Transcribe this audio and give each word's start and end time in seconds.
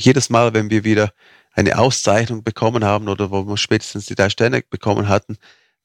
Jedes 0.00 0.30
Mal, 0.30 0.54
wenn 0.54 0.70
wir 0.70 0.84
wieder 0.84 1.12
eine 1.52 1.78
Auszeichnung 1.78 2.42
bekommen 2.42 2.84
haben 2.84 3.08
oder 3.08 3.30
wo 3.30 3.46
wir 3.46 3.56
spätestens 3.56 4.06
die 4.06 4.14
drei 4.14 4.30
Sterne 4.30 4.62
bekommen 4.68 5.08
hatten, 5.08 5.36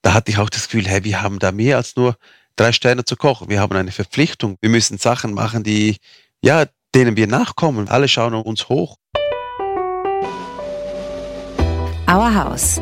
da 0.02 0.14
hatte 0.14 0.30
ich 0.30 0.38
auch 0.38 0.48
das 0.48 0.64
Gefühl, 0.64 0.86
hey, 0.86 1.04
wir 1.04 1.20
haben 1.22 1.38
da 1.38 1.52
mehr 1.52 1.76
als 1.76 1.96
nur 1.96 2.16
drei 2.56 2.72
Sterne 2.72 3.04
zu 3.04 3.16
kochen. 3.16 3.50
Wir 3.50 3.60
haben 3.60 3.76
eine 3.76 3.92
Verpflichtung. 3.92 4.56
Wir 4.60 4.70
müssen 4.70 4.96
Sachen 4.98 5.34
machen, 5.34 5.64
die, 5.64 5.98
ja, 6.42 6.64
denen 6.94 7.16
wir 7.16 7.26
nachkommen. 7.26 7.88
Alle 7.88 8.08
schauen 8.08 8.34
uns 8.34 8.68
hoch. 8.68 8.96
Our 12.08 12.34
House, 12.34 12.80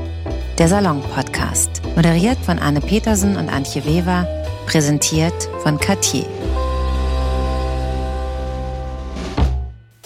der 0.58 0.68
Salon-Podcast. 0.68 1.82
Moderiert 1.96 2.38
von 2.44 2.58
Anne 2.58 2.80
Petersen 2.80 3.36
und 3.36 3.48
Antje 3.48 3.84
Weber. 3.84 4.28
Präsentiert 4.66 5.48
von 5.62 5.78
Cartier. 5.80 6.26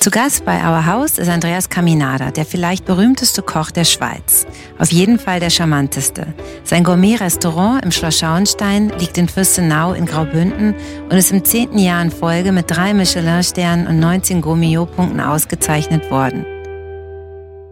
Zu 0.09 0.13
Gast 0.13 0.47
bei 0.47 0.67
Our 0.67 0.87
House 0.87 1.19
ist 1.19 1.29
Andreas 1.29 1.69
Caminada, 1.69 2.31
der 2.31 2.47
vielleicht 2.47 2.87
berühmteste 2.87 3.43
Koch 3.43 3.71
der 3.71 3.85
Schweiz. 3.85 4.47
Auf 4.79 4.91
jeden 4.91 5.19
Fall 5.19 5.39
der 5.39 5.51
charmanteste. 5.51 6.33
Sein 6.65 6.83
Gourmet-Restaurant 6.83 7.85
im 7.85 7.93
Schloss 7.93 8.19
Schauenstein 8.19 8.89
liegt 8.99 9.19
in 9.19 9.29
Fürstenau 9.29 9.93
in 9.93 10.07
Graubünden 10.07 10.75
und 11.11 11.13
ist 11.13 11.31
im 11.31 11.45
zehnten 11.45 11.79
Jahr 11.79 12.01
in 12.01 12.11
Folge 12.11 12.53
mit 12.53 12.71
drei 12.71 12.95
Michelin-Sternen 12.95 13.87
und 13.87 14.01
19 14.01 14.41
Gourmillot-Punkten 14.41 15.21
ausgezeichnet 15.21 16.11
worden. 16.11 16.47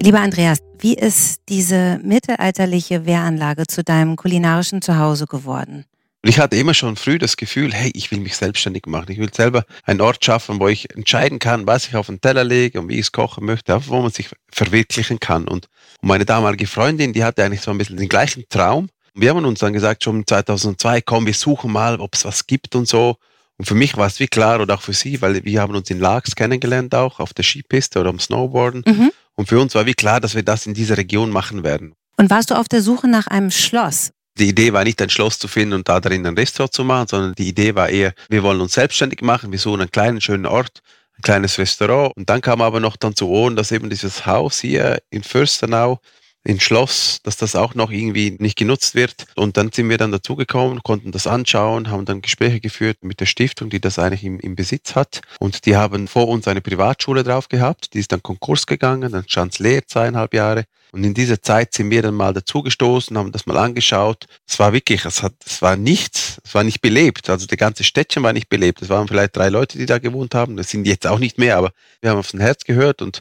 Lieber 0.02 0.20
Andreas, 0.20 0.58
wie 0.78 0.92
ist 0.92 1.40
diese 1.48 1.98
mittelalterliche 2.02 3.06
Wehranlage 3.06 3.66
zu 3.66 3.82
deinem 3.82 4.14
kulinarischen 4.16 4.82
Zuhause 4.82 5.24
geworden? 5.26 5.86
Und 6.26 6.30
ich 6.30 6.40
hatte 6.40 6.56
immer 6.56 6.74
schon 6.74 6.96
früh 6.96 7.18
das 7.18 7.36
Gefühl, 7.36 7.72
hey, 7.72 7.92
ich 7.94 8.10
will 8.10 8.18
mich 8.18 8.36
selbstständig 8.36 8.86
machen. 8.86 9.12
Ich 9.12 9.18
will 9.18 9.32
selber 9.32 9.64
einen 9.84 10.00
Ort 10.00 10.24
schaffen, 10.24 10.58
wo 10.58 10.66
ich 10.66 10.92
entscheiden 10.92 11.38
kann, 11.38 11.68
was 11.68 11.86
ich 11.86 11.94
auf 11.94 12.06
den 12.06 12.20
Teller 12.20 12.42
lege 12.42 12.80
und 12.80 12.88
wie 12.88 12.94
ich 12.94 13.02
es 13.02 13.12
kochen 13.12 13.46
möchte, 13.46 13.80
wo 13.86 14.02
man 14.02 14.10
sich 14.10 14.30
verwirklichen 14.50 15.20
kann. 15.20 15.46
Und 15.46 15.68
meine 16.02 16.24
damalige 16.24 16.66
Freundin, 16.66 17.12
die 17.12 17.22
hatte 17.22 17.44
eigentlich 17.44 17.60
so 17.60 17.70
ein 17.70 17.78
bisschen 17.78 17.96
den 17.96 18.08
gleichen 18.08 18.42
Traum. 18.48 18.88
Und 19.14 19.22
wir 19.22 19.30
haben 19.30 19.44
uns 19.44 19.60
dann 19.60 19.72
gesagt, 19.72 20.02
schon 20.02 20.26
2002, 20.26 21.00
komm, 21.02 21.26
wir 21.26 21.32
suchen 21.32 21.70
mal, 21.70 22.00
ob 22.00 22.16
es 22.16 22.24
was 22.24 22.48
gibt 22.48 22.74
und 22.74 22.88
so. 22.88 23.18
Und 23.56 23.66
für 23.66 23.76
mich 23.76 23.96
war 23.96 24.08
es 24.08 24.18
wie 24.18 24.26
klar 24.26 24.58
und 24.58 24.68
auch 24.72 24.82
für 24.82 24.94
sie, 24.94 25.22
weil 25.22 25.44
wir 25.44 25.60
haben 25.60 25.76
uns 25.76 25.90
in 25.90 26.00
Lags 26.00 26.34
kennengelernt 26.34 26.92
auch, 26.96 27.20
auf 27.20 27.34
der 27.34 27.44
Skipiste 27.44 28.00
oder 28.00 28.10
am 28.10 28.18
Snowboarden. 28.18 28.82
Mhm. 28.84 29.12
Und 29.36 29.48
für 29.48 29.60
uns 29.60 29.76
war 29.76 29.86
wie 29.86 29.94
klar, 29.94 30.18
dass 30.18 30.34
wir 30.34 30.42
das 30.42 30.66
in 30.66 30.74
dieser 30.74 30.96
Region 30.96 31.30
machen 31.30 31.62
werden. 31.62 31.94
Und 32.16 32.30
warst 32.30 32.50
du 32.50 32.56
auf 32.56 32.66
der 32.66 32.82
Suche 32.82 33.06
nach 33.06 33.28
einem 33.28 33.52
Schloss? 33.52 34.10
Die 34.38 34.48
Idee 34.48 34.72
war 34.72 34.84
nicht 34.84 35.00
ein 35.00 35.10
Schloss 35.10 35.38
zu 35.38 35.48
finden 35.48 35.74
und 35.74 35.88
da 35.88 36.00
drin 36.00 36.26
ein 36.26 36.36
Restaurant 36.36 36.72
zu 36.72 36.84
machen, 36.84 37.08
sondern 37.08 37.34
die 37.34 37.48
Idee 37.48 37.74
war 37.74 37.88
eher, 37.88 38.12
wir 38.28 38.42
wollen 38.42 38.60
uns 38.60 38.74
selbstständig 38.74 39.22
machen, 39.22 39.50
wir 39.50 39.58
suchen 39.58 39.80
einen 39.80 39.90
kleinen, 39.90 40.20
schönen 40.20 40.46
Ort, 40.46 40.82
ein 41.18 41.22
kleines 41.22 41.58
Restaurant. 41.58 42.14
Und 42.16 42.28
dann 42.28 42.42
kam 42.42 42.60
aber 42.60 42.80
noch 42.80 42.96
dann 42.96 43.16
zu 43.16 43.28
Ohren, 43.28 43.56
dass 43.56 43.72
eben 43.72 43.88
dieses 43.88 44.26
Haus 44.26 44.60
hier 44.60 44.98
in 45.10 45.22
Fürstenau 45.22 46.00
in 46.46 46.60
Schloss, 46.60 47.18
dass 47.24 47.36
das 47.36 47.56
auch 47.56 47.74
noch 47.74 47.90
irgendwie 47.90 48.36
nicht 48.38 48.56
genutzt 48.56 48.94
wird. 48.94 49.26
Und 49.34 49.56
dann 49.56 49.72
sind 49.72 49.88
wir 49.88 49.98
dann 49.98 50.12
dazugekommen, 50.12 50.82
konnten 50.82 51.10
das 51.10 51.26
anschauen, 51.26 51.90
haben 51.90 52.04
dann 52.04 52.22
Gespräche 52.22 52.60
geführt 52.60 52.98
mit 53.02 53.18
der 53.20 53.26
Stiftung, 53.26 53.68
die 53.68 53.80
das 53.80 53.98
eigentlich 53.98 54.22
im, 54.22 54.38
im 54.38 54.54
Besitz 54.54 54.94
hat. 54.94 55.22
Und 55.40 55.66
die 55.66 55.76
haben 55.76 56.06
vor 56.06 56.28
uns 56.28 56.46
eine 56.46 56.60
Privatschule 56.60 57.24
drauf 57.24 57.48
gehabt, 57.48 57.94
die 57.94 57.98
ist 57.98 58.12
dann 58.12 58.22
Konkurs 58.22 58.66
gegangen, 58.66 59.10
dann 59.10 59.28
stand 59.28 59.54
es 59.54 59.58
leer 59.58 59.86
zweieinhalb 59.86 60.34
Jahre. 60.34 60.64
Und 60.96 61.04
in 61.04 61.12
dieser 61.12 61.42
Zeit 61.42 61.74
sind 61.74 61.90
wir 61.90 62.00
dann 62.00 62.14
mal 62.14 62.32
dazugestoßen, 62.32 63.18
haben 63.18 63.30
das 63.30 63.44
mal 63.44 63.58
angeschaut. 63.58 64.24
Es 64.48 64.58
war 64.58 64.72
wirklich, 64.72 65.04
es, 65.04 65.22
hat, 65.22 65.34
es 65.44 65.60
war 65.60 65.76
nichts, 65.76 66.40
es 66.42 66.54
war 66.54 66.64
nicht 66.64 66.80
belebt. 66.80 67.28
Also 67.28 67.46
der 67.46 67.58
ganze 67.58 67.84
Städtchen 67.84 68.22
war 68.22 68.32
nicht 68.32 68.48
belebt. 68.48 68.80
Es 68.80 68.88
waren 68.88 69.06
vielleicht 69.06 69.36
drei 69.36 69.50
Leute, 69.50 69.76
die 69.76 69.84
da 69.84 69.98
gewohnt 69.98 70.34
haben. 70.34 70.56
Das 70.56 70.70
sind 70.70 70.86
jetzt 70.86 71.06
auch 71.06 71.18
nicht 71.18 71.36
mehr, 71.36 71.58
aber 71.58 71.72
wir 72.00 72.08
haben 72.08 72.18
aufs 72.18 72.32
Herz 72.32 72.64
gehört 72.64 73.02
und 73.02 73.20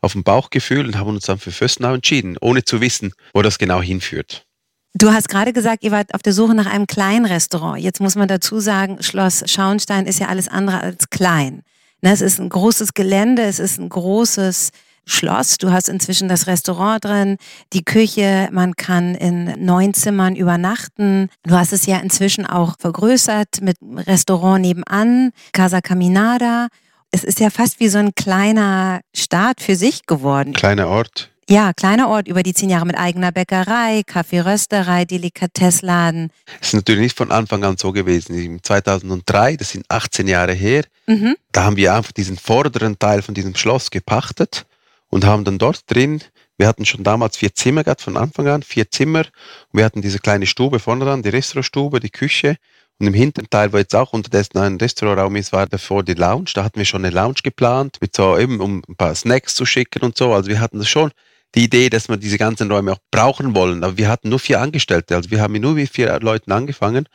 auf 0.00 0.12
dem 0.12 0.22
Bauchgefühl 0.22 0.86
und 0.86 0.96
haben 0.96 1.08
uns 1.08 1.24
dann 1.24 1.40
für 1.40 1.50
Fürstenau 1.50 1.94
entschieden, 1.94 2.36
ohne 2.40 2.62
zu 2.62 2.80
wissen, 2.80 3.12
wo 3.34 3.42
das 3.42 3.58
genau 3.58 3.82
hinführt. 3.82 4.46
Du 4.94 5.10
hast 5.10 5.28
gerade 5.28 5.52
gesagt, 5.52 5.82
ihr 5.82 5.90
wart 5.90 6.14
auf 6.14 6.22
der 6.22 6.32
Suche 6.32 6.54
nach 6.54 6.66
einem 6.66 6.86
kleinen 6.86 7.26
Restaurant. 7.26 7.82
Jetzt 7.82 8.00
muss 8.00 8.14
man 8.14 8.28
dazu 8.28 8.60
sagen, 8.60 9.02
Schloss 9.02 9.42
Schauenstein 9.50 10.06
ist 10.06 10.20
ja 10.20 10.28
alles 10.28 10.46
andere 10.46 10.78
als 10.80 11.10
klein. 11.10 11.62
Ne, 12.02 12.12
es 12.12 12.20
ist 12.20 12.38
ein 12.38 12.50
großes 12.50 12.94
Gelände, 12.94 13.42
es 13.42 13.58
ist 13.58 13.80
ein 13.80 13.88
großes 13.88 14.70
Schloss. 15.06 15.58
Du 15.58 15.70
hast 15.70 15.88
inzwischen 15.88 16.28
das 16.28 16.46
Restaurant 16.46 17.04
drin, 17.04 17.36
die 17.72 17.84
Küche, 17.84 18.48
man 18.52 18.74
kann 18.74 19.14
in 19.14 19.64
neun 19.64 19.94
Zimmern 19.94 20.36
übernachten. 20.36 21.28
Du 21.44 21.54
hast 21.54 21.72
es 21.72 21.86
ja 21.86 21.98
inzwischen 21.98 22.44
auch 22.44 22.74
vergrößert 22.78 23.60
mit 23.62 23.76
Restaurant 23.82 24.60
nebenan, 24.60 25.30
Casa 25.52 25.80
Caminada 25.80 26.68
es 27.10 27.24
ist 27.24 27.40
ja 27.40 27.50
fast 27.50 27.80
wie 27.80 27.88
so 27.88 27.98
ein 27.98 28.14
kleiner 28.14 29.00
Staat 29.14 29.62
für 29.62 29.76
sich 29.76 30.06
geworden. 30.06 30.52
Kleiner 30.52 30.88
Ort. 30.88 31.30
Ja, 31.48 31.72
kleiner 31.72 32.08
Ort 32.08 32.26
über 32.26 32.42
die 32.42 32.52
zehn 32.52 32.68
Jahre 32.68 32.86
mit 32.86 32.98
eigener 32.98 33.30
Bäckerei, 33.30 34.02
Kaffeerösterei, 34.04 35.04
Delikatessladen. 35.04 36.30
Es 36.60 36.68
ist 36.68 36.74
natürlich 36.74 37.00
nicht 37.00 37.16
von 37.16 37.30
Anfang 37.30 37.62
an 37.62 37.76
so 37.76 37.92
gewesen. 37.92 38.58
2003, 38.62 39.56
das 39.56 39.70
sind 39.70 39.86
18 39.88 40.26
Jahre 40.26 40.52
her, 40.52 40.84
mhm. 41.06 41.36
da 41.52 41.64
haben 41.64 41.76
wir 41.76 41.94
einfach 41.94 42.12
diesen 42.12 42.36
vorderen 42.36 42.98
Teil 42.98 43.22
von 43.22 43.34
diesem 43.34 43.54
Schloss 43.54 43.90
gepachtet 43.90 44.66
und 45.08 45.24
haben 45.24 45.44
dann 45.44 45.58
dort 45.58 45.82
drin, 45.86 46.22
wir 46.58 46.66
hatten 46.66 46.86
schon 46.86 47.04
damals 47.04 47.36
vier 47.36 47.54
Zimmer 47.54 47.84
gehabt 47.84 48.00
von 48.00 48.16
Anfang 48.16 48.48
an, 48.48 48.62
vier 48.62 48.90
Zimmer. 48.90 49.20
Und 49.20 49.78
wir 49.78 49.84
hatten 49.84 50.00
diese 50.00 50.18
kleine 50.18 50.46
Stube 50.46 50.78
vorne 50.78 51.04
dran, 51.04 51.22
die 51.22 51.28
Restaurantstube, 51.28 52.00
die 52.00 52.10
Küche 52.10 52.56
und 52.98 53.06
im 53.06 53.14
hinteren 53.14 53.50
Teil, 53.50 53.72
wo 53.72 53.76
jetzt 53.76 53.94
auch 53.94 54.14
unterdessen 54.14 54.58
ein 54.58 54.76
Restaurantraum 54.76 55.36
ist, 55.36 55.52
war 55.52 55.66
davor 55.66 56.02
die 56.02 56.14
Lounge. 56.14 56.50
Da 56.54 56.64
hatten 56.64 56.78
wir 56.78 56.86
schon 56.86 57.04
eine 57.04 57.14
Lounge 57.14 57.40
geplant, 57.42 57.98
mit 58.00 58.16
so 58.16 58.38
eben, 58.38 58.60
um 58.60 58.82
ein 58.88 58.96
paar 58.96 59.14
Snacks 59.14 59.54
zu 59.54 59.66
schicken 59.66 60.02
und 60.02 60.16
so. 60.16 60.32
Also 60.32 60.48
wir 60.48 60.60
hatten 60.60 60.78
das 60.78 60.88
schon 60.88 61.10
die 61.54 61.64
Idee, 61.64 61.90
dass 61.90 62.08
wir 62.08 62.16
diese 62.16 62.38
ganzen 62.38 62.70
Räume 62.70 62.92
auch 62.92 62.98
brauchen 63.10 63.54
wollen. 63.54 63.84
Aber 63.84 63.98
wir 63.98 64.08
hatten 64.08 64.30
nur 64.30 64.38
vier 64.38 64.60
Angestellte. 64.60 65.14
Also 65.14 65.30
wir 65.30 65.42
haben 65.42 65.60
nur 65.60 65.74
mit 65.74 65.90
vier 65.90 66.18
Leuten 66.20 66.52
angefangen 66.52 67.06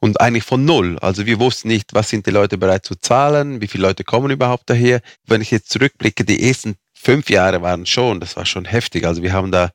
und 0.00 0.20
eigentlich 0.20 0.44
von 0.44 0.64
null. 0.64 0.98
Also 1.00 1.24
wir 1.24 1.38
wussten 1.38 1.68
nicht, 1.68 1.94
was 1.94 2.08
sind 2.08 2.26
die 2.26 2.30
Leute 2.30 2.58
bereit 2.58 2.84
zu 2.84 2.96
zahlen, 2.96 3.60
wie 3.60 3.68
viele 3.68 3.86
Leute 3.86 4.02
kommen 4.02 4.32
überhaupt 4.32 4.68
daher. 4.68 5.00
Wenn 5.26 5.40
ich 5.40 5.52
jetzt 5.52 5.70
zurückblicke, 5.70 6.24
die 6.24 6.48
ersten 6.48 6.76
fünf 7.00 7.30
Jahre 7.30 7.62
waren 7.62 7.86
schon, 7.86 8.20
das 8.20 8.36
war 8.36 8.46
schon 8.46 8.64
heftig. 8.64 9.06
Also 9.06 9.22
wir 9.22 9.32
haben 9.32 9.52
da 9.52 9.70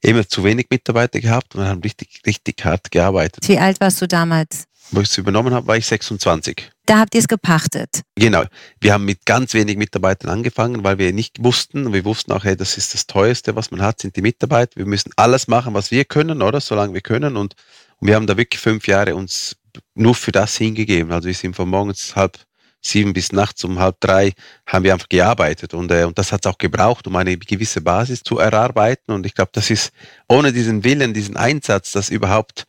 immer 0.00 0.26
zu 0.26 0.44
wenig 0.44 0.66
Mitarbeiter 0.70 1.20
gehabt 1.20 1.54
und 1.54 1.64
haben 1.64 1.80
richtig, 1.80 2.22
richtig 2.26 2.64
hart 2.64 2.90
gearbeitet. 2.90 3.48
Wie 3.48 3.58
alt 3.58 3.80
warst 3.80 4.00
du 4.00 4.06
damals? 4.06 4.68
wo 4.90 5.00
ich 5.00 5.08
es 5.08 5.18
übernommen 5.18 5.52
habe, 5.52 5.66
war 5.66 5.76
ich 5.76 5.86
26. 5.86 6.70
Da 6.86 6.98
habt 6.98 7.14
ihr 7.14 7.20
es 7.20 7.28
gepachtet. 7.28 8.02
Genau. 8.16 8.44
Wir 8.80 8.94
haben 8.94 9.04
mit 9.04 9.26
ganz 9.26 9.54
wenig 9.54 9.76
Mitarbeitern 9.76 10.30
angefangen, 10.30 10.84
weil 10.84 10.98
wir 10.98 11.12
nicht 11.12 11.42
wussten, 11.42 11.92
wir 11.92 12.04
wussten 12.04 12.32
auch, 12.32 12.44
hey, 12.44 12.56
das 12.56 12.78
ist 12.78 12.94
das 12.94 13.06
teuerste, 13.06 13.56
was 13.56 13.70
man 13.70 13.82
hat, 13.82 14.00
sind 14.00 14.16
die 14.16 14.22
Mitarbeiter. 14.22 14.76
Wir 14.76 14.86
müssen 14.86 15.10
alles 15.16 15.48
machen, 15.48 15.74
was 15.74 15.90
wir 15.90 16.04
können, 16.04 16.42
oder? 16.42 16.60
Solange 16.60 16.94
wir 16.94 17.00
können. 17.00 17.36
Und, 17.36 17.54
und 17.98 18.08
wir 18.08 18.14
haben 18.14 18.26
da 18.26 18.36
wirklich 18.36 18.60
fünf 18.60 18.86
Jahre 18.86 19.14
uns 19.14 19.56
nur 19.94 20.14
für 20.14 20.32
das 20.32 20.56
hingegeben. 20.56 21.12
Also 21.12 21.26
wir 21.26 21.34
sind 21.34 21.54
von 21.54 21.68
morgens 21.68 22.16
halb 22.16 22.38
sieben 22.80 23.12
bis 23.12 23.32
nachts 23.32 23.64
um 23.64 23.78
halb 23.78 24.00
drei 24.00 24.32
haben 24.66 24.84
wir 24.84 24.92
einfach 24.92 25.08
gearbeitet 25.08 25.74
und, 25.74 25.90
äh, 25.90 26.04
und 26.04 26.18
das 26.18 26.32
hat 26.32 26.44
es 26.44 26.50
auch 26.50 26.58
gebraucht, 26.58 27.06
um 27.06 27.16
eine 27.16 27.36
gewisse 27.36 27.80
Basis 27.80 28.22
zu 28.22 28.38
erarbeiten 28.38 29.12
und 29.12 29.26
ich 29.26 29.34
glaube, 29.34 29.50
das 29.52 29.70
ist 29.70 29.90
ohne 30.28 30.52
diesen 30.52 30.84
Willen, 30.84 31.14
diesen 31.14 31.36
Einsatz, 31.36 31.92
das 31.92 32.10
überhaupt 32.10 32.64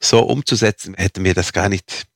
so 0.00 0.20
umzusetzen, 0.20 0.94
hätten 0.94 1.24
wir 1.24 1.34
das 1.34 1.52
gar 1.52 1.68
nicht 1.68 2.06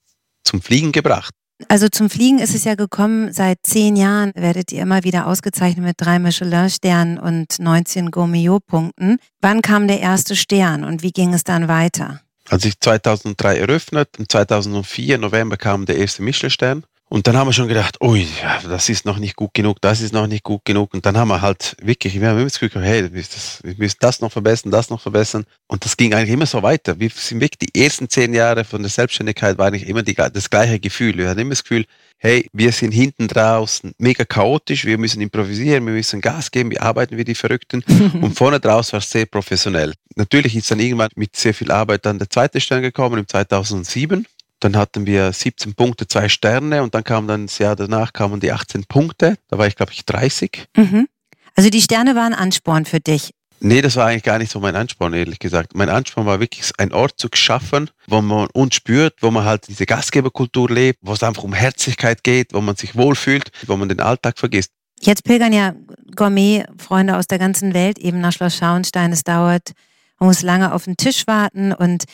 zum 0.45 0.61
Fliegen 0.61 0.93
gebracht. 0.93 1.35
Also 1.69 1.89
zum 1.89 2.11
Fliegen 2.11 2.39
ist 2.39 2.55
es 2.55 2.65
ja 2.65 2.75
gekommen, 2.75 3.33
seit 3.33 3.59
zehn 3.62 3.97
Jahren 3.97 4.33
werdet 4.35 4.73
ihr 4.73 4.83
immer 4.83 5.05
wieder 5.05 5.27
ausgezeichnet 5.27 5.87
mit 5.87 5.97
drei 5.99 6.19
Michelin-Sternen 6.19 7.19
und 7.19 7.59
19 7.59 8.11
Gourmillot-Punkten. 8.11 9.19
Wann 9.41 9.62
kam 9.62 9.89
der 9.89 10.01
erste 10.01 10.37
Stern 10.37 10.85
und 10.85 11.03
wie 11.03 11.12
ging 11.12 11.33
es 11.33 11.45
dann 11.45 11.67
weiter? 11.67 12.21
Als 12.49 12.65
ich 12.67 12.79
2003 12.79 13.56
eröffnet 13.56 14.19
und 14.19 14.31
2004 14.31 15.17
November 15.17 15.56
kam 15.56 15.87
der 15.87 15.97
erste 15.97 16.23
Michelin-Stern. 16.23 16.85
Und 17.09 17.28
dann 17.28 17.37
haben 17.37 17.47
wir 17.47 17.53
schon 17.53 17.69
gedacht, 17.69 18.00
ui, 18.00 18.27
das 18.69 18.89
ist 18.89 19.05
noch 19.05 19.19
nicht 19.19 19.37
gut 19.37 19.55
genug, 19.55 19.81
das 19.81 20.00
ist 20.00 20.12
noch 20.12 20.27
nicht 20.27 20.43
gut 20.43 20.65
genug. 20.65 20.93
Und 20.93 21.06
dann 21.06 21.17
haben 21.17 21.28
wir 21.28 21.41
halt 21.41 21.77
wirklich, 21.81 22.21
wir 22.21 22.28
haben 22.28 22.37
immer 22.37 22.47
das 22.47 22.58
Gefühl, 22.58 22.82
hey, 22.82 23.05
wir 23.12 23.75
müssen 23.76 23.97
das 24.00 24.20
noch 24.20 24.32
verbessern, 24.32 24.73
das 24.73 24.91
noch 24.91 25.00
verbessern. 25.00 25.44
Und 25.69 25.85
das 25.85 25.97
ging 25.97 26.14
eigentlich 26.14 26.32
immer 26.32 26.47
so 26.47 26.64
weiter. 26.64 26.99
Wir 26.99 27.08
sind 27.11 27.41
wirklich 27.41 27.70
die 27.70 27.81
ersten 27.81 28.08
zehn 28.08 28.35
Jahre 28.35 28.64
von 28.64 28.82
der 28.82 28.91
Selbstständigkeit 28.91 29.56
war 29.56 29.69
eigentlich 29.69 29.87
immer 29.88 30.03
die, 30.03 30.14
das 30.14 30.50
gleiche 30.50 30.81
Gefühl. 30.81 31.17
Wir 31.17 31.29
hatten 31.29 31.38
immer 31.38 31.50
das 31.50 31.62
Gefühl, 31.62 31.87
hey, 32.19 32.49
wir 32.53 32.73
sind 32.73 32.91
hinten 32.91 33.29
draußen 33.29 33.93
mega 33.99 34.25
chaotisch, 34.25 34.85
wir 34.85 34.99
müssen 34.99 35.20
improvisieren, 35.20 35.87
wir 35.87 35.93
müssen 35.93 36.20
Gas 36.20 36.50
geben, 36.50 36.73
wir 36.73 36.82
arbeiten 36.82 37.17
wie 37.17 37.25
die 37.25 37.37
Verrückten. 37.37 37.85
und 38.20 38.37
vorne 38.37 38.58
draus 38.58 38.93
war 38.93 38.99
es 38.99 39.08
sehr 39.08 39.26
professionell. 39.26 39.94
Natürlich 40.17 40.56
ist 40.56 40.69
dann 40.73 40.81
irgendwann 40.81 41.11
mit 41.14 41.37
sehr 41.37 41.55
viel 41.55 41.70
Arbeit 41.70 42.05
dann 42.05 42.19
der 42.19 42.29
zweite 42.29 42.61
Stern 42.61 42.82
gekommen 42.82 43.19
im 43.19 43.29
2007 43.29 44.26
dann 44.67 44.77
hatten 44.77 45.07
wir 45.07 45.33
17 45.33 45.75
Punkte, 45.75 46.09
zwei 46.09 46.29
Sterne 46.29 46.83
und 46.83 46.95
dann 46.95 47.05
kam 47.05 47.29
dann 47.29 47.47
das 47.47 47.59
Jahr 47.59 47.77
danach 47.77 48.13
kamen 48.13 48.41
die 48.41 48.51
18 48.51 48.85
Punkte. 48.85 49.37
Da 49.49 49.59
war 49.59 49.67
ich, 49.69 49.77
glaube 49.77 49.93
ich, 49.93 50.05
30. 50.05 50.67
Mhm. 50.77 51.07
Also 51.55 51.71
die 51.71 51.81
Sterne 51.81 52.17
waren 52.17 52.35
Ansporn 52.35 52.85
für 52.85 53.01
dich. 53.01 53.31
Nee, 53.61 53.81
das 53.81 53.97
war 53.97 54.07
eigentlich 54.07 54.25
gar 54.25 54.39
nicht 54.39 54.51
so 54.51 54.61
mein 54.61 54.77
Ansporn, 54.77 55.15
ehrlich 55.15 55.39
gesagt. 55.39 55.75
Mein 55.75 55.89
Ansporn 55.89 56.27
war 56.27 56.41
wirklich, 56.41 56.71
einen 56.79 56.93
Ort 56.93 57.15
zu 57.17 57.29
schaffen, 57.33 57.91
wo 58.07 58.21
man 58.21 58.49
uns 58.53 58.75
spürt, 58.75 59.15
wo 59.23 59.31
man 59.31 59.45
halt 59.45 59.69
diese 59.69 59.87
Gastgeberkultur 59.87 60.69
lebt, 60.69 60.99
wo 61.01 61.13
es 61.13 61.23
einfach 61.23 61.45
um 61.45 61.55
Herzlichkeit 61.55 62.23
geht, 62.23 62.53
wo 62.53 62.61
man 62.61 62.77
sich 62.77 62.97
wohlfühlt, 62.97 63.51
wo 63.67 63.77
man 63.77 63.89
den 63.89 64.01
Alltag 64.01 64.39
vergisst. 64.39 64.73
Jetzt 65.01 65.25
pilgern 65.25 65.53
ja 65.53 65.75
Gourmet-Freunde 66.15 67.17
aus 67.17 67.29
der 67.29 67.39
ganzen 67.39 67.73
Welt 67.73 67.99
eben 67.99 68.21
nach 68.21 68.33
Schloss 68.33 68.57
Schauenstein. 68.57 69.13
Es 69.13 69.25
dauert, 69.25 69.73
man 70.19 70.29
muss 70.29 70.43
lange 70.43 70.73
auf 70.73 70.85
den 70.85 70.97
Tisch 70.97 71.27
warten. 71.27 71.73
Und 71.73 72.05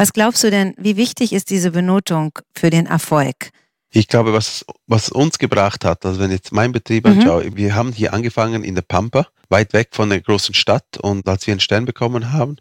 was 0.00 0.14
glaubst 0.14 0.42
du 0.42 0.50
denn, 0.50 0.72
wie 0.78 0.96
wichtig 0.96 1.34
ist 1.34 1.50
diese 1.50 1.72
Benotung 1.72 2.32
für 2.56 2.70
den 2.70 2.86
Erfolg? 2.86 3.50
Ich 3.90 4.08
glaube, 4.08 4.32
was, 4.32 4.64
was 4.86 5.10
uns 5.10 5.38
gebracht 5.38 5.84
hat, 5.84 6.06
also 6.06 6.18
wenn 6.20 6.30
ich 6.30 6.38
jetzt 6.38 6.52
meinen 6.52 6.72
Betrieb 6.72 7.06
mhm. 7.06 7.18
anschaue, 7.18 7.54
wir 7.54 7.74
haben 7.74 7.92
hier 7.92 8.14
angefangen 8.14 8.64
in 8.64 8.74
der 8.74 8.80
Pampa, 8.80 9.26
weit 9.50 9.74
weg 9.74 9.90
von 9.92 10.08
der 10.08 10.22
großen 10.22 10.54
Stadt 10.54 10.96
und 11.02 11.28
als 11.28 11.46
wir 11.46 11.52
einen 11.52 11.60
Stern 11.60 11.84
bekommen 11.84 12.32
haben, 12.32 12.56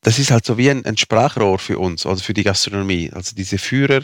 das 0.00 0.18
ist 0.18 0.32
halt 0.32 0.44
so 0.44 0.58
wie 0.58 0.68
ein, 0.68 0.84
ein 0.84 0.96
Sprachrohr 0.96 1.60
für 1.60 1.78
uns, 1.78 2.06
also 2.06 2.24
für 2.24 2.34
die 2.34 2.42
Gastronomie. 2.42 3.12
Also 3.14 3.36
diese 3.36 3.58
Führer, 3.58 4.02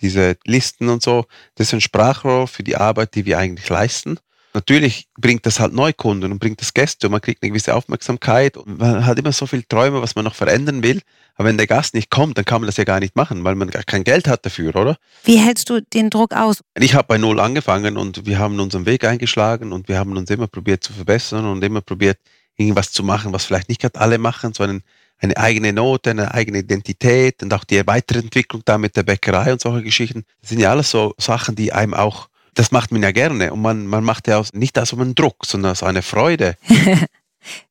diese 0.00 0.36
Listen 0.44 0.88
und 0.88 1.02
so, 1.02 1.24
das 1.56 1.66
ist 1.66 1.74
ein 1.74 1.80
Sprachrohr 1.80 2.46
für 2.46 2.62
die 2.62 2.76
Arbeit, 2.76 3.16
die 3.16 3.24
wir 3.24 3.38
eigentlich 3.38 3.68
leisten. 3.68 4.20
Natürlich 4.52 5.08
bringt 5.16 5.46
das 5.46 5.60
halt 5.60 5.72
Neukunden 5.72 6.32
und 6.32 6.38
bringt 6.40 6.60
das 6.60 6.74
Gäste 6.74 7.06
und 7.06 7.12
man 7.12 7.20
kriegt 7.20 7.42
eine 7.42 7.50
gewisse 7.50 7.74
Aufmerksamkeit 7.74 8.56
und 8.56 8.78
man 8.78 9.06
hat 9.06 9.18
immer 9.18 9.32
so 9.32 9.46
viele 9.46 9.66
Träume, 9.66 10.02
was 10.02 10.16
man 10.16 10.24
noch 10.24 10.34
verändern 10.34 10.82
will. 10.82 11.02
Aber 11.36 11.48
wenn 11.48 11.56
der 11.56 11.68
Gast 11.68 11.94
nicht 11.94 12.10
kommt, 12.10 12.36
dann 12.36 12.44
kann 12.44 12.60
man 12.60 12.66
das 12.66 12.76
ja 12.76 12.84
gar 12.84 12.98
nicht 12.98 13.14
machen, 13.14 13.44
weil 13.44 13.54
man 13.54 13.70
gar 13.70 13.84
kein 13.84 14.02
Geld 14.02 14.26
hat 14.26 14.44
dafür, 14.44 14.74
oder? 14.74 14.96
Wie 15.22 15.36
hältst 15.36 15.70
du 15.70 15.80
den 15.80 16.10
Druck 16.10 16.34
aus? 16.34 16.62
Ich 16.78 16.94
habe 16.94 17.06
bei 17.06 17.18
Null 17.18 17.38
angefangen 17.38 17.96
und 17.96 18.26
wir 18.26 18.38
haben 18.38 18.58
unseren 18.58 18.86
Weg 18.86 19.04
eingeschlagen 19.04 19.72
und 19.72 19.88
wir 19.88 19.98
haben 19.98 20.16
uns 20.16 20.30
immer 20.30 20.48
probiert 20.48 20.82
zu 20.82 20.92
verbessern 20.92 21.46
und 21.46 21.62
immer 21.62 21.80
probiert, 21.80 22.18
irgendwas 22.56 22.90
zu 22.90 23.04
machen, 23.04 23.32
was 23.32 23.44
vielleicht 23.44 23.68
nicht 23.68 23.80
gerade 23.80 24.00
alle 24.00 24.18
machen, 24.18 24.52
sondern 24.52 24.82
eine 25.18 25.36
eigene 25.36 25.72
Note, 25.72 26.10
eine 26.10 26.34
eigene 26.34 26.58
Identität 26.58 27.42
und 27.42 27.52
auch 27.52 27.64
die 27.64 27.86
Weiterentwicklung 27.86 28.62
da 28.64 28.78
mit 28.78 28.96
der 28.96 29.02
Bäckerei 29.02 29.52
und 29.52 29.60
solche 29.60 29.84
Geschichten. 29.84 30.24
Das 30.40 30.50
sind 30.50 30.60
ja 30.60 30.70
alles 30.70 30.90
so 30.90 31.14
Sachen, 31.18 31.54
die 31.54 31.72
einem 31.72 31.94
auch 31.94 32.29
das 32.54 32.70
macht 32.70 32.92
man 32.92 33.02
ja 33.02 33.12
gerne 33.12 33.52
und 33.52 33.62
man, 33.62 33.86
man 33.86 34.04
macht 34.04 34.28
ja 34.28 34.38
aus, 34.38 34.52
nicht 34.52 34.78
aus 34.78 34.92
einem 34.92 35.14
Druck, 35.14 35.46
sondern 35.46 35.72
aus 35.72 35.82
einer 35.82 36.02
Freude. 36.02 36.56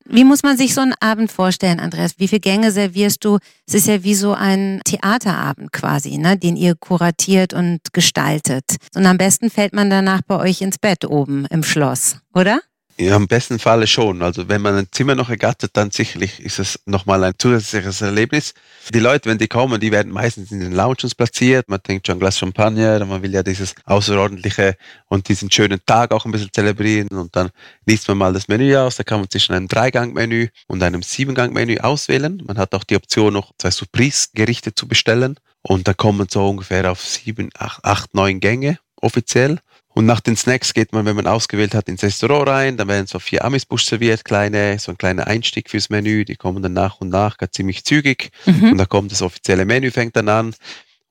Wie 0.05 0.23
muss 0.23 0.41
man 0.41 0.57
sich 0.57 0.73
so 0.73 0.81
einen 0.81 0.95
Abend 0.99 1.31
vorstellen, 1.31 1.79
Andreas? 1.79 2.13
Wie 2.17 2.27
viele 2.27 2.39
Gänge 2.39 2.71
servierst 2.71 3.23
du? 3.23 3.37
Es 3.67 3.75
ist 3.75 3.87
ja 3.87 4.03
wie 4.03 4.15
so 4.15 4.33
ein 4.33 4.81
Theaterabend 4.83 5.71
quasi, 5.71 6.17
ne? 6.17 6.37
den 6.37 6.55
ihr 6.55 6.73
kuratiert 6.73 7.53
und 7.53 7.93
gestaltet. 7.93 8.77
Und 8.95 9.05
am 9.05 9.19
besten 9.19 9.51
fällt 9.51 9.73
man 9.73 9.91
danach 9.91 10.21
bei 10.23 10.37
euch 10.37 10.61
ins 10.61 10.79
Bett 10.79 11.05
oben 11.05 11.45
im 11.51 11.61
Schloss, 11.61 12.17
oder? 12.33 12.61
Ja, 13.01 13.15
im 13.15 13.27
besten 13.29 13.59
Falle 13.59 13.87
schon. 13.87 14.21
Also 14.21 14.49
wenn 14.49 14.61
man 14.61 14.75
ein 14.75 14.87
Zimmer 14.91 15.15
noch 15.15 15.29
ergattert, 15.29 15.71
dann 15.77 15.89
sicherlich 15.89 16.41
ist 16.41 16.59
es 16.59 16.81
nochmal 16.85 17.23
ein 17.23 17.31
zusätzliches 17.37 18.01
Erlebnis. 18.01 18.53
Die 18.93 18.99
Leute, 18.99 19.29
wenn 19.29 19.37
die 19.37 19.47
kommen, 19.47 19.79
die 19.79 19.93
werden 19.93 20.11
meistens 20.11 20.51
in 20.51 20.59
den 20.59 20.73
Lounges 20.73 21.15
platziert. 21.15 21.69
Man 21.69 21.81
trinkt 21.81 22.07
schon 22.07 22.17
ein 22.17 22.19
Glas 22.19 22.37
Champagner, 22.37 23.05
man 23.05 23.23
will 23.23 23.33
ja 23.33 23.41
dieses 23.41 23.73
außerordentliche 23.85 24.75
und 25.07 25.29
diesen 25.29 25.49
schönen 25.49 25.79
Tag 25.85 26.11
auch 26.11 26.25
ein 26.25 26.33
bisschen 26.33 26.51
zelebrieren. 26.51 27.07
Und 27.07 27.33
dann 27.37 27.51
liest 27.85 28.09
man 28.09 28.17
mal 28.17 28.33
das 28.33 28.49
Menü 28.49 28.75
aus. 28.75 28.97
Da 28.97 29.03
kann 29.03 29.21
man 29.21 29.29
zwischen 29.29 29.53
einem 29.53 29.69
Dreigang-Menü 29.69 30.49
und 30.67 30.83
einem 30.83 31.01
Siebengang-Menü 31.01 31.77
auswählen. 31.77 32.43
Man 32.45 32.57
hat 32.57 32.75
auch 32.75 32.83
die 32.83 32.97
Option, 32.97 33.31
noch 33.31 33.53
zwei 33.57 33.71
Surprise-Gerichte 33.71 34.75
zu 34.75 34.89
bestellen. 34.89 35.39
Und 35.61 35.87
da 35.87 35.93
kommen 35.93 36.27
so 36.29 36.49
ungefähr 36.49 36.91
auf 36.91 37.05
sieben, 37.05 37.49
acht, 37.57 37.85
acht 37.85 38.13
neun 38.13 38.41
Gänge 38.41 38.77
offiziell. 39.01 39.59
Und 39.93 40.05
nach 40.05 40.19
den 40.19 40.37
Snacks 40.37 40.73
geht 40.73 40.93
man, 40.93 41.05
wenn 41.05 41.15
man 41.15 41.27
ausgewählt 41.27 41.73
hat, 41.73 41.89
ins 41.89 42.03
Restaurant 42.03 42.47
rein. 42.47 42.77
Dann 42.77 42.87
werden 42.87 43.07
so 43.07 43.19
vier 43.19 43.43
Amisbusch 43.43 43.85
serviert, 43.85 44.23
kleine, 44.23 44.77
so 44.79 44.91
ein 44.91 44.97
kleiner 44.97 45.27
Einstieg 45.27 45.69
fürs 45.69 45.89
Menü. 45.89 46.25
Die 46.25 46.35
kommen 46.35 46.61
dann 46.61 46.73
nach 46.73 47.01
und 47.01 47.09
nach, 47.09 47.37
ganz 47.37 47.53
ziemlich 47.53 47.83
zügig. 47.83 48.31
Mhm. 48.45 48.73
Und 48.73 48.77
da 48.77 48.85
kommt 48.85 49.11
das 49.11 49.21
offizielle 49.21 49.65
Menü, 49.65 49.91
fängt 49.91 50.15
dann 50.15 50.29
an. 50.29 50.53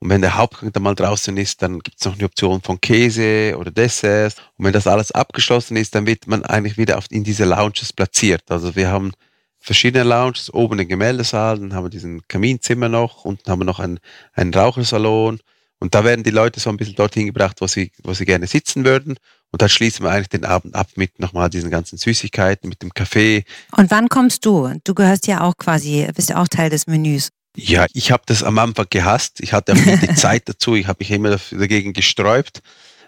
Und 0.00 0.10
wenn 0.10 0.20
der 0.20 0.36
Hauptgang 0.36 0.72
dann 0.72 0.84
mal 0.84 0.94
draußen 0.94 1.36
ist, 1.36 1.60
dann 1.60 1.80
gibt 1.80 1.98
es 1.98 2.06
noch 2.06 2.14
eine 2.14 2.24
Option 2.24 2.62
von 2.62 2.80
Käse 2.80 3.56
oder 3.58 3.72
Desserts. 3.72 4.36
Und 4.56 4.66
wenn 4.66 4.72
das 4.72 4.86
alles 4.86 5.10
abgeschlossen 5.10 5.76
ist, 5.76 5.94
dann 5.94 6.06
wird 6.06 6.28
man 6.28 6.44
eigentlich 6.44 6.78
wieder 6.78 6.98
auf, 6.98 7.06
in 7.10 7.24
diese 7.24 7.44
Lounges 7.44 7.92
platziert. 7.92 8.44
Also 8.48 8.76
wir 8.76 8.88
haben 8.88 9.12
verschiedene 9.58 10.04
Lounges, 10.04 10.54
oben 10.54 10.78
den 10.78 10.88
Gemäldesaal, 10.88 11.58
dann 11.58 11.74
haben 11.74 11.84
wir 11.84 11.90
diesen 11.90 12.26
Kaminzimmer 12.28 12.88
noch, 12.88 13.24
unten 13.24 13.50
haben 13.50 13.60
wir 13.60 13.64
noch 13.64 13.80
einen, 13.80 13.98
einen 14.34 14.54
Rauchersalon 14.54 15.40
und 15.80 15.94
da 15.94 16.04
werden 16.04 16.24
die 16.24 16.30
Leute 16.30 16.58
so 16.60 16.70
ein 16.70 16.76
bisschen 16.76 16.96
dorthin 16.96 17.26
gebracht, 17.26 17.60
wo 17.60 17.66
sie, 17.66 17.92
wo 18.02 18.12
sie 18.12 18.24
gerne 18.24 18.46
sitzen 18.46 18.84
würden. 18.84 19.16
Und 19.50 19.62
dann 19.62 19.68
schließen 19.68 20.04
wir 20.04 20.10
eigentlich 20.10 20.28
den 20.28 20.44
Abend 20.44 20.74
ab 20.74 20.88
mit 20.96 21.18
nochmal 21.20 21.48
diesen 21.48 21.70
ganzen 21.70 21.96
Süßigkeiten, 21.96 22.68
mit 22.68 22.82
dem 22.82 22.92
Kaffee. 22.92 23.44
Und 23.76 23.90
wann 23.90 24.08
kommst 24.08 24.44
du? 24.44 24.72
Du 24.84 24.94
gehörst 24.94 25.26
ja 25.26 25.40
auch 25.40 25.56
quasi, 25.56 26.06
bist 26.14 26.30
ja 26.30 26.42
auch 26.42 26.48
Teil 26.48 26.68
des 26.68 26.86
Menüs. 26.86 27.30
Ja, 27.56 27.86
ich 27.92 28.10
habe 28.10 28.22
das 28.26 28.42
am 28.42 28.58
Anfang 28.58 28.86
gehasst. 28.90 29.40
Ich 29.40 29.52
hatte 29.52 29.72
auch 29.72 29.76
nicht 29.76 30.02
die 30.02 30.14
Zeit 30.14 30.48
dazu. 30.48 30.74
Ich 30.74 30.86
habe 30.86 30.98
mich 31.00 31.10
immer 31.10 31.38
dagegen 31.50 31.92
gesträubt. 31.92 32.60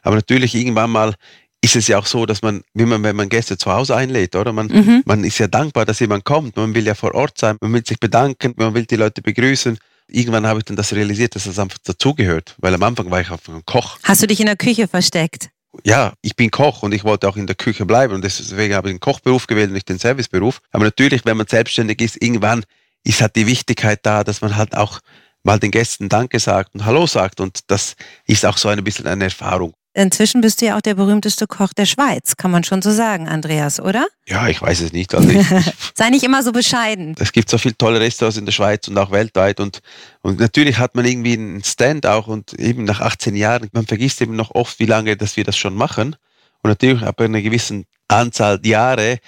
Aber 0.02 0.16
natürlich 0.16 0.54
irgendwann 0.54 0.90
mal 0.90 1.14
ist 1.62 1.76
es 1.76 1.88
ja 1.88 1.98
auch 1.98 2.06
so, 2.06 2.24
dass 2.24 2.40
man, 2.40 2.62
wie 2.72 2.86
man, 2.86 3.02
wenn 3.02 3.16
man 3.16 3.28
Gäste 3.28 3.58
zu 3.58 3.70
Hause 3.70 3.94
einlädt, 3.94 4.34
oder? 4.34 4.52
Man, 4.52 4.68
mhm. 4.68 5.02
man 5.04 5.24
ist 5.24 5.38
ja 5.38 5.46
dankbar, 5.46 5.84
dass 5.84 6.00
jemand 6.00 6.24
kommt. 6.24 6.56
Man 6.56 6.74
will 6.74 6.86
ja 6.86 6.94
vor 6.94 7.14
Ort 7.14 7.36
sein. 7.36 7.58
Man 7.60 7.72
will 7.74 7.84
sich 7.84 8.00
bedanken. 8.00 8.54
Man 8.56 8.74
will 8.74 8.86
die 8.86 8.96
Leute 8.96 9.20
begrüßen 9.20 9.76
irgendwann 10.10 10.46
habe 10.46 10.60
ich 10.60 10.64
dann 10.64 10.76
das 10.76 10.92
realisiert, 10.92 11.34
dass 11.34 11.44
das 11.44 11.58
einfach 11.58 11.78
dazugehört, 11.78 12.54
weil 12.58 12.74
am 12.74 12.82
Anfang 12.82 13.10
war 13.10 13.20
ich 13.20 13.30
einfach 13.30 13.54
ein 13.54 13.64
Koch. 13.64 13.98
Hast 14.02 14.22
du 14.22 14.26
dich 14.26 14.40
in 14.40 14.46
der 14.46 14.56
Küche 14.56 14.88
versteckt? 14.88 15.50
Ja, 15.84 16.14
ich 16.20 16.34
bin 16.34 16.50
Koch 16.50 16.82
und 16.82 16.92
ich 16.92 17.04
wollte 17.04 17.28
auch 17.28 17.36
in 17.36 17.46
der 17.46 17.56
Küche 17.56 17.86
bleiben 17.86 18.14
und 18.14 18.24
deswegen 18.24 18.74
habe 18.74 18.88
ich 18.88 18.94
den 18.94 19.00
Kochberuf 19.00 19.46
gewählt 19.46 19.68
und 19.68 19.74
nicht 19.74 19.88
den 19.88 19.98
Serviceberuf. 19.98 20.60
Aber 20.72 20.84
natürlich, 20.84 21.24
wenn 21.24 21.36
man 21.36 21.46
selbstständig 21.46 22.00
ist, 22.00 22.20
irgendwann 22.20 22.64
ist 23.04 23.20
halt 23.20 23.36
die 23.36 23.46
Wichtigkeit 23.46 24.00
da, 24.02 24.24
dass 24.24 24.40
man 24.40 24.56
halt 24.56 24.76
auch 24.76 25.00
mal 25.42 25.58
den 25.58 25.70
Gästen 25.70 26.08
Danke 26.08 26.38
sagt 26.38 26.74
und 26.74 26.84
Hallo 26.84 27.06
sagt 27.06 27.40
und 27.40 27.60
das 27.68 27.96
ist 28.26 28.44
auch 28.44 28.58
so 28.58 28.68
ein 28.68 28.82
bisschen 28.84 29.06
eine 29.06 29.24
Erfahrung. 29.24 29.74
Inzwischen 29.92 30.40
bist 30.40 30.60
du 30.60 30.66
ja 30.66 30.76
auch 30.76 30.80
der 30.80 30.94
berühmteste 30.94 31.48
Koch 31.48 31.72
der 31.72 31.84
Schweiz, 31.84 32.36
kann 32.36 32.52
man 32.52 32.62
schon 32.62 32.80
so 32.80 32.92
sagen, 32.92 33.28
Andreas, 33.28 33.80
oder? 33.80 34.06
Ja, 34.28 34.46
ich 34.46 34.62
weiß 34.62 34.82
es 34.82 34.92
nicht. 34.92 35.12
Also 35.14 35.28
ich, 35.30 35.46
Sei 35.94 36.10
nicht 36.10 36.22
immer 36.22 36.44
so 36.44 36.52
bescheiden. 36.52 37.16
Es 37.18 37.32
gibt 37.32 37.50
so 37.50 37.58
viele 37.58 37.76
tolle 37.76 37.98
Restaurants 37.98 38.38
in 38.38 38.44
der 38.44 38.52
Schweiz 38.52 38.86
und 38.86 38.96
auch 38.98 39.10
weltweit 39.10 39.58
und, 39.58 39.80
und 40.22 40.38
natürlich 40.38 40.78
hat 40.78 40.94
man 40.94 41.04
irgendwie 41.04 41.32
einen 41.32 41.64
Stand 41.64 42.06
auch 42.06 42.28
und 42.28 42.52
eben 42.54 42.84
nach 42.84 43.00
18 43.00 43.34
Jahren, 43.34 43.68
man 43.72 43.86
vergisst 43.86 44.20
eben 44.20 44.36
noch 44.36 44.54
oft, 44.54 44.78
wie 44.78 44.86
lange, 44.86 45.16
dass 45.16 45.36
wir 45.36 45.44
das 45.44 45.56
schon 45.56 45.74
machen. 45.74 46.14
Und 46.62 46.70
natürlich 46.70 47.02
ab 47.02 47.20
einer 47.20 47.42
gewissen 47.42 47.86
Anzahl 48.06 48.60
Jahre, 48.64 49.18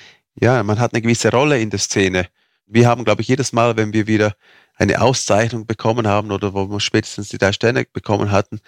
ja, 0.41 0.63
man 0.63 0.79
hat 0.79 0.93
eine 0.93 1.03
gewisse 1.03 1.31
Rolle 1.31 1.61
in 1.61 1.71
der 1.71 1.81
Szene. 1.81 2.29
Wir 2.67 2.87
haben, 2.87 3.05
glaube 3.05 3.23
ich, 3.23 3.29
jedes 3.29 3.53
Mal, 3.53 3.77
wenn 3.77 3.93
wir 3.93 4.07
wieder 4.07 4.35
eine 4.77 5.01
Auszeichnung 5.01 5.67
bekommen 5.67 6.07
haben 6.07 6.31
oder 6.31 6.55
wo 6.55 6.69
wir 6.69 6.81
spätestens 6.81 7.29
die 7.29 7.39
drei 7.39 7.53
Sterne 7.53 7.87
bekommen 7.93 8.31
hatten, 8.31 8.61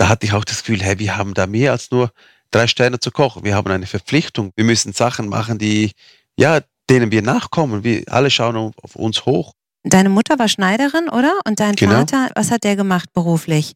da 0.00 0.08
hatte 0.08 0.24
ich 0.24 0.32
auch 0.32 0.46
das 0.46 0.60
Gefühl, 0.60 0.82
hey, 0.82 0.98
wir 0.98 1.18
haben 1.18 1.34
da 1.34 1.46
mehr 1.46 1.72
als 1.72 1.90
nur 1.90 2.10
drei 2.50 2.66
Sterne 2.66 3.00
zu 3.00 3.10
kochen. 3.10 3.44
Wir 3.44 3.54
haben 3.54 3.70
eine 3.70 3.86
Verpflichtung. 3.86 4.50
Wir 4.56 4.64
müssen 4.64 4.94
Sachen 4.94 5.28
machen, 5.28 5.58
die, 5.58 5.92
ja, 6.38 6.60
denen 6.88 7.12
wir 7.12 7.20
nachkommen. 7.20 7.84
Wir 7.84 8.04
alle 8.06 8.30
schauen 8.30 8.72
auf 8.82 8.96
uns 8.96 9.26
hoch. 9.26 9.52
Deine 9.82 10.08
Mutter 10.08 10.38
war 10.38 10.48
Schneiderin, 10.48 11.10
oder? 11.10 11.38
Und 11.46 11.60
dein 11.60 11.76
genau. 11.76 11.96
Vater, 11.96 12.30
was 12.34 12.50
hat 12.50 12.64
der 12.64 12.76
gemacht 12.76 13.12
beruflich? 13.12 13.74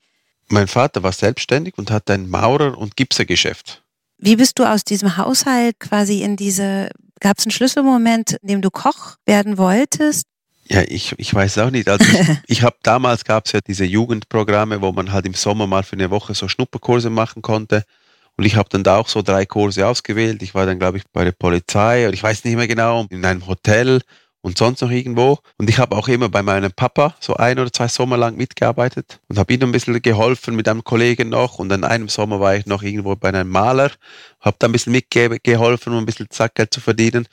Mein 0.49 0.66
Vater 0.66 1.02
war 1.02 1.12
selbstständig 1.12 1.76
und 1.76 1.90
hat 1.90 2.09
ein 2.09 2.26
Maurer- 2.31 2.78
und 2.78 2.97
Gipsergeschäft. 2.97 3.83
Wie 4.16 4.37
bist 4.37 4.59
du 4.59 4.64
aus 4.64 4.83
diesem 4.83 5.19
Haushalt 5.19 5.78
quasi 5.78 6.23
in 6.23 6.37
diese, 6.37 6.88
gab 7.21 7.37
es 7.37 7.45
einen 7.45 7.50
Schlüsselmoment, 7.50 8.38
in 8.40 8.49
dem 8.49 8.62
du 8.62 8.71
Koch 8.71 9.16
werden 9.26 9.59
wolltest? 9.59 10.25
Ja, 10.68 10.83
ich, 10.87 11.14
ich 11.18 11.35
weiß 11.35 11.59
auch 11.59 11.71
nicht. 11.71 11.88
Also 11.88 12.04
ich, 12.04 12.28
ich 12.47 12.62
habe 12.62 12.76
damals 12.83 13.25
gab 13.25 13.47
es 13.47 13.52
ja 13.52 13.61
diese 13.61 13.85
Jugendprogramme, 13.85 14.80
wo 14.80 14.92
man 14.92 15.12
halt 15.12 15.26
im 15.26 15.35
Sommer 15.35 15.66
mal 15.66 15.83
für 15.83 15.94
eine 15.94 16.11
Woche 16.11 16.35
so 16.35 16.49
Schnupperkurse 16.49 17.11
machen 17.11 17.42
konnte. 17.42 17.85
Und 18.37 18.44
ich 18.44 18.56
habe 18.56 18.68
dann 18.71 18.83
da 18.83 18.97
auch 18.97 19.09
so 19.09 19.23
drei 19.23 19.47
Kurse 19.47 19.87
ausgewählt. 19.87 20.42
Ich 20.42 20.54
war 20.54 20.66
dann, 20.66 20.78
glaube 20.78 20.99
ich, 20.99 21.04
bei 21.12 21.25
der 21.25 21.33
Polizei 21.33 22.04
oder 22.04 22.14
ich 22.14 22.23
weiß 22.23 22.44
nicht 22.44 22.56
mehr 22.56 22.66
genau, 22.66 23.06
in 23.11 23.25
einem 23.25 23.47
Hotel 23.47 24.00
und 24.44 24.59
sonst 24.59 24.83
noch 24.83 24.90
irgendwo. 24.90 25.38
Und 25.56 25.71
ich 25.71 25.78
habe 25.78 25.97
auch 25.97 26.09
immer 26.09 26.28
bei 26.28 26.42
meinem 26.42 26.73
Papa 26.73 27.14
so 27.21 27.35
ein 27.35 27.59
oder 27.59 27.73
zwei 27.73 27.88
Sommer 27.88 28.16
lang 28.16 28.37
mitgearbeitet 28.37 29.21
und 29.28 29.38
habe 29.38 29.54
ihm 29.54 29.62
ein 29.62 29.73
bisschen 29.73 30.02
geholfen 30.02 30.56
mit 30.56 30.68
einem 30.68 30.85
Kollegen 30.85 31.30
noch. 31.30 31.59
Und 31.59 31.73
an 31.73 31.85
einem 31.85 32.09
Sommer 32.09 32.40
war 32.40 32.54
ich 32.56 32.66
noch 32.66 32.83
irgendwo 32.83 33.14
bei 33.16 33.28
einem 33.28 33.49
Maler, 33.49 33.90
habe 34.40 34.56
da 34.59 34.66
ein 34.66 34.73
bisschen 34.73 34.92
mitgeholfen, 34.92 35.92
um 35.92 36.00
ein 36.00 36.06
bisschen 36.06 36.28
Zackgeld 36.28 36.75
zu 36.75 36.80
verdienen. 36.80 37.26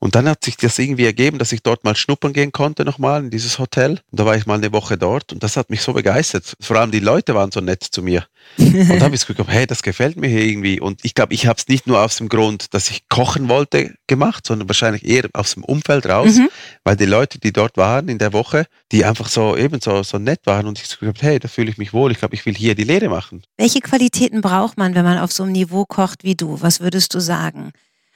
Und 0.00 0.14
dann 0.14 0.28
hat 0.28 0.44
sich 0.44 0.56
das 0.56 0.78
irgendwie 0.78 1.06
ergeben, 1.06 1.38
dass 1.38 1.50
ich 1.50 1.62
dort 1.62 1.82
mal 1.82 1.96
schnuppern 1.96 2.32
gehen 2.32 2.52
konnte 2.52 2.84
nochmal 2.84 3.24
in 3.24 3.30
dieses 3.30 3.58
Hotel. 3.58 4.00
Und 4.10 4.20
da 4.20 4.24
war 4.24 4.36
ich 4.36 4.46
mal 4.46 4.54
eine 4.54 4.72
Woche 4.72 4.96
dort 4.96 5.32
und 5.32 5.42
das 5.42 5.56
hat 5.56 5.70
mich 5.70 5.82
so 5.82 5.92
begeistert. 5.92 6.54
Vor 6.60 6.76
allem 6.76 6.92
die 6.92 7.00
Leute 7.00 7.34
waren 7.34 7.50
so 7.50 7.60
nett 7.60 7.82
zu 7.82 8.02
mir. 8.02 8.24
und 8.58 8.88
da 8.88 9.00
habe 9.00 9.16
ich 9.16 9.26
gedacht, 9.26 9.48
hey, 9.48 9.66
das 9.66 9.82
gefällt 9.82 10.16
mir 10.16 10.28
hier 10.28 10.44
irgendwie. 10.44 10.80
Und 10.80 11.04
ich 11.04 11.14
glaube, 11.14 11.34
ich 11.34 11.46
habe 11.46 11.58
es 11.58 11.66
nicht 11.66 11.88
nur 11.88 12.00
aus 12.00 12.16
dem 12.16 12.28
Grund, 12.28 12.72
dass 12.74 12.90
ich 12.90 13.08
kochen 13.08 13.48
wollte, 13.48 13.94
gemacht, 14.06 14.46
sondern 14.46 14.68
wahrscheinlich 14.68 15.04
eher 15.04 15.28
aus 15.32 15.54
dem 15.54 15.64
Umfeld 15.64 16.06
raus, 16.06 16.36
mhm. 16.36 16.48
weil 16.84 16.96
die 16.96 17.04
Leute, 17.04 17.40
die 17.40 17.52
dort 17.52 17.76
waren 17.76 18.08
in 18.08 18.18
der 18.18 18.32
Woche, 18.32 18.66
die 18.92 19.04
einfach 19.04 19.28
so 19.28 19.56
eben 19.56 19.80
so, 19.80 20.04
so 20.04 20.18
nett 20.18 20.40
waren 20.44 20.66
und 20.66 20.78
ich 20.78 20.98
gesagt, 20.98 21.22
hey, 21.22 21.40
da 21.40 21.48
fühle 21.48 21.70
ich 21.70 21.76
mich 21.76 21.92
wohl. 21.92 22.12
Ich 22.12 22.18
glaube, 22.18 22.36
ich 22.36 22.46
will 22.46 22.54
hier 22.54 22.76
die 22.76 22.84
Lehre 22.84 23.08
machen. 23.08 23.42
Welche 23.56 23.80
Qualitäten 23.80 24.42
braucht 24.42 24.78
man, 24.78 24.94
wenn 24.94 25.04
man 25.04 25.18
auf 25.18 25.32
so 25.32 25.42
einem 25.42 25.52
Niveau 25.52 25.84
kocht 25.84 26.22
wie 26.22 26.36
du? 26.36 26.62
Was 26.62 26.80
würdest 26.80 27.14
du 27.14 27.20
sagen? 27.20 27.72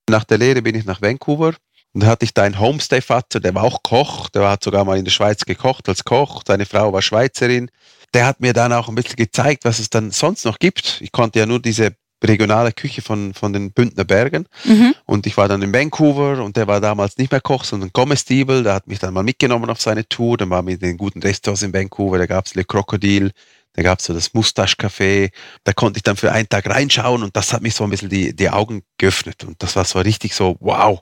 Nach 0.09 0.25
der 0.25 0.39
Lehre 0.39 0.63
bin 0.63 0.75
ich 0.75 0.85
nach 0.85 1.03
Vancouver 1.03 1.55
und 1.95 2.03
da 2.03 2.07
hatte 2.07 2.25
ich 2.25 2.33
da 2.33 2.43
einen 2.43 2.59
Homestay-Vater, 2.59 3.41
der 3.41 3.55
war 3.55 3.65
auch 3.65 3.83
Koch, 3.83 4.31
der 4.31 4.49
hat 4.49 4.65
sogar 4.65 4.85
mal 4.85 4.99
in 4.99 5.05
der 5.05 5.13
Schweiz 5.13 5.45
gekocht 5.45 5.89
als 5.89 6.05
Koch. 6.05 6.43
Seine 6.47 6.65
Frau 6.65 6.93
war 6.93 7.03
Schweizerin. 7.03 7.71
Der 8.15 8.27
hat 8.27 8.41
mir 8.41 8.53
dann 8.53 8.73
auch 8.73 8.89
ein 8.89 8.95
bisschen 8.95 9.17
gezeigt, 9.17 9.65
was 9.65 9.79
es 9.79 9.91
dann 9.91 10.11
sonst 10.11 10.45
noch 10.45 10.59
gibt. 10.59 11.01
Ich 11.01 11.13
konnte 11.13 11.39
ja 11.39 11.47
nur 11.47 11.61
diese 11.61 11.95
regionale 12.25 12.73
Küche 12.73 13.03
von, 13.03 13.35
von 13.35 13.53
den 13.53 13.73
Bündner 13.73 14.05
Bergen. 14.05 14.47
Mhm. 14.65 14.95
Und 15.07 15.27
ich 15.27 15.37
war 15.37 15.49
dann 15.49 15.63
in 15.63 15.73
Vancouver 15.73 16.43
und 16.43 16.57
der 16.57 16.67
war 16.67 16.81
damals 16.81 17.19
nicht 17.19 17.31
mehr 17.31 17.41
Koch, 17.41 17.65
sondern 17.65 17.93
Comestible. 17.93 18.63
Der 18.63 18.75
hat 18.75 18.87
mich 18.87 18.99
dann 18.99 19.13
mal 19.13 19.23
mitgenommen 19.23 19.69
auf 19.69 19.81
seine 19.81 20.09
Tour. 20.09 20.37
Dann 20.37 20.51
war 20.51 20.63
mit 20.63 20.83
den 20.83 20.97
guten 20.97 21.21
Restaurants 21.21 21.63
in 21.63 21.75
Vancouver. 21.75 22.19
Da 22.19 22.27
gab 22.27 22.47
es 22.47 22.55
Le 22.55 22.65
Crocodile, 22.65 23.33
da 23.75 23.83
gab 23.83 23.99
es 23.99 24.07
so 24.07 24.15
das 24.15 24.35
Mustache 24.35 24.77
Café. 24.77 25.31
Da 25.65 25.73
konnte 25.73 25.99
ich 25.99 26.03
dann 26.03 26.17
für 26.17 26.33
einen 26.33 26.49
Tag 26.49 26.69
reinschauen 26.69 27.23
und 27.23 27.37
das 27.37 27.53
hat 27.53 27.63
mich 27.63 27.75
so 27.75 27.85
ein 27.85 27.91
bisschen 27.91 28.09
die, 28.09 28.35
die 28.35 28.51
Augen 28.51 28.83
geöffnet. 28.99 29.45
Und 29.45 29.63
das 29.63 29.77
war 29.77 29.85
so 29.85 29.99
richtig 29.99 30.35
so, 30.35 30.57
wow, 30.61 31.01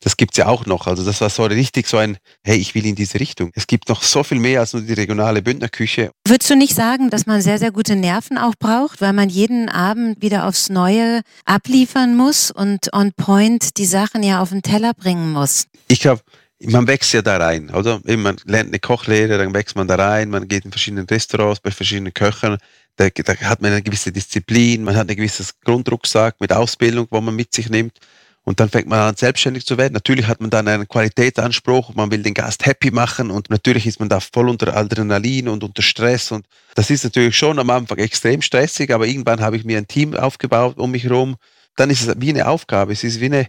das 0.00 0.16
gibt's 0.16 0.38
ja 0.38 0.46
auch 0.46 0.66
noch. 0.66 0.86
Also 0.86 1.04
das 1.04 1.20
war 1.20 1.30
so 1.30 1.44
richtig 1.44 1.86
so 1.86 1.98
ein, 1.98 2.16
hey, 2.42 2.56
ich 2.56 2.74
will 2.74 2.86
in 2.86 2.94
diese 2.94 3.20
Richtung. 3.20 3.52
Es 3.54 3.66
gibt 3.66 3.88
noch 3.88 4.02
so 4.02 4.22
viel 4.22 4.38
mehr 4.38 4.60
als 4.60 4.72
nur 4.72 4.82
die 4.82 4.94
regionale 4.94 5.42
Bündnerküche. 5.42 6.10
Würdest 6.26 6.50
du 6.50 6.56
nicht 6.56 6.74
sagen, 6.74 7.10
dass 7.10 7.26
man 7.26 7.42
sehr, 7.42 7.58
sehr 7.58 7.70
gute 7.70 7.96
Nerven 7.96 8.38
auch 8.38 8.54
braucht, 8.58 9.00
weil 9.00 9.12
man 9.12 9.28
jeden 9.28 9.68
Abend 9.68 10.22
wieder 10.22 10.46
aufs 10.46 10.70
Neue 10.70 11.20
abliefern 11.44 12.16
muss 12.16 12.50
und 12.50 12.92
on 12.92 13.12
point 13.12 13.76
die 13.76 13.86
Sachen 13.86 14.22
ja 14.22 14.40
auf 14.40 14.50
den 14.50 14.62
Teller 14.62 14.94
bringen 14.94 15.32
muss? 15.32 15.66
Ich 15.88 16.00
glaube, 16.00 16.22
man 16.62 16.86
wächst 16.86 17.12
ja 17.12 17.22
da 17.22 17.36
rein, 17.38 17.70
oder? 17.70 18.00
Man 18.04 18.36
lernt 18.44 18.68
eine 18.68 18.78
Kochlehre, 18.78 19.38
dann 19.38 19.54
wächst 19.54 19.76
man 19.76 19.88
da 19.88 19.96
rein, 19.96 20.30
man 20.30 20.46
geht 20.46 20.64
in 20.64 20.70
verschiedenen 20.70 21.06
Restaurants 21.06 21.60
bei 21.60 21.70
verschiedenen 21.70 22.12
Köchen. 22.12 22.58
Da, 22.96 23.08
da 23.08 23.34
hat 23.34 23.62
man 23.62 23.72
eine 23.72 23.82
gewisse 23.82 24.12
Disziplin, 24.12 24.84
man 24.84 24.94
hat 24.94 25.08
ein 25.08 25.16
gewisses 25.16 25.58
Grundrucksack 25.60 26.36
mit 26.40 26.52
Ausbildung, 26.52 27.06
wo 27.10 27.20
man 27.20 27.34
mit 27.34 27.54
sich 27.54 27.70
nimmt. 27.70 27.98
Und 28.42 28.58
dann 28.58 28.70
fängt 28.70 28.88
man 28.88 29.00
an, 29.00 29.16
selbstständig 29.16 29.66
zu 29.66 29.76
werden. 29.76 29.92
Natürlich 29.92 30.26
hat 30.26 30.40
man 30.40 30.50
dann 30.50 30.66
einen 30.66 30.88
Qualitätsanspruch, 30.88 31.94
man 31.94 32.10
will 32.10 32.22
den 32.22 32.34
Gast 32.34 32.64
happy 32.64 32.90
machen 32.90 33.30
und 33.30 33.50
natürlich 33.50 33.86
ist 33.86 34.00
man 34.00 34.08
da 34.08 34.18
voll 34.20 34.48
unter 34.48 34.74
Adrenalin 34.76 35.48
und 35.48 35.62
unter 35.62 35.82
Stress. 35.82 36.32
Und 36.32 36.46
das 36.74 36.90
ist 36.90 37.04
natürlich 37.04 37.36
schon 37.36 37.58
am 37.58 37.68
Anfang 37.70 37.98
extrem 37.98 38.40
stressig, 38.40 38.92
aber 38.92 39.06
irgendwann 39.06 39.40
habe 39.40 39.56
ich 39.56 39.64
mir 39.64 39.76
ein 39.76 39.86
Team 39.86 40.14
aufgebaut 40.14 40.78
um 40.78 40.90
mich 40.90 41.04
herum. 41.04 41.36
Dann 41.76 41.90
ist 41.90 42.06
es 42.06 42.14
wie 42.18 42.30
eine 42.30 42.48
Aufgabe. 42.48 42.92
Es 42.92 43.04
ist 43.04 43.20
wie 43.20 43.26
eine, 43.26 43.46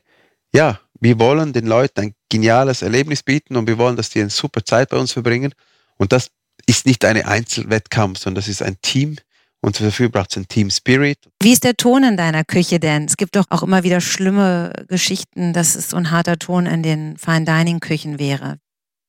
ja, 0.53 0.79
wir 0.99 1.19
wollen 1.19 1.53
den 1.53 1.67
Leuten 1.67 1.99
ein 2.01 2.13
geniales 2.29 2.81
Erlebnis 2.81 3.23
bieten 3.23 3.55
und 3.55 3.67
wir 3.67 3.77
wollen, 3.77 3.95
dass 3.95 4.09
die 4.09 4.19
eine 4.19 4.29
super 4.29 4.63
Zeit 4.63 4.89
bei 4.89 4.97
uns 4.97 5.13
verbringen. 5.13 5.53
Und 5.97 6.11
das 6.11 6.27
ist 6.65 6.85
nicht 6.85 7.03
ein 7.05 7.23
Einzelwettkampf, 7.23 8.19
sondern 8.19 8.41
das 8.41 8.49
ist 8.49 8.61
ein 8.61 8.77
Team, 8.81 9.15
und 9.61 9.79
dafür 9.79 10.09
braucht 10.09 10.31
es 10.31 10.37
ein 10.37 10.47
Team 10.47 10.69
Spirit. 10.69 11.19
Wie 11.41 11.53
ist 11.53 11.63
der 11.63 11.75
Ton 11.75 12.03
in 12.03 12.17
deiner 12.17 12.43
Küche 12.43 12.79
denn? 12.79 13.05
Es 13.05 13.15
gibt 13.15 13.35
doch 13.35 13.45
auch 13.49 13.63
immer 13.63 13.83
wieder 13.83 14.01
schlimme 14.01 14.73
Geschichten, 14.87 15.53
dass 15.53 15.75
es 15.75 15.91
so 15.91 15.97
ein 15.97 16.11
harter 16.11 16.37
Ton 16.37 16.65
in 16.65 16.83
den 16.83 17.17
Fine 17.17 17.45
Dining 17.45 17.79
Küchen 17.79 18.19
wäre. 18.19 18.57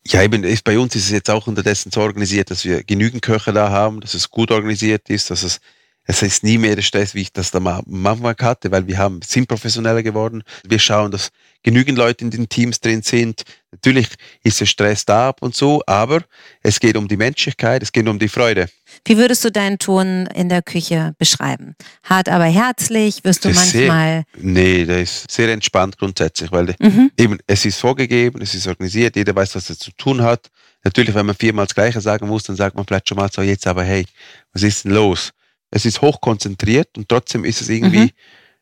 Ja, 0.06 0.22
eben, 0.22 0.44
ist, 0.44 0.64
bei 0.64 0.78
uns 0.78 0.94
ist 0.94 1.04
es 1.04 1.10
jetzt 1.10 1.30
auch 1.30 1.46
unterdessen 1.46 1.92
so 1.92 2.00
organisiert, 2.00 2.50
dass 2.50 2.64
wir 2.64 2.82
genügend 2.82 3.22
Köche 3.22 3.52
da 3.52 3.70
haben, 3.70 4.00
dass 4.00 4.14
es 4.14 4.30
gut 4.30 4.50
organisiert 4.50 5.08
ist, 5.08 5.30
dass 5.30 5.42
es 5.42 5.60
es 6.04 6.22
ist 6.22 6.42
nie 6.42 6.58
mehr 6.58 6.74
der 6.74 6.82
Stress, 6.82 7.14
wie 7.14 7.22
ich 7.22 7.32
das 7.32 7.50
da 7.50 7.58
am 7.58 8.06
Anfang 8.06 8.36
hatte, 8.40 8.70
weil 8.70 8.86
wir 8.86 8.98
haben, 8.98 9.20
sind 9.22 9.46
professioneller 9.46 10.02
geworden. 10.02 10.42
Wir 10.64 10.78
schauen, 10.78 11.12
dass 11.12 11.30
genügend 11.62 11.96
Leute 11.96 12.24
in 12.24 12.30
den 12.30 12.48
Teams 12.48 12.80
drin 12.80 13.02
sind. 13.02 13.42
Natürlich 13.70 14.08
ist 14.42 14.60
der 14.60 14.66
Stress 14.66 15.04
da 15.04 15.28
ab 15.28 15.42
und 15.42 15.54
so, 15.54 15.80
aber 15.86 16.22
es 16.62 16.80
geht 16.80 16.96
um 16.96 17.06
die 17.06 17.16
Menschlichkeit, 17.16 17.82
es 17.82 17.92
geht 17.92 18.08
um 18.08 18.18
die 18.18 18.28
Freude. 18.28 18.68
Wie 19.04 19.16
würdest 19.16 19.44
du 19.44 19.52
deinen 19.52 19.78
Ton 19.78 20.26
in 20.34 20.48
der 20.48 20.62
Küche 20.62 21.14
beschreiben? 21.18 21.76
Hart, 22.02 22.28
aber 22.28 22.44
herzlich? 22.44 23.22
Wirst 23.22 23.44
du 23.44 23.50
manchmal. 23.50 24.24
Sehr, 24.34 24.42
nee, 24.42 24.84
der 24.84 25.02
ist 25.02 25.30
sehr 25.30 25.50
entspannt 25.52 25.98
grundsätzlich, 25.98 26.50
weil 26.50 26.74
mhm. 26.80 27.10
eben 27.16 27.38
es 27.46 27.64
ist 27.64 27.78
vorgegeben, 27.78 28.42
es 28.42 28.54
ist 28.54 28.66
organisiert, 28.66 29.14
jeder 29.14 29.34
weiß, 29.34 29.54
was 29.54 29.70
er 29.70 29.78
zu 29.78 29.92
tun 29.92 30.20
hat. 30.22 30.50
Natürlich, 30.84 31.14
wenn 31.14 31.26
man 31.26 31.36
viermal 31.36 31.66
das 31.66 31.74
Gleiche 31.76 32.00
sagen 32.00 32.26
muss, 32.26 32.42
dann 32.42 32.56
sagt 32.56 32.74
man 32.74 32.84
vielleicht 32.84 33.08
schon 33.08 33.16
mal 33.16 33.30
so, 33.30 33.40
jetzt 33.40 33.66
aber 33.68 33.84
hey, 33.84 34.04
was 34.52 34.64
ist 34.64 34.84
denn 34.84 34.92
los? 34.92 35.32
Es 35.72 35.84
ist 35.84 36.02
hochkonzentriert 36.02 36.96
und 36.96 37.08
trotzdem 37.08 37.44
ist 37.44 37.60
es 37.60 37.68
irgendwie 37.68 38.04
mhm. 38.04 38.10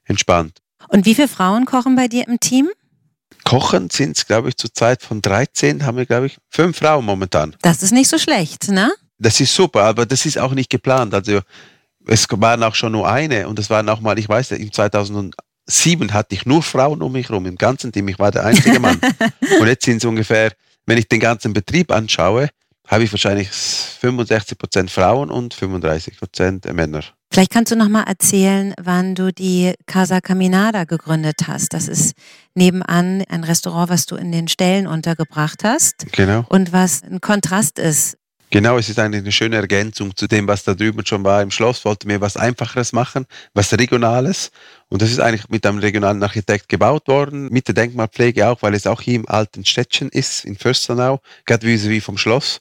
entspannt. 0.05 0.59
Und 0.89 1.05
wie 1.05 1.15
viele 1.15 1.29
Frauen 1.29 1.67
kochen 1.67 1.97
bei 1.97 2.09
dir 2.09 2.27
im 2.27 2.41
Team? 2.41 2.71
Kochen 3.45 3.91
sind 3.91 4.17
es, 4.17 4.27
glaube 4.27 4.49
ich, 4.49 4.57
zur 4.57 4.73
Zeit 4.73 5.03
von 5.03 5.21
13 5.21 5.85
haben 5.85 5.97
wir, 5.97 6.07
glaube 6.07 6.27
ich, 6.27 6.39
fünf 6.49 6.79
Frauen 6.79 7.05
momentan. 7.05 7.57
Das 7.63 7.83
ist 7.83 7.93
nicht 7.93 8.09
so 8.09 8.19
schlecht, 8.19 8.69
ne? 8.69 8.93
Das 9.19 9.41
ist 9.41 9.55
super, 9.55 9.83
aber 9.85 10.07
das 10.07 10.25
ist 10.25 10.39
auch 10.39 10.53
nicht 10.53 10.71
geplant. 10.71 11.13
Also 11.13 11.41
es 12.07 12.27
waren 12.31 12.63
auch 12.63 12.75
schon 12.75 12.93
nur 12.93 13.09
eine 13.09 13.49
und 13.49 13.59
es 13.59 13.69
waren 13.69 13.89
auch 13.89 14.01
mal, 14.01 14.19
ich 14.19 14.29
weiß, 14.29 14.53
im 14.53 14.73
2007 14.73 15.33
hatte 16.13 16.35
ich 16.35 16.47
nur 16.47 16.63
Frauen 16.63 17.03
um 17.03 17.13
mich 17.13 17.29
herum 17.29 17.47
im 17.47 17.57
ganzen 17.57 17.93
Team. 17.93 18.09
Ich 18.09 18.19
war 18.19 18.31
der 18.31 18.47
einzige 18.47 18.81
Mann. 18.81 19.01
und 19.61 19.67
jetzt 19.67 19.85
sind 19.85 19.99
es 19.99 20.05
ungefähr, 20.05 20.53
wenn 20.87 20.99
ich 20.99 21.09
den 21.09 21.21
ganzen 21.21 21.53
Betrieb 21.53 21.91
anschaue, 21.91 22.49
habe 22.91 23.05
ich 23.05 23.13
wahrscheinlich 23.13 23.49
65 23.49 24.59
Prozent 24.59 24.91
Frauen 24.91 25.31
und 25.31 25.55
35 25.55 26.19
Prozent 26.19 26.73
Männer. 26.73 27.05
Vielleicht 27.33 27.53
kannst 27.53 27.71
du 27.71 27.77
noch 27.77 27.89
mal 27.89 28.03
erzählen, 28.03 28.75
wann 28.81 29.15
du 29.15 29.33
die 29.33 29.75
Casa 29.87 30.21
Caminada 30.21 30.83
gegründet 30.83 31.47
hast. 31.47 31.73
Das 31.73 31.87
ist 31.87 32.15
nebenan 32.57 33.23
ein 33.29 33.45
Restaurant, 33.45 33.89
was 33.89 34.07
du 34.07 34.17
in 34.17 34.33
den 34.33 34.49
Ställen 34.49 34.89
untergebracht 34.89 35.63
hast. 35.63 36.07
Genau. 36.11 36.45
Und 36.49 36.73
was 36.73 37.05
ein 37.05 37.21
Kontrast 37.21 37.79
ist 37.79 38.17
Genau, 38.53 38.79
es 38.79 38.89
ist 38.89 38.99
eigentlich 38.99 39.23
eine 39.23 39.31
schöne 39.31 39.57
Ergänzung 39.57 40.17
zu 40.17 40.27
dem, 40.27 40.49
was 40.49 40.65
da 40.65 40.75
drüben 40.75 41.07
schon 41.07 41.23
war 41.23 41.41
im 41.41 41.53
Schloss. 41.53 41.85
Wollte 41.85 42.09
mir 42.09 42.21
was 42.21 42.37
Einfacheres 42.37 42.93
machen, 42.93 43.27
was 43.55 43.73
Regionales. 43.73 44.51
Und 44.89 45.03
das 45.03 45.13
ist 45.13 45.21
eigentlich 45.21 45.49
mit 45.51 45.65
einem 45.65 45.79
regionalen 45.79 46.21
Architekt 46.21 46.69
gebaut 46.69 47.07
worden, 47.07 47.49
mit 47.51 47.69
der 47.69 47.77
Denkmalpflege 47.77 48.49
auch, 48.49 48.61
weil 48.63 48.75
es 48.75 48.89
auch 48.89 49.03
hier 49.03 49.15
im 49.15 49.29
alten 49.29 49.65
Städtchen 49.65 50.09
ist, 50.09 50.45
in 50.45 50.57
Fürstenau, 50.57 51.21
gerade 51.47 51.65
wie 51.65 52.01
vom 52.01 52.19
Schloss. 52.19 52.61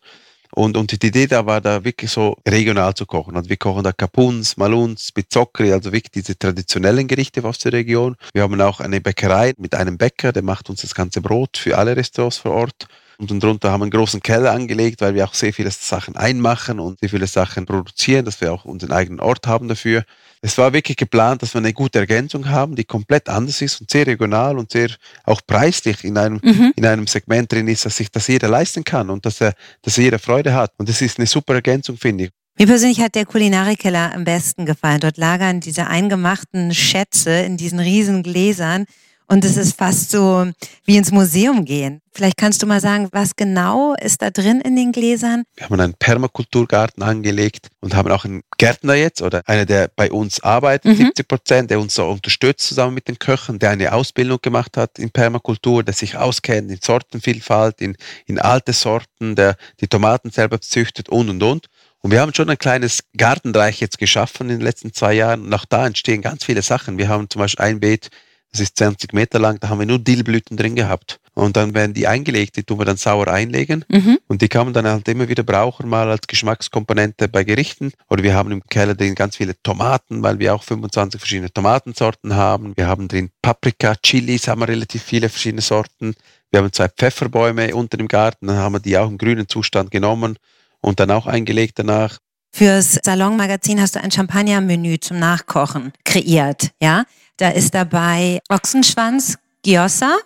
Und, 0.51 0.77
und 0.77 0.91
die 0.91 1.07
Idee 1.07 1.25
da 1.25 1.45
war 1.47 1.59
da 1.59 1.83
wirklich 1.83 2.11
so 2.11 2.37
regional 2.47 2.93
zu 2.93 3.07
kochen. 3.07 3.35
Und 3.35 3.49
wir 3.49 3.57
kochen 3.57 3.83
da 3.83 3.91
Kapuns, 3.91 4.57
Maluns, 4.57 5.11
Bizzoccheri, 5.11 5.73
also 5.73 5.91
wirklich 5.91 6.11
diese 6.11 6.37
traditionellen 6.37 7.07
Gerichte 7.07 7.43
aus 7.43 7.57
der 7.57 7.73
Region. 7.73 8.15
Wir 8.33 8.43
haben 8.43 8.61
auch 8.61 8.79
eine 8.79 9.01
Bäckerei 9.01 9.53
mit 9.57 9.73
einem 9.73 9.97
Bäcker, 9.97 10.33
der 10.33 10.43
macht 10.43 10.69
uns 10.69 10.81
das 10.81 10.93
ganze 10.93 11.21
Brot 11.21 11.57
für 11.57 11.77
alle 11.79 11.95
Restaurants 11.95 12.37
vor 12.37 12.51
Ort. 12.51 12.87
Und 13.19 13.43
drunter 13.43 13.71
haben 13.71 13.81
wir 13.81 13.83
einen 13.83 13.91
großen 13.91 14.21
Keller 14.21 14.53
angelegt, 14.53 15.01
weil 15.01 15.13
wir 15.13 15.25
auch 15.25 15.33
sehr 15.33 15.53
viele 15.53 15.69
Sachen 15.71 16.15
einmachen 16.15 16.79
und 16.79 17.01
sehr 17.01 17.09
viele 17.09 17.27
Sachen 17.27 17.65
produzieren, 17.65 18.23
dass 18.23 18.39
wir 18.39 18.53
auch 18.53 18.63
unseren 18.63 18.93
eigenen 18.93 19.19
Ort 19.19 19.45
haben 19.45 19.67
dafür. 19.67 20.05
Es 20.41 20.57
war 20.57 20.71
wirklich 20.71 20.95
geplant, 20.95 21.41
dass 21.41 21.53
wir 21.53 21.59
eine 21.59 21.73
gute 21.73 21.99
Ergänzung 21.99 22.47
haben, 22.47 22.77
die 22.77 22.85
komplett 22.85 23.27
anders 23.27 23.61
ist 23.61 23.81
und 23.81 23.91
sehr 23.91 24.07
regional 24.07 24.57
und 24.57 24.71
sehr 24.71 24.91
auch 25.25 25.41
preislich 25.45 26.05
in 26.05 26.17
einem, 26.17 26.39
mhm. 26.41 26.71
in 26.77 26.85
einem 26.85 27.07
Segment 27.07 27.51
drin 27.51 27.67
ist, 27.67 27.85
dass 27.85 27.97
sich 27.97 28.09
das 28.09 28.27
jeder 28.27 28.47
leisten 28.47 28.85
kann 28.85 29.09
und 29.09 29.25
dass 29.25 29.41
er, 29.41 29.53
dass 29.81 29.97
er 29.97 30.05
jeder 30.05 30.19
Freude 30.19 30.53
hat. 30.53 30.71
Und 30.77 30.87
das 30.87 31.01
ist 31.01 31.19
eine 31.19 31.27
super 31.27 31.55
Ergänzung, 31.55 31.97
finde 31.97 32.25
ich. 32.25 32.29
Mir 32.57 32.67
persönlich 32.67 33.01
hat 33.01 33.15
der 33.15 33.25
Kulinarikeller 33.25 34.13
am 34.13 34.23
besten 34.23 34.65
gefallen. 34.65 35.01
Dort 35.01 35.17
lagern 35.17 35.59
diese 35.59 35.87
eingemachten 35.87 36.73
Schätze 36.73 37.31
in 37.31 37.57
diesen 37.57 37.79
riesen 37.79 38.23
Gläsern 38.23 38.85
und 39.29 39.45
es 39.45 39.57
ist 39.57 39.77
fast 39.77 40.11
so 40.11 40.51
wie 40.85 40.97
ins 40.97 41.11
Museum 41.11 41.63
gehen. 41.63 42.01
Vielleicht 42.11 42.37
kannst 42.37 42.61
du 42.61 42.65
mal 42.65 42.81
sagen, 42.81 43.07
was 43.11 43.35
genau 43.35 43.93
ist 43.93 44.21
da 44.21 44.31
drin 44.31 44.59
in 44.59 44.75
den 44.75 44.91
Gläsern? 44.91 45.43
Wir 45.55 45.65
haben 45.65 45.79
einen 45.79 45.93
Permakulturgarten 45.93 47.03
angelegt 47.03 47.67
und 47.79 47.95
haben 47.95 48.11
auch 48.11 48.25
einen 48.25 48.41
Gärtner 48.57 48.95
jetzt 48.95 49.21
oder 49.21 49.43
einer, 49.45 49.65
der 49.65 49.89
bei 49.95 50.11
uns 50.11 50.41
arbeitet, 50.41 50.97
mhm. 50.97 51.05
70 51.05 51.27
Prozent, 51.27 51.71
der 51.71 51.79
uns 51.79 51.93
so 51.93 52.09
unterstützt 52.09 52.67
zusammen 52.67 52.95
mit 52.95 53.07
den 53.07 53.19
Köchen, 53.19 53.59
der 53.59 53.69
eine 53.69 53.93
Ausbildung 53.93 54.39
gemacht 54.41 54.75
hat 54.75 54.97
in 54.97 55.11
Permakultur, 55.11 55.83
der 55.83 55.93
sich 55.93 56.17
auskennt 56.17 56.71
in 56.71 56.79
Sortenvielfalt, 56.81 57.79
in, 57.81 57.95
in 58.25 58.39
alte 58.39 58.73
Sorten, 58.73 59.35
der 59.35 59.55
die 59.79 59.87
Tomaten 59.87 60.31
selber 60.31 60.59
züchtet 60.59 61.07
und 61.07 61.29
und 61.29 61.43
und. 61.43 61.67
Und 62.01 62.11
wir 62.11 62.21
haben 62.21 62.33
schon 62.33 62.49
ein 62.49 62.57
kleines 62.57 63.03
Gartenreich 63.15 63.79
jetzt 63.79 63.99
geschaffen 63.99 64.49
in 64.49 64.57
den 64.57 64.61
letzten 64.61 64.93
zwei 64.93 65.13
Jahren. 65.13 65.43
Und 65.43 65.53
auch 65.53 65.65
da 65.65 65.85
entstehen 65.85 66.21
ganz 66.21 66.45
viele 66.45 66.61
Sachen. 66.61 66.97
Wir 66.97 67.09
haben 67.09 67.29
zum 67.29 67.41
Beispiel 67.41 67.65
ein 67.65 67.79
Beet, 67.81 68.09
das 68.51 68.61
ist 68.61 68.77
20 68.77 69.13
Meter 69.13 69.39
lang, 69.39 69.59
da 69.59 69.69
haben 69.69 69.79
wir 69.79 69.85
nur 69.85 69.99
Dillblüten 69.99 70.57
drin 70.57 70.75
gehabt. 70.75 71.19
Und 71.35 71.55
dann 71.55 71.73
werden 71.73 71.93
die 71.93 72.07
eingelegt, 72.07 72.57
die 72.57 72.63
tun 72.63 72.79
wir 72.79 72.85
dann 72.85 72.97
sauer 72.97 73.27
einlegen. 73.27 73.85
Mhm. 73.87 74.19
Und 74.27 74.41
die 74.41 74.49
kann 74.49 74.65
man 74.65 74.73
dann 74.73 74.87
halt 74.87 75.07
immer 75.07 75.29
wieder 75.29 75.43
brauchen, 75.43 75.87
mal 75.87 76.09
als 76.09 76.27
Geschmackskomponente 76.27 77.29
bei 77.29 77.43
Gerichten. 77.43 77.93
Oder 78.09 78.23
wir 78.23 78.33
haben 78.33 78.51
im 78.51 78.63
Keller 78.63 78.95
drin 78.95 79.15
ganz 79.15 79.37
viele 79.37 79.53
Tomaten, 79.63 80.21
weil 80.21 80.39
wir 80.39 80.53
auch 80.53 80.63
25 80.63 81.19
verschiedene 81.19 81.53
Tomatensorten 81.53 82.35
haben. 82.35 82.73
Wir 82.75 82.87
haben 82.87 83.07
drin 83.07 83.29
Paprika, 83.41 83.95
Chilis, 83.95 84.47
haben 84.47 84.61
wir 84.61 84.67
relativ 84.67 85.03
viele 85.03 85.29
verschiedene 85.29 85.61
Sorten. 85.61 86.15
Wir 86.51 86.61
haben 86.61 86.73
zwei 86.73 86.89
Pfefferbäume 86.89 87.75
unter 87.75 87.97
dem 87.97 88.07
Garten, 88.07 88.47
dann 88.47 88.57
haben 88.57 88.73
wir 88.73 88.79
die 88.79 88.97
auch 88.97 89.07
im 89.07 89.17
grünen 89.17 89.47
Zustand 89.47 89.91
genommen 89.91 90.37
und 90.81 90.99
dann 90.99 91.11
auch 91.11 91.27
eingelegt 91.27 91.77
danach. 91.77 92.17
Fürs 92.51 92.99
Salonmagazin 93.03 93.79
hast 93.79 93.95
du 93.95 94.01
ein 94.01 94.11
Champagnermenü 94.11 94.99
zum 94.99 95.19
Nachkochen 95.19 95.93
kreiert, 96.03 96.71
ja? 96.81 97.05
Da 97.37 97.49
ist 97.49 97.73
dabei 97.73 98.41
Ochsenschwanz, 98.49 99.37
Gyoza 99.63 100.17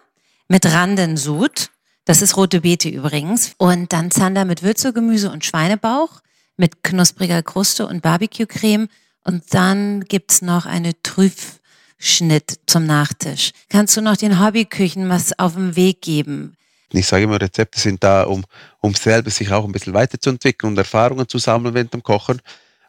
mit 0.47 0.65
Randensud. 0.65 1.69
Das 2.05 2.21
ist 2.21 2.35
rote 2.37 2.61
Beete 2.61 2.89
übrigens. 2.89 3.53
Und 3.57 3.93
dann 3.93 4.09
Zander 4.09 4.45
mit 4.45 4.63
Würzelgemüse 4.63 5.31
und 5.31 5.45
Schweinebauch 5.45 6.21
mit 6.57 6.83
knuspriger 6.83 7.43
Kruste 7.43 7.87
und 7.87 8.01
Barbecue-Creme. 8.01 8.87
Und 9.23 9.43
dann 9.53 10.05
gibt's 10.05 10.41
noch 10.41 10.65
eine 10.65 10.93
Trüffschnitt 11.03 12.59
zum 12.67 12.85
Nachtisch. 12.85 13.51
Kannst 13.69 13.95
du 13.95 14.01
noch 14.01 14.17
den 14.17 14.43
Hobbyküchen 14.43 15.07
was 15.09 15.37
auf 15.37 15.53
den 15.53 15.75
Weg 15.75 16.01
geben? 16.01 16.55
Ich 16.99 17.07
sage 17.07 17.23
immer, 17.23 17.41
Rezepte 17.41 17.79
sind 17.79 18.03
da, 18.03 18.23
um, 18.23 18.43
um 18.81 18.93
selber 18.93 19.29
sich 19.29 19.51
auch 19.51 19.65
ein 19.65 19.71
bisschen 19.71 19.93
weiterzuentwickeln 19.93 20.73
und 20.73 20.77
Erfahrungen 20.77 21.27
zu 21.27 21.37
sammeln 21.37 21.73
während 21.73 21.93
dem 21.93 22.03
Kochen. 22.03 22.41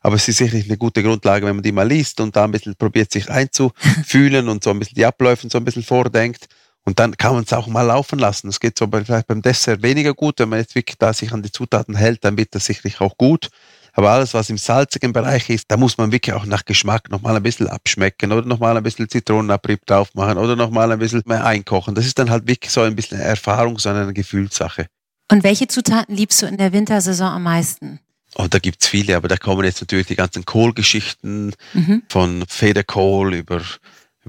aber 0.03 0.17
es 0.17 0.29
ist 0.29 0.37
sicherlich 0.37 0.67
eine 0.67 0.77
gute 0.77 1.03
Grundlage, 1.03 1.47
wenn 1.47 1.57
man 1.57 1.63
die 1.63 1.73
mal 1.73 1.89
liest 1.89 2.21
und 2.21 2.37
da 2.37 2.45
ein 2.45 2.51
bisschen 2.51 2.77
probiert, 2.77 3.11
sich 3.11 3.31
einzufühlen 3.31 4.49
und 4.49 4.63
so 4.63 4.71
ein 4.71 4.79
bisschen 4.79 4.97
die 4.97 5.07
Abläufe 5.07 5.49
so 5.49 5.59
ein 5.59 5.65
bisschen 5.65 5.83
vordenkt. 5.83 6.47
Und 6.85 6.99
dann 6.99 7.17
kann 7.17 7.33
man 7.35 7.45
es 7.45 7.53
auch 7.55 7.67
mal 7.67 7.83
laufen 7.83 8.19
lassen. 8.19 8.49
Das 8.49 8.61
geht 8.61 8.79
so 8.79 8.87
vielleicht 8.87 9.27
beim 9.27 9.41
Dessert 9.41 9.83
weniger 9.83 10.13
gut. 10.13 10.39
Wenn 10.39 10.51
man 10.51 10.59
jetzt 10.59 10.75
wirklich 10.75 10.99
da 10.99 11.15
sich 11.15 11.33
an 11.33 11.43
die 11.43 11.51
Zutaten 11.51 11.97
hält, 11.97 12.23
dann 12.25 12.37
wird 12.37 12.55
das 12.55 12.67
sicherlich 12.67 13.01
auch 13.01 13.17
gut. 13.17 13.49
Aber 13.95 14.11
alles, 14.11 14.35
was 14.35 14.51
im 14.51 14.59
salzigen 14.59 15.13
Bereich 15.13 15.49
ist, 15.51 15.67
da 15.69 15.77
muss 15.77 15.97
man 15.97 16.11
wirklich 16.11 16.35
auch 16.35 16.47
nach 16.47 16.65
Geschmack 16.65 17.11
nochmal 17.11 17.37
ein 17.37 17.43
bisschen 17.43 17.69
abschmecken 17.69 18.33
oder 18.33 18.47
nochmal 18.47 18.77
ein 18.77 18.83
bisschen 18.83 19.09
Zitronenabrieb 19.09 19.87
drauf 19.87 20.15
machen 20.15 20.37
oder 20.37 20.57
nochmal 20.57 20.91
ein 20.91 20.99
bisschen 20.99 21.23
mehr 21.27 21.47
einkochen. 21.47 21.95
Das 21.95 22.05
ist 22.05 22.19
dann 22.19 22.29
halt 22.29 22.47
wirklich 22.49 22.73
so 22.73 22.83
ein 22.83 22.97
bisschen 22.97 23.21
Erfahrung, 23.21 23.79
sondern 23.79 24.05
eine 24.05 24.13
Gefühlssache. 24.13 24.87
Und 25.31 25.45
welche 25.45 25.69
Zutaten 25.69 26.15
liebst 26.15 26.43
du 26.43 26.47
in 26.47 26.57
der 26.57 26.73
Wintersaison 26.73 27.29
am 27.29 27.45
meisten? 27.45 28.01
Oh, 28.37 28.47
da 28.51 28.59
gibt's 28.59 28.89
viele, 28.89 29.17
aber 29.17 29.29
da 29.29 29.37
kommen 29.37 29.65
jetzt 29.65 29.81
natürlich 29.81 30.09
die 30.09 30.17
ganzen 30.17 30.45
Kohlgeschichten 30.45 31.55
mhm. 31.73 32.03
von 32.09 32.45
Federkohl 32.49 33.35
über 33.35 33.63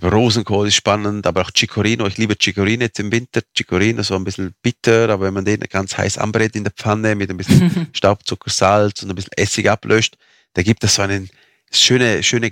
Rosenkohl 0.02 0.68
ist 0.68 0.76
spannend, 0.76 1.26
aber 1.26 1.42
auch 1.42 1.52
Chicorino. 1.52 2.06
Ich 2.08 2.18
liebe 2.18 2.36
Chicorino 2.40 2.84
jetzt 2.84 3.00
im 3.00 3.12
Winter. 3.12 3.42
Chicorino 3.56 4.04
so 4.04 4.16
ein 4.16 4.24
bisschen 4.24 4.54
bitter, 4.62 5.10
aber 5.10 5.26
wenn 5.26 5.34
man 5.34 5.46
den 5.46 5.62
ganz 5.62 5.98
heiß 5.98 6.18
anbrät 6.18 6.56
in 6.56 6.64
der 6.64 6.74
Pfanne 6.74 7.16
mit 7.16 7.30
ein 7.30 7.38
bisschen 7.38 7.88
Staubzucker, 7.94 8.50
Salz 8.50 9.04
und 9.04 9.10
ein 9.10 9.16
bisschen 9.16 9.34
Essig 9.38 9.70
ablöscht, 9.70 10.18
da 10.54 10.64
gibt 10.64 10.84
es 10.84 10.96
so 10.96 11.02
eine 11.02 11.28
schöne, 11.72 12.24
schöne 12.24 12.52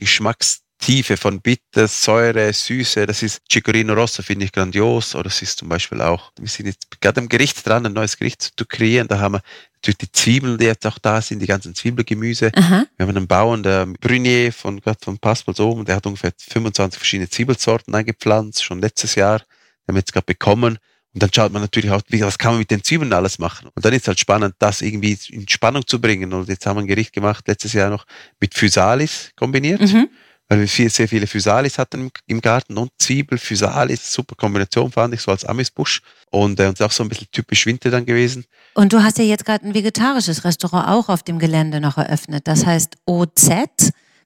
Geschmackstiefe 0.83 1.15
von 1.15 1.39
Bitter, 1.39 1.87
Säure, 1.87 2.51
Süße. 2.51 3.05
Das 3.05 3.23
ist 3.23 3.41
Chicorino 3.49 3.93
Rosso, 3.93 4.21
finde 4.21 4.45
ich 4.45 4.51
grandios. 4.51 5.15
Oder 5.15 5.27
es 5.27 5.41
ist 5.41 5.57
zum 5.57 5.69
Beispiel 5.69 6.01
auch, 6.01 6.31
wir 6.37 6.49
sind 6.49 6.65
jetzt 6.65 6.99
gerade 6.99 7.21
am 7.21 7.29
Gericht 7.29 7.65
dran, 7.65 7.85
ein 7.85 7.93
neues 7.93 8.17
Gericht 8.17 8.51
zu 8.57 8.65
kreieren. 8.65 9.07
Da 9.07 9.19
haben 9.19 9.35
wir 9.35 9.41
natürlich 9.75 9.97
die 9.99 10.11
Zwiebeln, 10.11 10.57
die 10.57 10.65
jetzt 10.65 10.85
auch 10.85 10.99
da 10.99 11.21
sind, 11.21 11.39
die 11.39 11.47
ganzen 11.47 11.73
Zwiebelgemüse. 11.73 12.51
Aha. 12.53 12.85
Wir 12.97 13.07
haben 13.07 13.15
einen 13.15 13.27
Bauern, 13.27 13.63
der 13.63 13.85
Brunier 13.85 14.51
von, 14.51 14.81
von 15.01 15.17
Passport 15.19 15.59
oben, 15.61 15.85
der 15.85 15.95
hat 15.95 16.05
ungefähr 16.05 16.33
25 16.37 16.99
verschiedene 16.99 17.29
Zwiebelsorten 17.29 17.95
eingepflanzt, 17.95 18.63
schon 18.63 18.81
letztes 18.81 19.15
Jahr. 19.15 19.39
Den 19.39 19.45
haben 19.87 19.95
wir 19.95 19.99
jetzt 19.99 20.11
gerade 20.11 20.25
bekommen. 20.25 20.79
Und 21.13 21.23
dann 21.23 21.31
schaut 21.33 21.53
man 21.53 21.61
natürlich 21.61 21.91
auch, 21.91 22.01
was 22.09 22.37
kann 22.37 22.53
man 22.53 22.59
mit 22.59 22.71
den 22.71 22.83
Zwiebeln 22.83 23.13
alles 23.13 23.39
machen. 23.39 23.69
Und 23.73 23.85
dann 23.85 23.93
ist 23.93 24.07
halt 24.07 24.19
spannend, 24.19 24.55
das 24.59 24.81
irgendwie 24.81 25.17
in 25.29 25.47
Spannung 25.47 25.87
zu 25.87 26.01
bringen. 26.01 26.33
Und 26.33 26.49
jetzt 26.49 26.65
haben 26.65 26.75
wir 26.75 26.81
ein 26.81 26.87
Gericht 26.87 27.13
gemacht, 27.13 27.47
letztes 27.47 27.71
Jahr 27.71 27.89
noch 27.89 28.05
mit 28.41 28.53
Physalis 28.55 29.31
kombiniert. 29.37 29.79
Mhm 29.79 30.09
weil 30.53 30.59
wir 30.59 30.67
viel, 30.67 30.89
sehr 30.91 31.07
viele 31.07 31.25
Physalis 31.25 31.79
hatten 31.79 32.11
im, 32.27 32.39
Garten 32.39 32.77
und 32.77 32.91
Zwiebel, 32.99 33.39
Physalis, 33.39 34.13
super 34.13 34.35
Kombination 34.35 34.91
fand 34.91 35.15
ich, 35.15 35.21
so 35.21 35.31
als 35.31 35.43
Amisbusch. 35.43 36.03
Und 36.29 36.59
äh, 36.59 36.71
auch 36.79 36.91
so 36.91 37.01
ein 37.01 37.09
bisschen 37.09 37.27
typisch 37.31 37.65
Winter 37.65 37.89
dann 37.89 38.05
gewesen. 38.05 38.45
Und 38.75 38.93
du 38.93 39.01
hast 39.01 39.17
ja 39.17 39.23
jetzt 39.23 39.45
gerade 39.45 39.65
ein 39.65 39.73
vegetarisches 39.73 40.45
Restaurant 40.45 40.87
auch 40.89 41.09
auf 41.09 41.23
dem 41.23 41.39
Gelände 41.39 41.81
noch 41.81 41.97
eröffnet. 41.97 42.47
Das 42.47 42.67
heißt 42.67 42.97
OZ. 43.07 43.49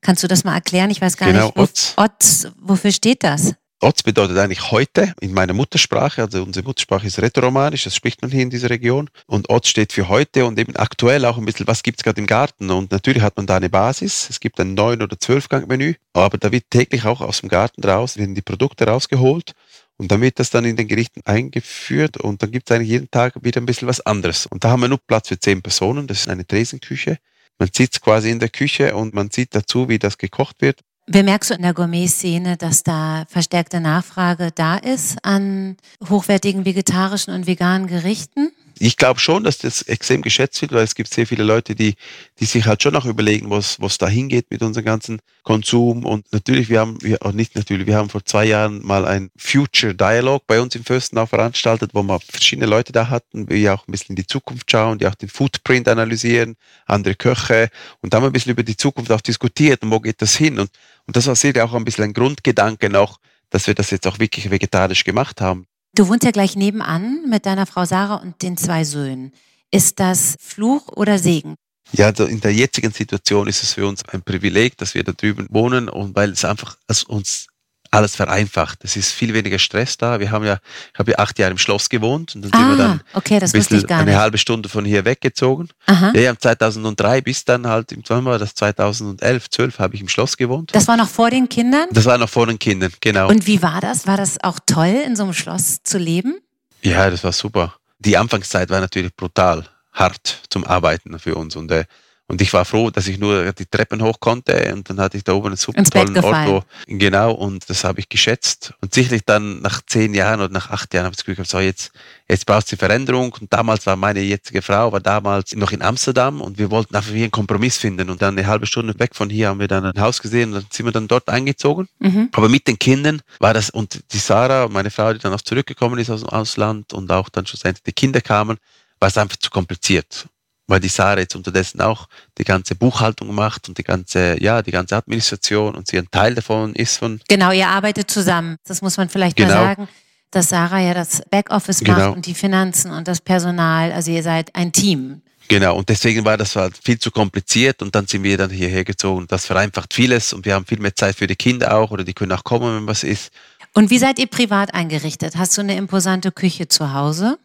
Kannst 0.01 0.21
du 0.21 0.27
das 0.27 0.43
mal 0.43 0.55
erklären? 0.55 0.89
Ich 0.89 0.99
weiß 0.99 1.15
gar 1.15 1.31
genau, 1.31 1.53
nicht. 1.55 1.93
Wo. 1.95 2.03
Oz, 2.03 2.47
wofür 2.59 2.91
steht 2.91 3.23
das? 3.23 3.53
Oz 3.79 4.01
bedeutet 4.01 4.39
eigentlich 4.39 4.71
heute 4.71 5.13
in 5.21 5.33
meiner 5.33 5.53
Muttersprache, 5.53 6.23
also 6.23 6.41
unsere 6.41 6.65
Muttersprache 6.65 7.05
ist 7.05 7.21
Rätoromanisch, 7.21 7.83
das 7.83 7.95
spricht 7.95 8.23
man 8.23 8.31
hier 8.31 8.41
in 8.41 8.49
dieser 8.49 8.71
Region. 8.71 9.07
Und 9.27 9.51
Oz 9.51 9.67
steht 9.67 9.93
für 9.93 10.07
heute 10.07 10.47
und 10.47 10.57
eben 10.57 10.75
aktuell 10.75 11.25
auch 11.25 11.37
ein 11.37 11.45
bisschen, 11.45 11.67
was 11.67 11.83
gibt 11.83 11.99
es 11.99 12.03
gerade 12.03 12.19
im 12.19 12.25
Garten. 12.25 12.71
Und 12.71 12.91
natürlich 12.91 13.21
hat 13.21 13.37
man 13.37 13.45
da 13.45 13.57
eine 13.57 13.69
Basis. 13.69 14.31
Es 14.31 14.39
gibt 14.39 14.59
ein 14.59 14.75
9- 14.75 15.03
oder 15.03 15.15
12-Gang-Menü, 15.15 15.93
aber 16.13 16.39
da 16.39 16.51
wird 16.51 16.71
täglich 16.71 17.05
auch 17.05 17.21
aus 17.21 17.41
dem 17.41 17.49
Garten 17.49 17.83
raus, 17.83 18.17
werden 18.17 18.33
die 18.33 18.41
Produkte 18.41 18.87
rausgeholt. 18.87 19.51
Und 19.97 20.11
dann 20.11 20.21
wird 20.21 20.39
das 20.39 20.49
dann 20.49 20.65
in 20.65 20.75
den 20.75 20.87
Gerichten 20.87 21.21
eingeführt 21.25 22.17
und 22.17 22.41
dann 22.41 22.51
gibt 22.51 22.69
es 22.69 22.75
eigentlich 22.75 22.89
jeden 22.89 23.11
Tag 23.11 23.33
wieder 23.43 23.61
ein 23.61 23.67
bisschen 23.67 23.87
was 23.87 24.01
anderes. 24.01 24.47
Und 24.47 24.63
da 24.63 24.71
haben 24.71 24.81
wir 24.81 24.89
nur 24.89 24.99
Platz 25.05 25.27
für 25.27 25.39
zehn 25.39 25.61
Personen. 25.61 26.07
Das 26.07 26.21
ist 26.21 26.29
eine 26.29 26.47
Tresenküche. 26.47 27.19
Man 27.59 27.69
sitzt 27.71 28.01
quasi 28.01 28.31
in 28.31 28.39
der 28.39 28.49
Küche 28.49 28.95
und 28.95 29.13
man 29.13 29.29
sieht 29.29 29.53
dazu, 29.53 29.87
wie 29.87 29.99
das 29.99 30.17
gekocht 30.17 30.61
wird. 30.61 30.81
Wie 31.09 31.23
merkst 31.23 31.51
du 31.51 31.53
in 31.53 31.61
der 31.61 31.73
Gourmet-Szene, 31.73 32.57
dass 32.57 32.83
da 32.83 33.23
verstärkte 33.29 33.79
Nachfrage 33.79 34.51
da 34.53 34.75
ist 34.75 35.17
an 35.23 35.77
hochwertigen 36.09 36.65
vegetarischen 36.65 37.33
und 37.33 37.47
veganen 37.47 37.87
Gerichten? 37.87 38.51
Ich 38.79 38.97
glaube 38.97 39.19
schon, 39.19 39.43
dass 39.43 39.57
das 39.57 39.81
extrem 39.83 40.21
geschätzt 40.21 40.61
wird, 40.61 40.71
weil 40.71 40.83
es 40.83 40.95
gibt 40.95 41.13
sehr 41.13 41.27
viele 41.27 41.43
Leute, 41.43 41.75
die, 41.75 41.95
die 42.39 42.45
sich 42.45 42.65
halt 42.65 42.83
schon 42.83 42.95
auch 42.95 43.05
überlegen, 43.05 43.49
was, 43.49 43.79
was 43.79 43.97
da 43.97 44.07
hingeht 44.07 44.47
mit 44.49 44.61
unserem 44.61 44.85
ganzen 44.85 45.19
Konsum. 45.43 46.05
Und 46.05 46.31
natürlich, 46.31 46.69
wir 46.69 46.79
haben, 46.79 46.97
wir, 47.01 47.25
auch 47.25 47.31
nicht 47.31 47.55
natürlich, 47.55 47.87
wir 47.87 47.95
haben 47.95 48.09
vor 48.09 48.25
zwei 48.25 48.45
Jahren 48.45 48.85
mal 48.85 49.05
ein 49.05 49.29
Future 49.37 49.95
Dialog 49.95 50.45
bei 50.47 50.61
uns 50.61 50.75
im 50.75 50.83
Fürstenau 50.83 51.25
veranstaltet, 51.25 51.91
wo 51.93 52.03
wir 52.03 52.19
verschiedene 52.19 52.67
Leute 52.67 52.91
da 52.91 53.09
hatten, 53.09 53.47
die 53.47 53.69
auch 53.69 53.87
ein 53.87 53.91
bisschen 53.91 54.09
in 54.09 54.15
die 54.17 54.27
Zukunft 54.27 54.69
schauen, 54.69 54.97
die 54.97 55.07
auch 55.07 55.15
den 55.15 55.29
Footprint 55.29 55.87
analysieren, 55.87 56.55
andere 56.85 57.15
Köche. 57.15 57.69
Und 58.01 58.13
da 58.13 58.17
haben 58.17 58.23
wir 58.23 58.29
ein 58.29 58.33
bisschen 58.33 58.51
über 58.51 58.63
die 58.63 58.77
Zukunft 58.77 59.11
auch 59.11 59.21
diskutiert 59.21 59.83
und 59.83 59.91
wo 59.91 59.99
geht 59.99 60.21
das 60.21 60.35
hin. 60.35 60.59
Und, 60.59 60.69
und 61.05 61.15
das 61.15 61.27
war 61.27 61.35
sicher 61.35 61.65
auch 61.65 61.73
ein 61.73 61.85
bisschen 61.85 62.05
ein 62.05 62.13
Grundgedanke 62.13 62.89
noch, 62.89 63.19
dass 63.49 63.67
wir 63.67 63.73
das 63.73 63.91
jetzt 63.91 64.07
auch 64.07 64.19
wirklich 64.19 64.51
vegetarisch 64.51 65.03
gemacht 65.03 65.41
haben. 65.41 65.67
Du 65.93 66.07
wohnst 66.07 66.23
ja 66.23 66.31
gleich 66.31 66.55
nebenan 66.55 67.27
mit 67.29 67.45
deiner 67.45 67.65
Frau 67.65 67.85
Sarah 67.85 68.15
und 68.15 68.41
den 68.41 68.57
zwei 68.57 68.83
Söhnen. 68.83 69.31
Ist 69.71 69.99
das 69.99 70.35
Fluch 70.39 70.89
oder 70.89 71.19
Segen? 71.19 71.55
Ja, 71.93 72.07
also 72.07 72.25
in 72.25 72.41
der 72.41 72.53
jetzigen 72.53 72.91
Situation 72.91 73.47
ist 73.47 73.63
es 73.63 73.73
für 73.73 73.87
uns 73.87 74.03
ein 74.05 74.21
Privileg, 74.21 74.77
dass 74.77 74.93
wir 74.93 75.03
da 75.03 75.13
drüben 75.13 75.47
wohnen 75.49 75.89
und 75.89 76.15
weil 76.15 76.31
es 76.31 76.43
einfach 76.45 76.77
uns 77.07 77.47
alles 77.91 78.15
vereinfacht. 78.15 78.79
Es 78.83 78.95
ist 78.95 79.11
viel 79.11 79.33
weniger 79.33 79.59
Stress 79.59 79.97
da. 79.97 80.19
Wir 80.19 80.31
haben 80.31 80.45
ja, 80.45 80.59
ich 80.93 80.99
habe 80.99 81.11
ja 81.11 81.17
acht 81.19 81.37
Jahre 81.39 81.51
im 81.51 81.57
Schloss 81.57 81.89
gewohnt 81.89 82.35
und 82.35 82.43
dann 82.43 82.51
ah, 82.53 82.57
sind 82.57 82.69
wir 82.69 82.77
dann 82.77 83.01
okay, 83.13 83.39
das 83.39 83.53
ein 83.53 83.91
eine 83.91 84.17
halbe 84.17 84.37
Stunde 84.37 84.69
von 84.69 84.85
hier 84.85 85.05
weggezogen. 85.05 85.69
Aha. 85.85 86.11
Ja, 86.15 86.37
2003 86.37 87.21
bis 87.21 87.45
dann 87.45 87.67
halt, 87.67 87.91
im 87.91 88.03
war 88.07 88.39
das 88.39 88.55
2011, 88.55 89.49
12 89.49 89.79
habe 89.79 89.95
ich 89.95 90.01
im 90.01 90.09
Schloss 90.09 90.37
gewohnt. 90.37 90.73
Das 90.73 90.87
war 90.87 90.97
noch 90.97 91.09
vor 91.09 91.29
den 91.29 91.49
Kindern? 91.49 91.87
Das 91.91 92.05
war 92.05 92.17
noch 92.17 92.29
vor 92.29 92.47
den 92.47 92.59
Kindern, 92.59 92.91
genau. 93.01 93.29
Und 93.29 93.47
wie 93.47 93.61
war 93.61 93.81
das? 93.81 94.07
War 94.07 94.17
das 94.17 94.41
auch 94.43 94.59
toll, 94.65 95.03
in 95.05 95.15
so 95.15 95.23
einem 95.23 95.33
Schloss 95.33 95.83
zu 95.83 95.97
leben? 95.97 96.39
Ja, 96.81 97.09
das 97.09 97.23
war 97.23 97.31
super. 97.31 97.75
Die 97.99 98.17
Anfangszeit 98.17 98.69
war 98.69 98.79
natürlich 98.79 99.15
brutal 99.15 99.67
hart 99.93 100.41
zum 100.49 100.63
Arbeiten 100.63 101.17
für 101.19 101.35
uns 101.35 101.55
und 101.55 101.71
äh, 101.71 101.85
und 102.29 102.41
ich 102.41 102.51
war 102.51 102.65
froh, 102.65 102.89
dass 102.89 103.07
ich 103.07 103.19
nur 103.19 103.53
die 103.53 103.65
Treppen 103.65 104.03
hoch 104.03 104.19
konnte 104.19 104.73
und 104.73 104.89
dann 104.89 104.99
hatte 104.99 105.15
ich 105.15 105.23
da 105.23 105.31
oben 105.31 105.47
einen 105.47 105.55
super 105.55 105.81
tollen 105.85 106.17
Ort. 106.17 106.47
Wo, 106.47 106.63
genau, 106.85 107.31
und 107.31 107.69
das 107.69 107.85
habe 107.85 108.01
ich 108.01 108.09
geschätzt. 108.09 108.73
Und 108.81 108.93
sicherlich 108.93 109.21
dann 109.25 109.61
nach 109.61 109.81
zehn 109.85 110.13
Jahren 110.13 110.41
oder 110.41 110.51
nach 110.51 110.69
acht 110.69 110.93
Jahren 110.93 111.05
habe 111.05 111.13
ich 111.13 111.17
das 111.17 111.23
Gefühl 111.23 111.35
gehabt, 111.35 111.49
so 111.49 111.59
jetzt, 111.59 111.91
jetzt 112.27 112.45
brauchst 112.45 112.69
du 112.69 112.75
Veränderung. 112.75 113.33
Und 113.39 113.53
damals 113.53 113.85
war 113.85 113.95
meine 113.95 114.19
jetzige 114.19 114.61
Frau, 114.61 114.91
war 114.91 114.99
damals 114.99 115.55
noch 115.55 115.71
in 115.71 115.81
Amsterdam 115.81 116.41
und 116.41 116.57
wir 116.57 116.69
wollten 116.69 116.95
einfach 116.97 117.13
wie 117.13 117.23
einen 117.23 117.31
Kompromiss 117.31 117.77
finden. 117.77 118.09
Und 118.09 118.21
dann 118.21 118.37
eine 118.37 118.45
halbe 118.45 118.65
Stunde 118.65 118.99
weg 118.99 119.15
von 119.15 119.29
hier 119.29 119.47
haben 119.47 119.61
wir 119.61 119.69
dann 119.69 119.85
ein 119.85 120.01
Haus 120.01 120.21
gesehen 120.21 120.49
und 120.49 120.55
dann 120.55 120.65
sind 120.69 120.85
wir 120.85 120.91
dann 120.91 121.07
dort 121.07 121.29
eingezogen. 121.29 121.87
Mhm. 121.99 122.27
Aber 122.33 122.49
mit 122.49 122.67
den 122.67 122.77
Kindern 122.77 123.21
war 123.39 123.53
das, 123.53 123.69
und 123.69 124.03
die 124.11 124.19
Sarah, 124.19 124.67
meine 124.67 124.91
Frau, 124.91 125.13
die 125.13 125.19
dann 125.19 125.33
auch 125.33 125.41
zurückgekommen 125.41 125.97
ist 125.97 126.09
aus 126.09 126.21
dem 126.21 126.29
Ausland 126.29 126.91
und 126.91 127.09
auch 127.09 127.29
dann 127.29 127.45
schlussendlich 127.45 127.83
die 127.83 127.93
Kinder 127.93 128.19
kamen, 128.19 128.57
war 128.99 129.07
es 129.07 129.17
einfach 129.17 129.37
zu 129.37 129.49
kompliziert 129.49 130.27
weil 130.67 130.79
die 130.79 130.89
Sarah 130.89 131.19
jetzt 131.19 131.35
unterdessen 131.35 131.81
auch 131.81 132.07
die 132.37 132.43
ganze 132.43 132.75
Buchhaltung 132.75 133.33
macht 133.33 133.69
und 133.69 133.77
die 133.77 133.83
ganze, 133.83 134.41
ja, 134.41 134.61
die 134.61 134.71
ganze 134.71 134.97
Administration 134.97 135.75
und 135.75 135.87
sie 135.87 135.97
ein 135.97 136.11
Teil 136.11 136.35
davon 136.35 136.75
ist 136.75 136.97
von. 136.97 137.19
Genau, 137.27 137.51
ihr 137.51 137.67
arbeitet 137.67 138.11
zusammen. 138.11 138.57
Das 138.65 138.81
muss 138.81 138.97
man 138.97 139.09
vielleicht 139.09 139.37
genau. 139.37 139.55
mal 139.55 139.63
sagen, 139.63 139.87
dass 140.31 140.49
Sarah 140.49 140.81
ja 140.81 140.93
das 140.93 141.21
Backoffice 141.29 141.79
genau. 141.79 141.97
macht 141.97 142.15
und 142.17 142.25
die 142.25 142.33
Finanzen 142.33 142.91
und 142.91 143.07
das 143.07 143.21
Personal. 143.21 143.91
Also 143.91 144.11
ihr 144.11 144.23
seid 144.23 144.53
ein 144.55 144.71
Team. 144.71 145.21
Genau, 145.49 145.77
und 145.77 145.87
deswegen 145.87 146.25
war 146.25 146.35
das 146.35 146.57
halt 146.57 146.77
viel 146.77 146.99
zu 146.99 147.09
kompliziert 147.09 147.81
und 147.81 147.95
dann 147.95 148.05
sind 148.05 148.23
wir 148.23 148.37
dann 148.37 148.49
hierher 148.49 148.83
gezogen. 148.83 149.25
Das 149.29 149.45
vereinfacht 149.45 149.93
vieles 149.93 150.33
und 150.33 150.45
wir 150.45 150.53
haben 150.53 150.65
viel 150.65 150.79
mehr 150.79 150.93
Zeit 150.93 151.15
für 151.15 151.27
die 151.27 151.37
Kinder 151.37 151.77
auch 151.77 151.91
oder 151.91 152.03
die 152.03 152.13
können 152.13 152.33
auch 152.33 152.43
kommen, 152.43 152.75
wenn 152.75 152.87
was 152.87 153.03
ist. 153.03 153.31
Und 153.73 153.89
wie 153.89 153.97
seid 153.97 154.19
ihr 154.19 154.27
privat 154.27 154.73
eingerichtet? 154.73 155.37
Hast 155.37 155.57
du 155.57 155.61
eine 155.61 155.77
imposante 155.77 156.33
Küche 156.33 156.67
zu 156.67 156.93
Hause? 156.93 157.37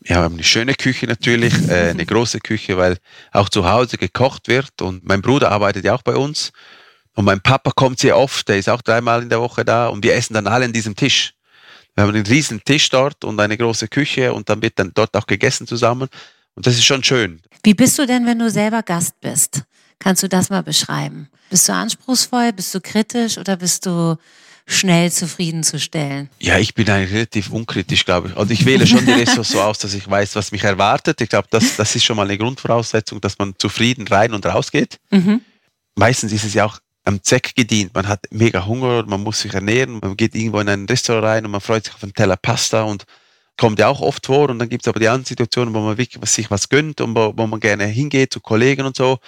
Wir 0.00 0.16
haben 0.16 0.34
eine 0.34 0.44
schöne 0.44 0.74
Küche 0.74 1.06
natürlich, 1.06 1.54
äh, 1.68 1.90
eine 1.90 2.06
große 2.06 2.40
Küche, 2.40 2.76
weil 2.76 2.96
auch 3.32 3.48
zu 3.48 3.68
Hause 3.68 3.98
gekocht 3.98 4.48
wird. 4.48 4.80
Und 4.80 5.04
mein 5.04 5.22
Bruder 5.22 5.50
arbeitet 5.50 5.84
ja 5.84 5.94
auch 5.94 6.02
bei 6.02 6.16
uns. 6.16 6.52
Und 7.14 7.24
mein 7.24 7.40
Papa 7.40 7.72
kommt 7.72 7.98
sehr 7.98 8.16
oft, 8.16 8.48
der 8.48 8.58
ist 8.58 8.68
auch 8.68 8.82
dreimal 8.82 9.22
in 9.22 9.28
der 9.28 9.40
Woche 9.40 9.64
da 9.64 9.88
und 9.88 10.04
wir 10.04 10.14
essen 10.14 10.34
dann 10.34 10.46
alle 10.46 10.64
an 10.64 10.72
diesem 10.72 10.94
Tisch. 10.94 11.34
Wir 11.94 12.04
haben 12.04 12.14
einen 12.14 12.24
riesen 12.24 12.62
Tisch 12.64 12.88
dort 12.88 13.24
und 13.24 13.38
eine 13.40 13.56
große 13.56 13.88
Küche 13.88 14.32
und 14.32 14.48
dann 14.48 14.62
wird 14.62 14.78
dann 14.78 14.92
dort 14.94 15.14
auch 15.16 15.26
gegessen 15.26 15.66
zusammen. 15.66 16.08
Und 16.54 16.66
das 16.66 16.74
ist 16.74 16.84
schon 16.84 17.02
schön. 17.02 17.42
Wie 17.62 17.74
bist 17.74 17.98
du 17.98 18.06
denn, 18.06 18.26
wenn 18.26 18.38
du 18.38 18.48
selber 18.48 18.82
Gast 18.82 19.20
bist? 19.20 19.64
Kannst 19.98 20.22
du 20.22 20.28
das 20.28 20.48
mal 20.48 20.62
beschreiben? 20.62 21.28
Bist 21.50 21.68
du 21.68 21.72
anspruchsvoll? 21.74 22.52
Bist 22.52 22.74
du 22.74 22.80
kritisch 22.80 23.36
oder 23.36 23.56
bist 23.56 23.84
du 23.84 24.16
schnell 24.66 25.10
zufriedenzustellen? 25.10 26.28
Ja, 26.38 26.58
ich 26.58 26.74
bin 26.74 26.88
eigentlich 26.88 27.12
relativ 27.12 27.50
unkritisch, 27.50 28.04
glaube 28.04 28.28
ich. 28.28 28.36
Also 28.36 28.52
ich 28.52 28.64
wähle 28.64 28.86
schon 28.86 29.04
die 29.04 29.12
Ressorts 29.20 29.50
so 29.50 29.60
aus, 29.60 29.78
dass 29.78 29.94
ich 29.94 30.08
weiß, 30.08 30.36
was 30.36 30.52
mich 30.52 30.64
erwartet. 30.64 31.20
Ich 31.20 31.28
glaube, 31.28 31.48
das, 31.50 31.76
das 31.76 31.94
ist 31.96 32.04
schon 32.04 32.16
mal 32.16 32.26
eine 32.26 32.38
Grundvoraussetzung, 32.38 33.20
dass 33.20 33.38
man 33.38 33.54
zufrieden 33.58 34.06
rein 34.08 34.32
und 34.32 34.46
raus 34.46 34.70
geht. 34.70 34.98
Mhm. 35.10 35.40
Meistens 35.96 36.32
ist 36.32 36.44
es 36.44 36.54
ja 36.54 36.66
auch 36.66 36.78
am 37.04 37.22
Zweck 37.22 37.54
gedient. 37.54 37.94
Man 37.94 38.08
hat 38.08 38.26
mega 38.30 38.66
Hunger, 38.66 39.04
man 39.06 39.22
muss 39.22 39.40
sich 39.40 39.54
ernähren, 39.54 39.98
man 40.00 40.16
geht 40.16 40.34
irgendwo 40.34 40.60
in 40.60 40.68
ein 40.68 40.86
Restaurant 40.86 41.24
rein 41.24 41.44
und 41.44 41.50
man 41.50 41.60
freut 41.60 41.84
sich 41.84 41.94
auf 41.94 42.02
einen 42.02 42.14
Teller 42.14 42.36
Pasta 42.36 42.82
und 42.82 43.04
kommt 43.56 43.78
ja 43.78 43.88
auch 43.88 44.00
oft 44.00 44.26
vor. 44.26 44.48
Und 44.50 44.58
dann 44.58 44.68
gibt 44.68 44.84
es 44.84 44.88
aber 44.88 45.00
die 45.00 45.08
anderen 45.08 45.24
Situationen, 45.24 45.74
wo 45.74 45.80
man 45.80 45.98
wirklich 45.98 46.24
sich 46.30 46.50
was 46.50 46.68
gönnt 46.68 47.00
und 47.00 47.14
wo, 47.14 47.32
wo 47.36 47.46
man 47.46 47.60
gerne 47.60 47.86
hingeht 47.86 48.32
zu 48.32 48.40
Kollegen 48.40 48.86
und 48.86 48.96
so. 48.96 49.18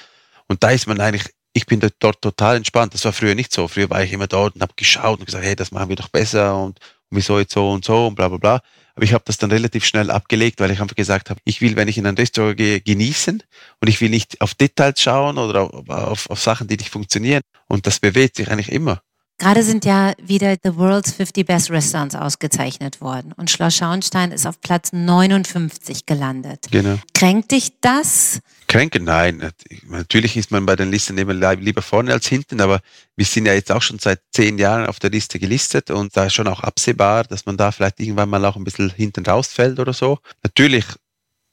Und 0.49 0.63
da 0.63 0.71
ist 0.71 0.87
man 0.87 1.01
eigentlich 1.01 1.25
ich 1.53 1.67
bin 1.67 1.81
dort 1.81 2.21
total 2.21 2.57
entspannt. 2.57 2.95
Das 2.95 3.05
war 3.05 3.13
früher 3.13 3.35
nicht 3.35 3.53
so. 3.53 3.69
Früher 3.69 3.91
war 3.91 4.03
ich 4.03 4.13
immer 4.13 4.27
dort 4.27 4.55
und 4.55 4.63
habe 4.63 4.73
geschaut 4.77 5.21
und 5.21 5.27
gesagt, 5.27 5.45
hey, 5.45 5.57
das 5.57 5.71
machen 5.71 5.89
wir 5.89 5.97
doch 5.97 6.09
besser 6.09 6.57
und, 6.57 6.79
und 7.11 7.17
wieso 7.17 7.39
jetzt 7.39 7.53
so 7.53 7.71
und 7.71 7.85
so 7.85 8.07
und 8.07 8.15
bla 8.15 8.29
bla 8.29 8.39
bla. 8.39 8.63
Aber 8.95 9.05
ich 9.05 9.15
habe 9.15 9.25
das 9.27 9.39
dann 9.39 9.51
relativ 9.51 9.85
schnell 9.85 10.11
abgelegt, 10.11 10.61
weil 10.61 10.71
ich 10.71 10.81
einfach 10.81 10.97
gesagt 10.97 11.31
habe, 11.31 11.41
ich 11.45 11.61
will, 11.61 11.77
wenn 11.77 11.89
ich 11.89 11.97
in 11.99 12.07
ein 12.07 12.17
Restaurant 12.17 12.57
gehe, 12.57 12.81
genießen 12.81 13.43
und 13.81 13.89
ich 13.89 14.01
will 14.01 14.11
nicht 14.11 14.41
auf 14.41 14.55
Details 14.55 15.01
schauen 15.01 15.39
oder 15.39 15.63
auf, 15.63 15.89
auf, 15.89 16.31
auf 16.31 16.41
Sachen, 16.41 16.69
die 16.69 16.77
nicht 16.77 16.91
funktionieren. 16.91 17.43
Und 17.69 17.87
das 17.87 18.01
bewegt 18.01 18.37
sich 18.37 18.51
eigentlich 18.51 18.71
immer. 18.71 19.01
Gerade 19.39 19.63
sind 19.63 19.85
ja 19.85 20.13
wieder 20.23 20.57
The 20.63 20.77
World's 20.77 21.13
50 21.13 21.47
Best 21.47 21.71
Restaurants 21.71 22.15
ausgezeichnet 22.15 23.01
worden 23.01 23.33
und 23.37 23.51
Schloss 23.51 23.75
Schauenstein 23.75 24.31
ist 24.31 24.47
auf 24.47 24.61
Platz 24.61 24.93
59 24.93 26.07
gelandet. 26.07 26.67
Genau. 26.71 26.99
Kränkt 27.13 27.51
dich 27.51 27.73
das? 27.81 28.41
Kränken? 28.73 29.05
Nein. 29.05 29.53
Natürlich 29.87 30.35
ist 30.39 30.51
man 30.51 30.65
bei 30.65 30.77
den 30.77 30.91
Listen 30.91 31.19
immer 31.19 31.35
lieber 31.57 31.83
vorne 31.83 32.11
als 32.11 32.27
hinten, 32.27 32.63
aber 32.63 32.81
wir 33.17 33.27
sind 33.27 33.45
ja 33.45 33.53
jetzt 33.53 33.71
auch 33.71 33.83
schon 33.83 33.99
seit 33.99 34.21
zehn 34.31 34.57
Jahren 34.57 34.87
auf 34.87 34.99
der 34.99 35.11
Liste 35.11 35.39
gelistet 35.39 35.91
und 35.91 36.17
da 36.17 36.25
ist 36.25 36.33
schon 36.33 36.49
auch 36.49 36.61
absehbar, 36.61 37.25
dass 37.25 37.45
man 37.45 37.59
da 37.59 37.71
vielleicht 37.71 38.01
irgendwann 38.01 38.31
mal 38.31 38.43
auch 38.47 38.57
ein 38.57 38.65
bisschen 38.65 38.89
hinten 38.89 39.27
rausfällt 39.27 39.79
oder 39.79 39.93
so. 39.93 40.21
Natürlich 40.43 40.87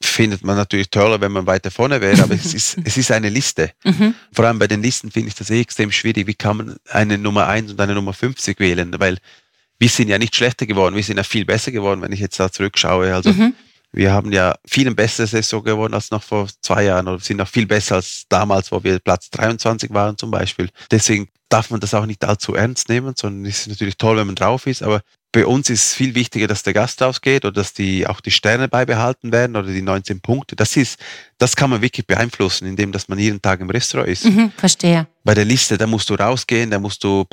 findet 0.01 0.45
man 0.45 0.55
natürlich 0.55 0.91
toller, 0.91 1.19
wenn 1.19 1.33
man 1.33 1.45
weiter 1.45 1.71
vorne 1.71 1.99
wäre, 1.99 2.23
aber 2.23 2.35
es 2.35 2.53
ist, 2.53 2.77
es 2.85 2.95
ist 2.95 3.11
eine 3.11 3.27
Liste. 3.27 3.71
Mhm. 3.83 4.15
Vor 4.31 4.45
allem 4.45 4.57
bei 4.57 4.67
den 4.67 4.81
Listen 4.81 5.11
finde 5.11 5.27
ich 5.27 5.35
das 5.35 5.49
eh 5.49 5.59
extrem 5.59 5.91
schwierig. 5.91 6.25
Wie 6.25 6.35
kann 6.35 6.55
man 6.55 6.77
eine 6.89 7.17
Nummer 7.17 7.47
1 7.47 7.69
und 7.71 7.81
eine 7.81 7.95
Nummer 7.95 8.13
50 8.13 8.61
wählen? 8.61 8.97
Weil 8.97 9.17
wir 9.77 9.89
sind 9.89 10.07
ja 10.07 10.17
nicht 10.17 10.37
schlechter 10.37 10.65
geworden, 10.65 10.95
wir 10.95 11.03
sind 11.03 11.17
ja 11.17 11.23
viel 11.23 11.43
besser 11.43 11.73
geworden, 11.73 12.01
wenn 12.01 12.13
ich 12.13 12.21
jetzt 12.21 12.39
da 12.39 12.49
zurückschaue. 12.49 13.13
Also 13.13 13.33
mhm. 13.33 13.55
Wir 13.91 14.11
haben 14.11 14.31
ja 14.31 14.55
viel 14.65 14.87
ein 14.87 14.95
besseres 14.95 15.31
Saison 15.31 15.63
geworden 15.63 15.93
als 15.93 16.11
noch 16.11 16.23
vor 16.23 16.47
zwei 16.61 16.83
Jahren 16.83 17.07
oder 17.07 17.19
sind 17.19 17.37
noch 17.37 17.47
viel 17.47 17.65
besser 17.65 17.95
als 17.95 18.25
damals, 18.29 18.71
wo 18.71 18.83
wir 18.83 18.99
Platz 18.99 19.29
23 19.31 19.91
waren 19.93 20.17
zum 20.17 20.31
Beispiel. 20.31 20.69
Deswegen 20.91 21.29
darf 21.49 21.71
man 21.71 21.79
das 21.79 21.93
auch 21.93 22.05
nicht 22.05 22.23
allzu 22.23 22.53
ernst 22.53 22.89
nehmen, 22.89 23.13
sondern 23.17 23.45
es 23.45 23.61
ist 23.61 23.67
natürlich 23.67 23.97
toll, 23.97 24.17
wenn 24.17 24.27
man 24.27 24.35
drauf 24.35 24.67
ist, 24.67 24.83
aber 24.83 25.01
bei 25.31 25.45
uns 25.45 25.69
ist 25.69 25.93
viel 25.93 26.15
wichtiger, 26.15 26.47
dass 26.47 26.63
der 26.63 26.73
Gast 26.73 27.03
ausgeht 27.03 27.45
oder 27.45 27.53
dass 27.53 27.73
die 27.73 28.07
auch 28.07 28.19
die 28.19 28.31
Sterne 28.31 28.67
beibehalten 28.67 29.31
werden 29.31 29.55
oder 29.55 29.67
die 29.67 29.81
19 29.81 30.21
Punkte. 30.21 30.55
Das 30.55 30.75
ist, 30.75 30.99
das 31.37 31.55
kann 31.55 31.69
man 31.69 31.81
wirklich 31.81 32.07
beeinflussen, 32.07 32.67
indem 32.67 32.91
dass 32.91 33.07
man 33.07 33.19
jeden 33.19 33.39
Tag 33.41 33.59
im 33.59 33.69
Restaurant 33.69 34.09
ist. 34.09 34.25
Mhm, 34.25 34.51
verstehe. 34.57 35.07
Bei 35.23 35.35
der 35.35 35.45
Liste, 35.45 35.77
da 35.77 35.85
musst 35.85 36.09
du 36.09 36.15
rausgehen, 36.15 36.71
da 36.71 36.79
musst 36.79 37.03
du 37.03 37.25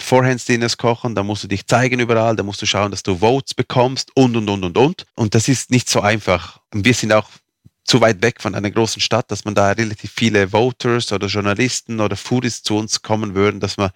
Forehands-Dinners 0.00 0.78
kochen, 0.78 1.14
da 1.14 1.22
musst 1.22 1.44
du 1.44 1.48
dich 1.48 1.66
zeigen 1.66 2.00
überall, 2.00 2.36
da 2.36 2.42
musst 2.42 2.62
du 2.62 2.66
schauen, 2.66 2.90
dass 2.90 3.02
du 3.02 3.18
Votes 3.18 3.52
bekommst 3.52 4.10
und 4.14 4.34
und 4.34 4.48
und 4.48 4.64
und 4.64 4.78
und. 4.78 5.06
Und 5.14 5.34
das 5.34 5.48
ist 5.48 5.70
nicht 5.70 5.90
so 5.90 6.00
einfach. 6.00 6.60
Und 6.72 6.86
wir 6.86 6.94
sind 6.94 7.12
auch 7.12 7.28
zu 7.84 8.00
weit 8.00 8.22
weg 8.22 8.40
von 8.40 8.54
einer 8.54 8.70
großen 8.70 9.02
Stadt, 9.02 9.30
dass 9.30 9.44
man 9.44 9.54
da 9.54 9.72
relativ 9.72 10.10
viele 10.10 10.52
Voters 10.52 11.12
oder 11.12 11.26
Journalisten 11.26 12.00
oder 12.00 12.16
Foodies 12.16 12.62
zu 12.62 12.76
uns 12.76 13.02
kommen 13.02 13.34
würden, 13.34 13.60
dass 13.60 13.76
man 13.76 13.90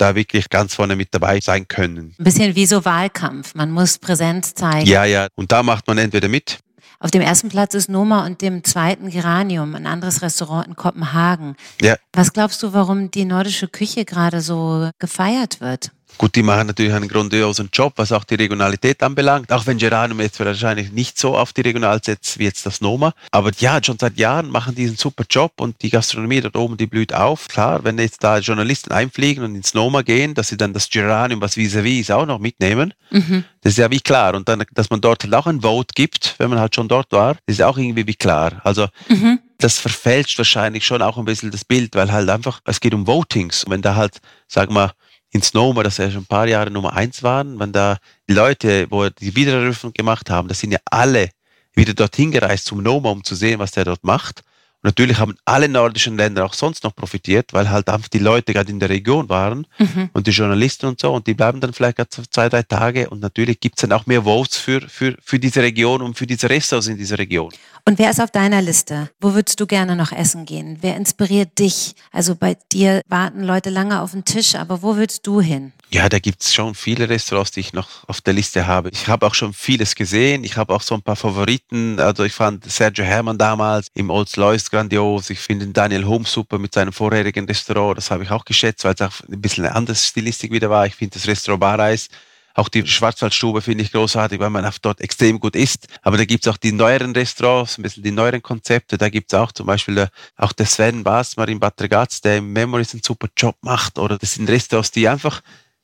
da 0.00 0.14
wirklich 0.14 0.48
ganz 0.48 0.74
vorne 0.74 0.96
mit 0.96 1.08
dabei 1.12 1.40
sein 1.40 1.68
können. 1.68 2.14
Ein 2.18 2.24
bisschen 2.24 2.54
wie 2.56 2.66
so 2.66 2.84
Wahlkampf. 2.84 3.54
Man 3.54 3.70
muss 3.70 3.98
Präsenz 3.98 4.54
zeigen. 4.54 4.86
Ja, 4.86 5.04
ja. 5.04 5.28
Und 5.36 5.52
da 5.52 5.62
macht 5.62 5.86
man 5.86 5.98
entweder 5.98 6.28
mit. 6.28 6.58
Auf 7.02 7.10
dem 7.10 7.22
ersten 7.22 7.48
Platz 7.48 7.74
ist 7.74 7.88
Noma 7.88 8.26
und 8.26 8.42
dem 8.42 8.62
zweiten 8.62 9.08
Geranium, 9.08 9.74
ein 9.74 9.86
anderes 9.86 10.20
Restaurant 10.20 10.66
in 10.66 10.76
Kopenhagen. 10.76 11.56
Ja. 11.80 11.96
Was 12.12 12.34
glaubst 12.34 12.62
du, 12.62 12.74
warum 12.74 13.10
die 13.10 13.24
nordische 13.24 13.68
Küche 13.68 14.04
gerade 14.04 14.42
so 14.42 14.90
gefeiert 14.98 15.62
wird? 15.62 15.92
Gut, 16.18 16.34
die 16.34 16.42
machen 16.42 16.66
natürlich 16.66 16.92
einen 16.92 17.08
grandiosen 17.08 17.70
Job, 17.72 17.94
was 17.96 18.12
auch 18.12 18.24
die 18.24 18.34
Regionalität 18.34 19.02
anbelangt, 19.02 19.50
auch 19.52 19.66
wenn 19.66 19.78
Geranum 19.78 20.20
jetzt 20.20 20.38
wahrscheinlich 20.40 20.92
nicht 20.92 21.18
so 21.18 21.36
auf 21.36 21.52
die 21.52 21.62
Regional 21.62 22.00
setzt 22.04 22.38
wie 22.38 22.44
jetzt 22.44 22.66
das 22.66 22.80
Noma. 22.80 23.14
Aber 23.30 23.50
ja, 23.58 23.82
schon 23.82 23.98
seit 23.98 24.18
Jahren 24.18 24.50
machen 24.50 24.74
die 24.74 24.86
einen 24.86 24.96
super 24.96 25.24
Job 25.28 25.52
und 25.60 25.80
die 25.82 25.90
Gastronomie 25.90 26.40
dort 26.40 26.56
oben, 26.56 26.76
die 26.76 26.86
blüht 26.86 27.14
auf. 27.14 27.48
Klar, 27.48 27.84
wenn 27.84 27.98
jetzt 27.98 28.22
da 28.22 28.38
Journalisten 28.38 28.92
einfliegen 28.92 29.44
und 29.44 29.54
ins 29.54 29.74
Noma 29.74 30.02
gehen, 30.02 30.34
dass 30.34 30.48
sie 30.48 30.56
dann 30.56 30.72
das 30.72 30.90
Geranium, 30.90 31.40
was 31.40 31.56
vis-à-vis 31.56 32.00
ist, 32.00 32.10
auch 32.10 32.26
noch 32.26 32.38
mitnehmen, 32.38 32.92
mhm. 33.10 33.44
das 33.62 33.72
ist 33.72 33.78
ja 33.78 33.90
wie 33.90 34.00
klar. 34.00 34.34
Und 34.34 34.48
dann, 34.48 34.62
dass 34.72 34.90
man 34.90 35.00
dort 35.00 35.24
halt 35.24 35.34
auch 35.34 35.46
ein 35.46 35.62
Vote 35.62 35.94
gibt, 35.94 36.34
wenn 36.38 36.50
man 36.50 36.58
halt 36.58 36.74
schon 36.74 36.88
dort 36.88 37.12
war, 37.12 37.36
das 37.46 37.56
ist 37.56 37.62
auch 37.62 37.78
irgendwie 37.78 38.06
wie 38.06 38.14
klar. 38.14 38.60
Also, 38.64 38.88
mhm 39.08 39.38
das 39.62 39.78
verfälscht 39.78 40.38
wahrscheinlich 40.38 40.86
schon 40.86 41.02
auch 41.02 41.18
ein 41.18 41.24
bisschen 41.24 41.50
das 41.50 41.64
Bild, 41.64 41.94
weil 41.94 42.10
halt 42.10 42.28
einfach, 42.28 42.60
es 42.64 42.80
geht 42.80 42.94
um 42.94 43.06
Votings. 43.06 43.64
Und 43.64 43.72
wenn 43.72 43.82
da 43.82 43.94
halt, 43.94 44.20
sagen 44.48 44.74
wir, 44.74 44.92
in 45.30 45.42
Snowma, 45.42 45.82
dass 45.82 45.98
er 45.98 46.10
schon 46.10 46.22
ein 46.22 46.26
paar 46.26 46.48
Jahre 46.48 46.70
Nummer 46.70 46.92
eins 46.92 47.22
waren, 47.22 47.58
wenn 47.58 47.72
da 47.72 47.98
die 48.28 48.34
Leute, 48.34 48.86
wo 48.90 49.08
die 49.08 49.34
Wiedereröffnung 49.36 49.92
gemacht 49.92 50.28
haben, 50.30 50.48
das 50.48 50.60
sind 50.60 50.72
ja 50.72 50.78
alle 50.86 51.30
wieder 51.74 51.94
dorthin 51.94 52.32
gereist 52.32 52.66
zum 52.66 52.82
Noma, 52.82 53.10
um 53.10 53.22
zu 53.22 53.34
sehen, 53.34 53.60
was 53.60 53.70
der 53.70 53.84
dort 53.84 54.02
macht. 54.04 54.42
Und 54.82 54.88
natürlich 54.88 55.18
haben 55.18 55.34
alle 55.44 55.68
nordischen 55.68 56.16
Länder 56.16 56.46
auch 56.46 56.54
sonst 56.54 56.84
noch 56.84 56.96
profitiert, 56.96 57.52
weil 57.52 57.68
halt 57.68 57.90
einfach 57.90 58.08
die 58.08 58.18
Leute 58.18 58.54
gerade 58.54 58.70
in 58.70 58.80
der 58.80 58.88
Region 58.88 59.28
waren 59.28 59.66
mhm. 59.78 60.08
und 60.14 60.26
die 60.26 60.30
Journalisten 60.30 60.86
und 60.86 60.98
so 60.98 61.12
und 61.12 61.26
die 61.26 61.34
bleiben 61.34 61.60
dann 61.60 61.74
vielleicht 61.74 61.98
zwei, 62.30 62.48
drei 62.48 62.62
Tage 62.62 63.10
und 63.10 63.20
natürlich 63.20 63.60
gibt 63.60 63.78
es 63.78 63.82
dann 63.82 63.92
auch 63.92 64.06
mehr 64.06 64.24
Votes 64.24 64.56
für, 64.56 64.80
für, 64.88 65.16
für 65.22 65.38
diese 65.38 65.62
Region 65.62 66.00
und 66.00 66.16
für 66.16 66.26
diese 66.26 66.48
Restaurants 66.48 66.86
in 66.86 66.96
dieser 66.96 67.18
Region. 67.18 67.52
Und 67.86 67.98
wer 67.98 68.08
ist 68.08 68.22
auf 68.22 68.30
deiner 68.30 68.62
Liste? 68.62 69.10
Wo 69.20 69.34
würdest 69.34 69.60
du 69.60 69.66
gerne 69.66 69.96
noch 69.96 70.12
essen 70.12 70.46
gehen? 70.46 70.78
Wer 70.80 70.96
inspiriert 70.96 71.58
dich? 71.58 71.94
Also 72.10 72.34
bei 72.34 72.56
dir 72.72 73.02
warten 73.06 73.42
Leute 73.42 73.68
lange 73.68 74.00
auf 74.00 74.12
den 74.12 74.24
Tisch, 74.24 74.54
aber 74.54 74.82
wo 74.82 74.96
würdest 74.96 75.26
du 75.26 75.42
hin? 75.42 75.72
Ja, 75.92 76.08
da 76.08 76.20
gibt 76.20 76.42
es 76.42 76.54
schon 76.54 76.76
viele 76.76 77.08
Restaurants, 77.08 77.50
die 77.50 77.60
ich 77.60 77.72
noch 77.72 78.06
auf 78.06 78.20
der 78.20 78.32
Liste 78.32 78.68
habe. 78.68 78.90
Ich 78.90 79.08
habe 79.08 79.26
auch 79.26 79.34
schon 79.34 79.52
vieles 79.52 79.96
gesehen. 79.96 80.44
Ich 80.44 80.56
habe 80.56 80.72
auch 80.72 80.82
so 80.82 80.94
ein 80.94 81.02
paar 81.02 81.16
Favoriten. 81.16 81.98
Also 81.98 82.22
ich 82.22 82.32
fand 82.32 82.64
Sergio 82.70 83.04
Hermann 83.04 83.38
damals 83.38 83.88
im 83.94 84.08
Old 84.08 84.36
Lois 84.36 84.70
grandios. 84.70 85.30
Ich 85.30 85.40
finde 85.40 85.66
Daniel 85.66 86.04
Holmes 86.04 86.32
super 86.32 86.58
mit 86.58 86.74
seinem 86.74 86.92
vorherigen 86.92 87.44
Restaurant. 87.46 87.98
Das 87.98 88.12
habe 88.12 88.22
ich 88.22 88.30
auch 88.30 88.44
geschätzt, 88.44 88.84
weil 88.84 88.94
es 88.94 89.02
auch 89.02 89.20
ein 89.28 89.40
bisschen 89.40 89.64
eine 89.64 89.74
andere 89.74 89.96
Stilistik 89.96 90.52
wieder 90.52 90.70
war. 90.70 90.86
Ich 90.86 90.94
finde 90.94 91.14
das 91.14 91.26
Restaurant 91.26 91.60
Bareis 91.60 92.08
auch 92.54 92.68
die 92.68 92.86
Schwarzwaldstube 92.86 93.62
finde 93.62 93.84
ich 93.84 93.92
großartig, 93.92 94.40
weil 94.40 94.50
man 94.50 94.68
dort 94.82 95.00
extrem 95.00 95.38
gut 95.38 95.54
isst. 95.54 95.86
Aber 96.02 96.16
da 96.16 96.24
gibt 96.24 96.46
es 96.46 96.52
auch 96.52 96.56
die 96.56 96.72
neueren 96.72 97.12
Restaurants, 97.12 97.78
ein 97.78 97.82
bisschen 97.82 98.02
die 98.02 98.10
neueren 98.10 98.42
Konzepte. 98.42 98.98
Da 98.98 99.08
gibt 99.08 99.32
es 99.32 99.38
auch 99.38 99.52
zum 99.52 99.66
Beispiel 99.66 99.94
der, 99.94 100.10
auch 100.36 100.52
der 100.52 100.66
Sven 100.66 101.04
Basmar 101.04 101.48
in 101.48 101.60
Bad 101.60 101.80
Ragaz, 101.80 102.20
der 102.20 102.38
im 102.38 102.52
Memories 102.52 102.92
einen 102.92 103.02
super 103.04 103.28
Job 103.36 103.56
macht. 103.62 103.98
Oder 103.98 104.18
das 104.18 104.34
sind 104.34 104.50
Restaurants, 104.50 104.90
die 104.90 105.08
einfach 105.08 105.42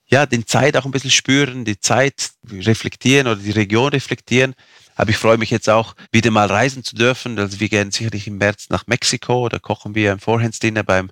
ja, 0.09 0.27
den 0.27 0.47
Zeit 0.47 0.77
auch 0.77 0.85
ein 0.85 0.91
bisschen 0.91 1.11
spüren, 1.11 1.65
die 1.65 1.81
Zeit 1.81 2.31
reflektieren 2.51 3.27
oder 3.27 3.41
die 3.41 3.51
Region 3.51 3.89
reflektieren. 3.91 4.55
Aber 4.95 5.11
ich 5.11 5.17
freue 5.17 5.37
mich 5.37 5.51
jetzt 5.51 5.69
auch, 5.69 5.95
wieder 6.13 6.31
mal 6.31 6.47
reisen 6.47 6.85
zu 6.85 6.95
dürfen. 6.95 7.39
Also 7.39 7.61
wir 7.61 7.69
gehen 7.69 7.91
sicherlich 7.91 8.27
im 8.27 8.39
März 8.39 8.67
nach 8.71 8.87
Mexiko. 8.87 9.49
Da 9.49 9.59
kochen 9.59 9.95
wir 9.95 10.13
ein 10.13 10.21
Vorhandsdinner 10.21 10.85
beim 10.85 11.11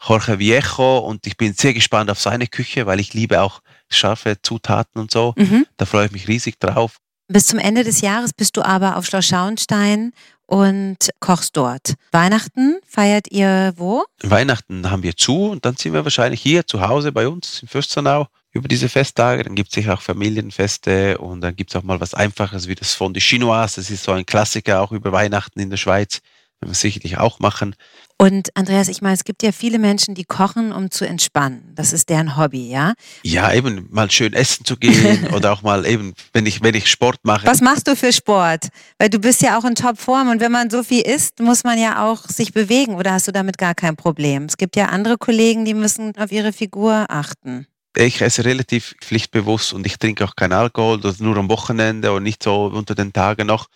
Jorge 0.00 0.38
Viejo 0.38 0.98
und 0.98 1.26
ich 1.26 1.36
bin 1.36 1.52
sehr 1.54 1.74
gespannt 1.74 2.10
auf 2.10 2.20
seine 2.20 2.46
Küche, 2.46 2.86
weil 2.86 3.00
ich 3.00 3.14
liebe 3.14 3.42
auch 3.42 3.60
scharfe 3.90 4.36
Zutaten 4.40 5.00
und 5.00 5.10
so. 5.10 5.34
Mhm. 5.36 5.66
Da 5.76 5.86
freue 5.86 6.06
ich 6.06 6.12
mich 6.12 6.28
riesig 6.28 6.60
drauf. 6.60 6.98
Bis 7.26 7.46
zum 7.46 7.58
Ende 7.58 7.84
des 7.84 8.00
Jahres 8.00 8.32
bist 8.32 8.56
du 8.56 8.62
aber 8.62 8.96
auf 8.96 9.04
Schloss 9.04 9.26
Schauenstein 9.26 10.12
und 10.48 11.10
kochst 11.20 11.56
dort. 11.56 11.94
Weihnachten 12.10 12.78
feiert 12.86 13.30
ihr 13.30 13.74
wo? 13.76 14.04
Weihnachten 14.22 14.90
haben 14.90 15.02
wir 15.02 15.14
zu 15.14 15.50
und 15.50 15.64
dann 15.64 15.76
sind 15.76 15.92
wir 15.92 16.04
wahrscheinlich 16.04 16.40
hier 16.40 16.66
zu 16.66 16.80
Hause 16.80 17.12
bei 17.12 17.28
uns 17.28 17.62
in 17.62 17.68
Fürstenau 17.68 18.26
über 18.52 18.66
diese 18.66 18.88
Festtage. 18.88 19.44
Dann 19.44 19.54
gibt 19.54 19.68
es 19.68 19.74
sicher 19.74 19.94
auch 19.94 20.00
Familienfeste 20.00 21.18
und 21.18 21.42
dann 21.42 21.54
gibt 21.54 21.70
es 21.70 21.76
auch 21.76 21.82
mal 21.82 22.00
was 22.00 22.14
Einfaches 22.14 22.66
wie 22.66 22.74
das 22.74 22.94
Fondue 22.94 23.20
Chinoise. 23.20 23.76
Das 23.76 23.90
ist 23.90 24.02
so 24.02 24.12
ein 24.12 24.24
Klassiker 24.24 24.80
auch 24.80 24.90
über 24.90 25.12
Weihnachten 25.12 25.60
in 25.60 25.68
der 25.68 25.76
Schweiz. 25.76 26.20
Werden 26.60 26.72
wir 26.72 26.74
sicherlich 26.74 27.18
auch 27.18 27.38
machen. 27.38 27.76
Und 28.20 28.48
Andreas, 28.56 28.88
ich 28.88 29.00
meine, 29.00 29.14
es 29.14 29.22
gibt 29.22 29.44
ja 29.44 29.52
viele 29.52 29.78
Menschen, 29.78 30.16
die 30.16 30.24
kochen, 30.24 30.72
um 30.72 30.90
zu 30.90 31.06
entspannen. 31.06 31.72
Das 31.76 31.92
ist 31.92 32.08
deren 32.08 32.36
Hobby, 32.36 32.68
ja? 32.68 32.94
Ja, 33.22 33.52
eben 33.52 33.86
mal 33.90 34.10
schön 34.10 34.32
essen 34.32 34.64
zu 34.64 34.76
gehen 34.76 35.28
oder 35.34 35.52
auch 35.52 35.62
mal 35.62 35.86
eben, 35.86 36.14
wenn 36.32 36.44
ich, 36.44 36.60
wenn 36.60 36.74
ich 36.74 36.90
Sport 36.90 37.20
mache. 37.22 37.46
Was 37.46 37.60
machst 37.60 37.86
du 37.86 37.94
für 37.94 38.12
Sport? 38.12 38.68
Weil 38.98 39.08
du 39.08 39.20
bist 39.20 39.40
ja 39.40 39.56
auch 39.56 39.64
in 39.64 39.76
Topform 39.76 40.30
und 40.30 40.40
wenn 40.40 40.50
man 40.50 40.68
so 40.68 40.82
viel 40.82 41.02
isst, 41.02 41.38
muss 41.38 41.62
man 41.62 41.78
ja 41.78 42.04
auch 42.04 42.24
sich 42.24 42.52
bewegen 42.52 42.96
oder 42.96 43.12
hast 43.12 43.28
du 43.28 43.32
damit 43.32 43.56
gar 43.56 43.76
kein 43.76 43.94
Problem? 43.94 44.46
Es 44.46 44.56
gibt 44.56 44.74
ja 44.74 44.86
andere 44.86 45.16
Kollegen, 45.16 45.64
die 45.64 45.74
müssen 45.74 46.16
auf 46.16 46.32
ihre 46.32 46.52
Figur 46.52 47.06
achten 47.08 47.68
ich 47.96 48.20
esse 48.20 48.44
relativ 48.44 48.94
pflichtbewusst 49.00 49.72
und 49.72 49.86
ich 49.86 49.98
trinke 49.98 50.24
auch 50.24 50.36
keinen 50.36 50.52
Alkohol, 50.52 51.00
das 51.00 51.20
nur 51.20 51.36
am 51.36 51.48
Wochenende 51.50 52.12
und 52.12 52.22
nicht 52.22 52.42
so 52.42 52.66
unter 52.66 52.94
den 52.94 53.12
Tagen 53.12 53.46
noch. 53.46 53.66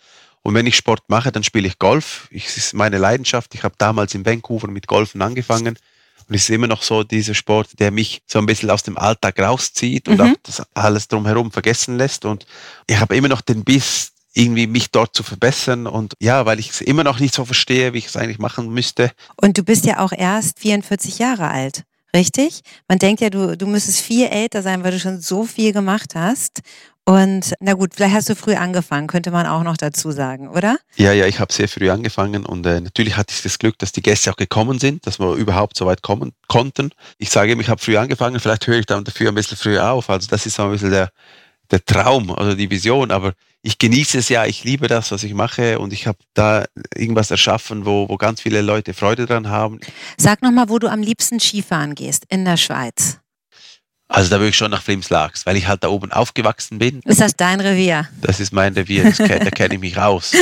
Und 0.43 0.53
wenn 0.53 0.67
ich 0.67 0.75
Sport 0.75 1.03
mache, 1.07 1.31
dann 1.31 1.43
spiele 1.43 1.67
ich 1.67 1.79
Golf. 1.79 2.27
Ich, 2.29 2.45
das 2.45 2.57
ist 2.57 2.73
meine 2.73 2.97
Leidenschaft. 2.97 3.55
Ich 3.55 3.63
habe 3.63 3.75
damals 3.77 4.13
in 4.13 4.25
Vancouver 4.25 4.67
mit 4.67 4.87
Golfen 4.87 5.21
angefangen. 5.21 5.77
Und 6.27 6.35
es 6.35 6.43
ist 6.43 6.49
immer 6.49 6.67
noch 6.67 6.83
so 6.83 7.03
dieser 7.03 7.33
Sport, 7.33 7.79
der 7.79 7.91
mich 7.91 8.21
so 8.27 8.39
ein 8.39 8.45
bisschen 8.45 8.69
aus 8.69 8.83
dem 8.83 8.97
Alltag 8.97 9.39
rauszieht 9.39 10.07
und 10.07 10.19
mhm. 10.19 10.21
auch 10.21 10.35
das 10.43 10.61
alles 10.73 11.07
drumherum 11.07 11.51
vergessen 11.51 11.97
lässt. 11.97 12.25
Und 12.25 12.45
ich 12.87 12.99
habe 12.99 13.15
immer 13.15 13.29
noch 13.29 13.41
den 13.41 13.63
Biss, 13.63 14.11
irgendwie 14.33 14.67
mich 14.67 14.91
dort 14.91 15.15
zu 15.15 15.23
verbessern. 15.23 15.87
Und 15.87 16.13
ja, 16.19 16.45
weil 16.45 16.59
ich 16.59 16.71
es 16.71 16.81
immer 16.81 17.03
noch 17.03 17.19
nicht 17.19 17.33
so 17.33 17.45
verstehe, 17.45 17.93
wie 17.93 17.99
ich 17.99 18.07
es 18.07 18.17
eigentlich 18.17 18.39
machen 18.39 18.69
müsste. 18.69 19.11
Und 19.37 19.57
du 19.57 19.63
bist 19.63 19.85
ja 19.85 19.99
auch 19.99 20.11
erst 20.11 20.59
44 20.59 21.19
Jahre 21.19 21.49
alt. 21.49 21.83
Richtig? 22.15 22.61
Man 22.87 22.99
denkt 22.99 23.21
ja, 23.21 23.29
du, 23.31 23.57
du 23.57 23.65
müsstest 23.65 24.01
viel 24.01 24.27
älter 24.27 24.61
sein, 24.61 24.83
weil 24.83 24.91
du 24.91 24.99
schon 24.99 25.19
so 25.19 25.45
viel 25.45 25.73
gemacht 25.73 26.13
hast. 26.13 26.61
Und 27.05 27.53
na 27.59 27.73
gut, 27.73 27.95
vielleicht 27.95 28.15
hast 28.15 28.29
du 28.29 28.35
früh 28.35 28.55
angefangen, 28.55 29.07
könnte 29.07 29.31
man 29.31 29.45
auch 29.45 29.63
noch 29.63 29.75
dazu 29.75 30.11
sagen, 30.11 30.47
oder? 30.47 30.77
Ja, 30.95 31.11
ja, 31.11 31.25
ich 31.25 31.39
habe 31.39 31.51
sehr 31.51 31.67
früh 31.67 31.89
angefangen 31.89 32.45
und 32.45 32.65
äh, 32.65 32.79
natürlich 32.79 33.17
hatte 33.17 33.33
ich 33.35 33.41
das 33.41 33.59
Glück, 33.59 33.77
dass 33.79 33.91
die 33.91 34.01
Gäste 34.01 34.31
auch 34.31 34.37
gekommen 34.37 34.79
sind, 34.79 35.05
dass 35.05 35.19
wir 35.19 35.33
überhaupt 35.33 35.75
so 35.75 35.85
weit 35.85 36.01
kommen 36.01 36.31
konnten. 36.47 36.91
Ich 37.17 37.29
sage 37.29 37.51
ihm, 37.51 37.59
ich 37.59 37.67
habe 37.67 37.81
früh 37.81 37.97
angefangen, 37.97 38.39
vielleicht 38.39 38.67
höre 38.67 38.79
ich 38.79 38.85
dann 38.85 39.03
dafür 39.03 39.29
ein 39.29 39.35
bisschen 39.35 39.57
früher 39.57 39.91
auf. 39.91 40.09
Also 40.09 40.29
das 40.29 40.45
ist 40.45 40.55
so 40.55 40.63
ein 40.63 40.71
bisschen 40.71 40.91
der, 40.91 41.09
der 41.71 41.83
Traum 41.83 42.29
oder 42.29 42.55
die 42.55 42.69
Vision, 42.69 43.11
aber 43.11 43.33
ich 43.63 43.77
genieße 43.77 44.19
es 44.19 44.29
ja, 44.29 44.45
ich 44.45 44.63
liebe 44.63 44.87
das, 44.87 45.11
was 45.11 45.23
ich 45.23 45.33
mache 45.33 45.79
und 45.79 45.91
ich 45.91 46.07
habe 46.07 46.19
da 46.33 46.65
irgendwas 46.95 47.31
erschaffen, 47.31 47.85
wo, 47.85 48.07
wo 48.07 48.15
ganz 48.15 48.41
viele 48.41 48.61
Leute 48.61 48.93
Freude 48.93 49.25
dran 49.25 49.49
haben. 49.49 49.81
Sag 50.17 50.41
nochmal, 50.41 50.69
wo 50.69 50.79
du 50.79 50.87
am 50.87 51.01
liebsten 51.01 51.41
Skifahren 51.41 51.95
gehst 51.95 52.25
in 52.29 52.45
der 52.45 52.57
Schweiz. 52.57 53.19
Also 54.13 54.29
da 54.29 54.37
würde 54.37 54.49
ich 54.49 54.55
schon 54.55 54.69
nach 54.69 54.83
Flimslags, 54.83 55.47
weil 55.47 55.57
ich 55.57 55.67
halt 55.67 55.83
da 55.83 55.87
oben 55.87 56.11
aufgewachsen 56.11 56.77
bin. 56.77 56.99
Ist 57.03 57.19
das 57.19 57.35
dein 57.35 57.59
Revier? 57.59 58.07
Das 58.21 58.39
ist 58.39 58.53
mein 58.53 58.75
Revier, 58.75 59.05
das, 59.05 59.17
da 59.17 59.49
kenne 59.49 59.73
ich 59.73 59.79
mich 59.79 59.97
raus. 59.97 60.33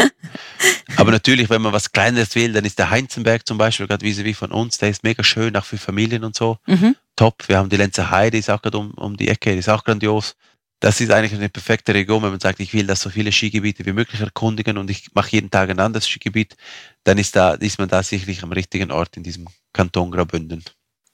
Aber 0.98 1.12
natürlich, 1.12 1.50
wenn 1.50 1.62
man 1.62 1.72
was 1.72 1.94
Kleineres 1.94 2.36
will, 2.36 2.52
dann 2.52 2.66
ist 2.66 2.78
der 2.80 2.90
Heinzenberg 2.90 3.48
zum 3.48 3.58
Beispiel, 3.58 3.88
gerade 3.88 4.06
wie 4.06 4.26
wie 4.26 4.34
von 4.34 4.52
uns, 4.52 4.78
der 4.78 4.90
ist 4.90 5.06
mega 5.06 5.24
schön, 5.24 5.56
auch 5.56 5.64
für 5.64 5.78
Familien 5.78 6.26
und 6.26 6.36
so. 6.36 6.58
Mhm. 6.68 6.98
Top. 7.16 7.48
Wir 7.48 7.60
haben 7.60 7.70
die 7.70 7.78
Lenzer 7.78 8.12
Heide, 8.12 8.32
die 8.32 8.40
ist 8.40 8.50
auch 8.50 8.62
gerade 8.62 8.78
um, 8.78 8.92
um 8.92 9.16
die 9.16 9.30
Ecke, 9.30 9.54
die 9.54 9.60
ist 9.60 9.70
auch 9.70 9.86
grandios. 9.86 10.36
Das 10.82 11.00
ist 11.00 11.10
eigentlich 11.10 11.34
eine 11.34 11.48
perfekte 11.48 11.94
Region, 11.94 12.24
wenn 12.24 12.32
man 12.32 12.42
sagt, 12.42 12.60
ich 12.60 12.74
will 12.74 12.88
das 12.88 13.00
so 13.00 13.10
viele 13.10 13.32
Skigebiete 13.32 13.86
wie 13.86 13.94
möglich 13.94 14.20
erkundigen 14.20 14.78
und 14.78 14.90
ich 14.90 15.14
mache 15.14 15.32
jeden 15.32 15.50
Tag 15.50 15.70
ein 15.70 15.80
anderes 15.80 16.10
Skigebiet, 16.10 16.58
dann 17.06 17.18
ist, 17.18 17.38
da, 17.38 17.54
ist 17.54 17.80
man 17.80 17.88
da 17.88 18.04
sicherlich 18.04 18.44
am 18.44 18.52
richtigen 18.52 18.92
Ort 18.92 19.16
in 19.16 19.24
diesem 19.24 19.48
Kanton 19.72 20.12
Graubünden. 20.12 20.62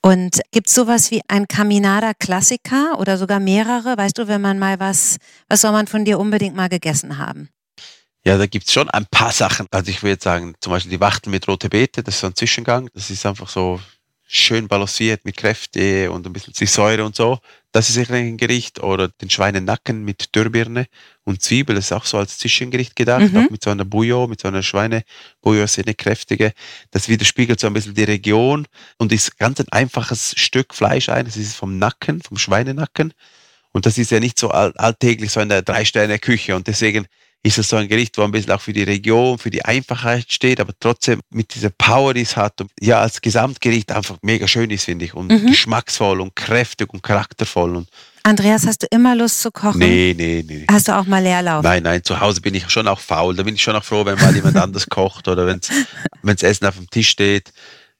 Und 0.01 0.41
gibt 0.51 0.67
es 0.67 0.73
sowas 0.73 1.11
wie 1.11 1.21
ein 1.27 1.47
Caminada-Klassiker 1.47 2.99
oder 2.99 3.17
sogar 3.17 3.39
mehrere? 3.39 3.97
Weißt 3.97 4.17
du, 4.17 4.27
wenn 4.27 4.41
man 4.41 4.59
mal 4.59 4.79
was, 4.79 5.17
was 5.49 5.61
soll 5.61 5.71
man 5.71 5.87
von 5.87 6.05
dir 6.05 6.19
unbedingt 6.19 6.55
mal 6.55 6.69
gegessen 6.69 7.17
haben? 7.17 7.49
Ja, 8.25 8.37
da 8.37 8.45
gibt 8.45 8.67
es 8.67 8.73
schon 8.73 8.89
ein 8.89 9.05
paar 9.09 9.31
Sachen. 9.31 9.67
Also 9.71 9.89
ich 9.89 10.03
würde 10.03 10.21
sagen, 10.21 10.53
zum 10.59 10.71
Beispiel 10.71 10.91
die 10.91 10.99
Wachtel 10.99 11.29
mit 11.29 11.47
rote 11.47 11.69
Beete, 11.69 12.03
das 12.03 12.15
ist 12.15 12.21
so 12.21 12.27
ein 12.27 12.35
Zwischengang. 12.35 12.89
Das 12.93 13.09
ist 13.09 13.25
einfach 13.25 13.47
so 13.49 13.79
schön 14.27 14.67
balanciert 14.67 15.23
mit 15.23 15.37
Kräfte 15.37 16.11
und 16.11 16.27
ein 16.27 16.33
bisschen 16.33 16.53
Säure 16.67 17.05
und 17.05 17.15
so. 17.15 17.39
Das 17.71 17.87
ist 17.87 17.95
sicherlich 17.95 18.25
ein 18.25 18.37
Gericht. 18.37 18.83
Oder 18.83 19.07
den 19.07 19.29
Schweinenacken 19.29 20.03
mit 20.03 20.35
Dürrbirne 20.35 20.87
und 21.23 21.41
Zwiebel, 21.41 21.75
das 21.75 21.85
ist 21.85 21.91
auch 21.93 22.05
so 22.05 22.17
als 22.17 22.37
Zwischengericht 22.37 22.95
gedacht, 22.95 23.31
mhm. 23.31 23.37
auch 23.37 23.49
mit 23.49 23.63
so 23.63 23.69
einer 23.69 23.85
Bouillon, 23.85 24.29
mit 24.29 24.41
so 24.41 24.49
einer 24.49 24.63
Schweinebouillon, 24.63 25.67
sehr 25.67 25.85
eine 25.85 25.95
kräftige. 25.95 26.53
Das 26.91 27.07
widerspiegelt 27.07 27.59
so 27.59 27.67
ein 27.67 27.73
bisschen 27.73 27.93
die 27.93 28.03
Region 28.03 28.67
und 28.97 29.11
ist 29.13 29.37
ganz 29.37 29.59
ein 29.59 29.69
einfaches 29.71 30.33
Stück 30.37 30.73
Fleisch 30.73 31.07
ein. 31.09 31.25
Das 31.25 31.37
ist 31.37 31.55
vom 31.55 31.77
Nacken, 31.79 32.21
vom 32.21 32.37
Schweinenacken. 32.37 33.13
Und 33.71 33.85
das 33.85 33.97
ist 33.97 34.11
ja 34.11 34.19
nicht 34.19 34.39
so 34.39 34.49
alltäglich 34.49 35.31
so 35.31 35.39
in 35.39 35.49
der 35.49 35.61
Drei-Sterne-Küche. 35.61 36.55
Und 36.55 36.67
deswegen 36.67 37.07
ist 37.47 37.57
es 37.57 37.69
so 37.69 37.77
ein 37.77 37.87
Gericht, 37.87 38.17
wo 38.17 38.23
ein 38.23 38.31
bisschen 38.31 38.51
auch 38.51 38.61
für 38.61 38.73
die 38.73 38.83
Region, 38.83 39.37
für 39.37 39.49
die 39.49 39.63
Einfachheit 39.63 40.25
steht, 40.31 40.59
aber 40.59 40.73
trotzdem 40.79 41.21
mit 41.29 41.55
dieser 41.55 41.69
Power, 41.69 42.13
die 42.13 42.21
es 42.21 42.35
hat 42.35 42.59
und 42.59 42.69
ja, 42.79 42.99
als 42.99 43.21
Gesamtgericht 43.21 43.91
einfach 43.91 44.17
mega 44.21 44.47
schön 44.47 44.69
ist, 44.69 44.83
finde 44.83 45.05
ich. 45.05 45.13
Und 45.13 45.31
mhm. 45.31 45.47
geschmacksvoll 45.47 46.19
und 46.19 46.35
kräftig 46.35 46.93
und 46.93 47.01
charaktervoll. 47.01 47.77
Und 47.77 47.89
Andreas, 48.23 48.67
hast 48.67 48.83
du 48.83 48.87
immer 48.91 49.15
Lust 49.15 49.41
zu 49.41 49.51
kochen? 49.51 49.79
Nee, 49.79 50.13
nee, 50.17 50.43
nee. 50.45 50.65
Hast 50.69 50.89
du 50.89 50.97
auch 50.97 51.05
mal 51.05 51.23
Leerlauf? 51.23 51.63
Nein, 51.63 51.83
nein, 51.83 52.03
zu 52.03 52.19
Hause 52.19 52.41
bin 52.41 52.53
ich 52.53 52.69
schon 52.69 52.87
auch 52.87 52.99
faul. 52.99 53.35
Da 53.35 53.43
bin 53.43 53.55
ich 53.55 53.63
schon 53.63 53.75
auch 53.75 53.83
froh, 53.83 54.05
wenn 54.05 54.15
mal 54.19 54.35
jemand 54.35 54.57
anders 54.57 54.85
kocht 54.89 55.29
oder 55.29 55.47
wenn 55.47 55.61
das 56.23 56.43
Essen 56.43 56.65
auf 56.65 56.75
dem 56.75 56.89
Tisch 56.89 57.09
steht. 57.09 57.53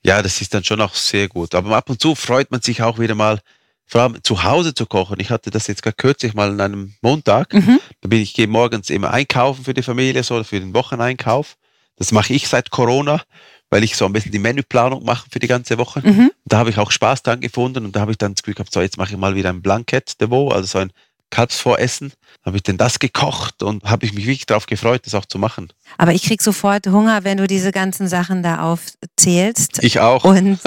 Ja, 0.03 0.21
das 0.21 0.41
ist 0.41 0.53
dann 0.53 0.65
schon 0.65 0.81
auch 0.81 0.93
sehr 0.93 1.29
gut. 1.29 1.55
Aber 1.55 1.75
ab 1.77 1.89
und 1.89 2.01
zu 2.01 2.15
freut 2.15 2.51
man 2.51 2.61
sich 2.61 2.81
auch 2.81 2.99
wieder 2.99 3.15
mal, 3.15 3.39
vor 3.87 4.01
allem 4.01 4.23
zu 4.23 4.43
Hause 4.43 4.73
zu 4.73 4.85
kochen. 4.85 5.19
Ich 5.19 5.29
hatte 5.29 5.49
das 5.49 5.67
jetzt 5.67 5.81
gerade 5.81 5.95
kürzlich 5.95 6.33
mal 6.33 6.51
an 6.51 6.61
einem 6.61 6.93
Montag. 7.01 7.53
Mhm. 7.53 7.79
Da 8.01 8.09
bin 8.09 8.21
ich 8.21 8.33
gehe 8.33 8.47
morgens 8.47 8.89
immer 8.89 9.11
einkaufen 9.11 9.63
für 9.63 9.73
die 9.73 9.81
Familie, 9.81 10.21
so 10.23 10.43
für 10.43 10.59
den 10.59 10.73
Wocheneinkauf. 10.73 11.55
Das 11.95 12.11
mache 12.11 12.33
ich 12.33 12.47
seit 12.47 12.69
Corona, 12.69 13.23
weil 13.69 13.83
ich 13.83 13.95
so 13.95 14.05
ein 14.05 14.13
bisschen 14.13 14.31
die 14.31 14.39
Menüplanung 14.39 15.03
mache 15.03 15.27
für 15.31 15.39
die 15.39 15.47
ganze 15.47 15.77
Woche. 15.77 16.01
Mhm. 16.03 16.31
Da 16.45 16.57
habe 16.59 16.69
ich 16.69 16.77
auch 16.77 16.91
Spaß 16.91 17.23
dran 17.23 17.39
gefunden 17.39 17.85
und 17.85 17.95
da 17.95 18.01
habe 18.01 18.11
ich 18.11 18.17
dann 18.17 18.35
das 18.35 18.43
Gefühl 18.43 18.55
gehabt, 18.55 18.73
so 18.73 18.81
jetzt 18.81 18.97
mache 18.97 19.13
ich 19.13 19.17
mal 19.17 19.35
wieder 19.35 19.49
ein 19.49 19.61
Blanket 19.61 20.19
de 20.21 20.29
Veau, 20.29 20.49
also 20.49 20.67
so 20.67 20.77
ein 20.79 20.91
Kalbsvoressen. 21.29 22.13
Habe 22.45 22.57
ich 22.57 22.63
denn 22.63 22.77
das 22.77 22.99
gekocht 22.99 23.61
und 23.61 23.83
habe 23.83 24.05
ich 24.05 24.13
mich 24.13 24.25
wirklich 24.25 24.45
darauf 24.45 24.67
gefreut, 24.67 25.01
das 25.05 25.15
auch 25.15 25.25
zu 25.25 25.37
machen. 25.37 25.67
Aber 25.97 26.13
ich 26.13 26.23
krieg 26.23 26.41
sofort 26.41 26.87
Hunger, 26.87 27.23
wenn 27.23 27.37
du 27.37 27.47
diese 27.47 27.71
ganzen 27.71 28.07
Sachen 28.07 28.41
da 28.41 28.61
aufzählst. 28.61 29.83
Ich 29.83 29.99
auch. 29.99 30.23
Und 30.23 30.59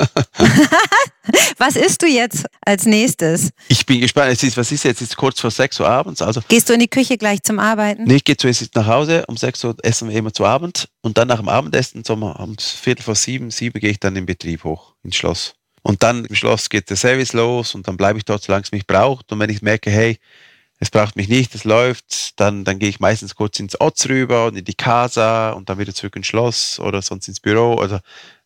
was 1.56 1.76
isst 1.76 2.02
du 2.02 2.06
jetzt 2.06 2.44
als 2.60 2.84
nächstes? 2.84 3.50
Ich 3.68 3.86
bin 3.86 4.00
gespannt. 4.00 4.30
Es 4.32 4.42
ist, 4.42 4.56
was 4.58 4.70
ist 4.72 4.84
jetzt? 4.84 5.00
Es 5.00 5.08
ist 5.08 5.16
kurz 5.16 5.40
vor 5.40 5.50
6 5.50 5.80
Uhr 5.80 5.88
abends. 5.88 6.20
Also 6.20 6.42
Gehst 6.48 6.68
du 6.68 6.74
in 6.74 6.80
die 6.80 6.88
Küche 6.88 7.16
gleich 7.16 7.42
zum 7.42 7.58
Arbeiten? 7.58 8.04
Nee, 8.04 8.16
ich 8.16 8.24
gehe 8.24 8.36
zuerst 8.36 8.74
nach 8.74 8.86
Hause. 8.86 9.24
Um 9.26 9.36
6 9.36 9.64
Uhr 9.64 9.76
essen 9.82 10.10
wir 10.10 10.16
immer 10.16 10.32
zu 10.32 10.44
Abend. 10.44 10.88
Und 11.00 11.16
dann 11.16 11.28
nach 11.28 11.38
dem 11.38 11.48
Abendessen, 11.48 12.04
so 12.04 12.12
um 12.12 12.56
Viertel 12.58 13.02
vor 13.02 13.14
sieben, 13.14 13.50
sieben 13.50 13.80
gehe 13.80 13.90
ich 13.90 14.00
dann 14.00 14.16
in 14.16 14.26
Betrieb 14.26 14.64
hoch, 14.64 14.94
ins 15.02 15.16
Schloss. 15.16 15.54
Und 15.82 16.02
dann 16.02 16.24
im 16.26 16.34
Schloss 16.34 16.68
geht 16.68 16.90
der 16.90 16.96
Service 16.96 17.32
los 17.32 17.74
und 17.74 17.88
dann 17.88 17.96
bleibe 17.96 18.18
ich 18.18 18.24
dort, 18.24 18.42
solange 18.42 18.64
es 18.64 18.72
mich 18.72 18.86
braucht. 18.86 19.32
Und 19.32 19.38
wenn 19.38 19.50
ich 19.50 19.62
merke, 19.62 19.90
hey, 19.90 20.18
es 20.80 20.90
braucht 20.90 21.14
mich 21.14 21.28
nicht, 21.28 21.54
es 21.54 21.64
läuft, 21.64 22.40
dann, 22.40 22.64
dann 22.64 22.78
gehe 22.78 22.88
ich 22.88 23.00
meistens 23.00 23.34
kurz 23.34 23.60
ins 23.60 23.78
Otz 23.80 24.06
rüber 24.06 24.46
und 24.46 24.56
in 24.56 24.64
die 24.64 24.74
Casa 24.74 25.50
und 25.50 25.68
dann 25.68 25.78
wieder 25.78 25.94
zurück 25.94 26.16
ins 26.16 26.26
Schloss 26.26 26.80
oder 26.80 27.02
sonst 27.02 27.28
ins 27.28 27.38
Büro. 27.38 27.74
Also 27.74 27.98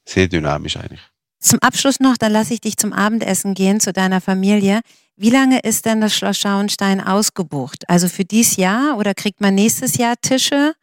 sehr 0.04 0.26
dynamisch 0.26 0.76
eigentlich. 0.76 1.00
Zum 1.38 1.60
Abschluss 1.60 2.00
noch, 2.00 2.16
dann 2.16 2.32
lasse 2.32 2.54
ich 2.54 2.60
dich 2.60 2.76
zum 2.76 2.92
Abendessen 2.92 3.54
gehen 3.54 3.78
zu 3.78 3.92
deiner 3.92 4.20
Familie. 4.20 4.80
Wie 5.16 5.30
lange 5.30 5.60
ist 5.60 5.86
denn 5.86 6.00
das 6.00 6.16
Schloss 6.16 6.38
Schauenstein 6.38 7.00
ausgebucht? 7.00 7.88
Also 7.88 8.08
für 8.08 8.24
dieses 8.24 8.56
Jahr 8.56 8.98
oder 8.98 9.14
kriegt 9.14 9.40
man 9.40 9.54
nächstes 9.54 9.96
Jahr 9.96 10.16
Tische? 10.20 10.74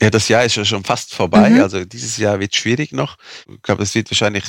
Ja, 0.00 0.10
das 0.10 0.28
Jahr 0.28 0.44
ist 0.44 0.54
ja 0.54 0.64
schon 0.64 0.84
fast 0.84 1.14
vorbei. 1.14 1.50
Mhm. 1.50 1.62
Also 1.62 1.84
dieses 1.84 2.16
Jahr 2.16 2.38
wird 2.38 2.54
schwierig 2.54 2.92
noch. 2.92 3.16
Ich 3.48 3.60
glaube, 3.62 3.82
es 3.82 3.94
wird 3.96 4.08
wahrscheinlich 4.08 4.44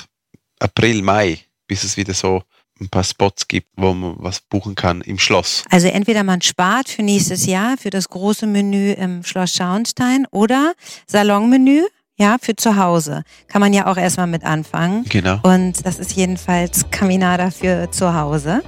April, 0.60 1.02
Mai, 1.02 1.39
bis 1.66 1.84
es 1.84 1.98
wieder 1.98 2.13
so 2.13 2.44
ein 2.80 2.90
paar 2.90 3.04
Spots 3.04 3.48
gibt, 3.48 3.68
wo 3.76 3.94
man 3.94 4.16
was 4.18 4.42
buchen 4.42 4.76
kann 4.76 5.02
im 5.02 5.20
Schloss. 5.20 5.64
Also 5.70 5.88
entweder 5.88 6.24
man 6.24 6.42
spart 6.42 6.90
für 6.90 7.04
nächstes 7.04 7.46
Jahr 7.46 7.78
für 7.78 7.90
das 7.90 8.10
große 8.10 8.48
Menü 8.48 8.92
im 8.94 9.24
Schloss 9.24 9.54
Schauenstein 9.54 10.28
oder 10.32 10.74
Salonmenü. 11.08 11.84
Ja, 12.16 12.38
für 12.40 12.56
zu 12.56 12.78
Hause. 12.78 13.24
Kann 13.48 13.60
man 13.60 13.74
ja 13.74 13.88
auch 13.88 13.98
erstmal 13.98 14.28
mit 14.28 14.44
anfangen. 14.44 15.04
Genau. 15.10 15.40
Und 15.42 15.84
das 15.84 15.98
ist 15.98 16.14
jedenfalls 16.14 16.86
Caminada 16.92 17.50
für 17.50 17.90
zu 17.90 18.14
Hause. 18.14 18.62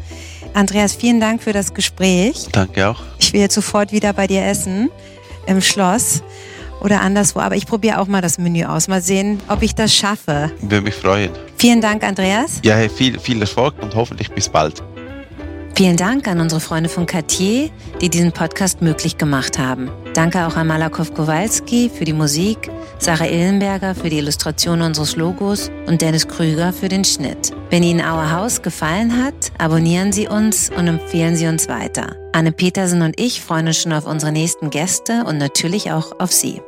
Andreas, 0.56 0.96
vielen 0.96 1.20
Dank 1.20 1.44
für 1.44 1.54
das 1.54 1.76
Gespräch. 1.76 2.48
Danke 2.52 2.89
auch. 2.89 3.04
Ich 3.20 3.34
will 3.34 3.41
jetzt 3.41 3.54
sofort 3.54 3.91
wieder 3.91 4.13
bei 4.13 4.26
dir 4.26 4.44
essen 4.44 4.89
im 5.46 5.62
Schloss 5.62 6.24
oder 6.82 7.02
anderswo. 7.02 7.39
Aber 7.39 7.56
ich 7.56 7.68
probiere 7.68 8.00
auch 8.00 8.08
mal 8.08 8.22
das 8.22 8.39
Menü 8.39 8.65
aus. 8.65 8.88
Mal 8.88 9.02
sehen, 9.02 9.39
ob 9.48 9.62
ich 9.62 9.76
das 9.76 9.94
schaffe. 9.94 10.52
Würde 10.62 10.82
mich 10.82 10.96
freuen. 10.96 11.32
Vielen 11.65 11.82
Dank, 11.82 12.04
Andreas. 12.04 12.60
Ja, 12.63 12.78
viel, 12.88 13.19
viel 13.19 13.41
Erfolg 13.41 13.73
und 13.82 13.95
hoffentlich 13.95 14.30
bis 14.30 14.47
bald. 14.47 14.84
Vielen 15.75 15.97
Dank 15.97 16.28
an 16.28 16.39
unsere 16.39 16.62
Freunde 16.62 16.89
von 16.89 17.08
Cartier, 17.08 17.71
die 17.99 18.10
diesen 18.10 18.32
Podcast 18.32 18.84
möglich 18.84 19.17
gemacht 19.17 19.58
haben. 19.58 19.89
Danke 20.13 20.45
auch 20.45 20.58
an 20.58 20.67
Malakow 20.67 21.12
Kowalski 21.12 21.89
für 21.89 22.06
die 22.06 22.13
Musik, 22.13 22.69
Sarah 22.99 23.25
Illenberger 23.25 23.95
für 23.95 24.12
die 24.12 24.19
Illustration 24.19 24.84
unseres 24.84 25.15
Logos 25.15 25.71
und 25.88 26.04
Dennis 26.04 26.28
Krüger 26.28 26.71
für 26.71 26.88
den 26.88 27.04
Schnitt. 27.04 27.51
Wenn 27.71 27.82
Ihnen 27.82 28.01
Our 28.01 28.30
House 28.30 28.62
gefallen 28.62 29.23
hat, 29.23 29.51
abonnieren 29.58 30.12
Sie 30.12 30.28
uns 30.28 30.69
und 30.69 30.86
empfehlen 30.86 31.36
Sie 31.36 31.47
uns 31.47 31.67
weiter. 31.67 32.15
Anne 32.32 32.51
Petersen 32.51 33.01
und 33.01 33.19
ich 33.19 33.41
freuen 33.41 33.65
uns 33.65 33.82
schon 33.82 33.91
auf 33.91 34.06
unsere 34.06 34.32
nächsten 34.32 34.69
Gäste 34.69 35.23
und 35.25 35.39
natürlich 35.39 35.91
auch 35.91 36.19
auf 36.19 36.32
Sie. 36.32 36.62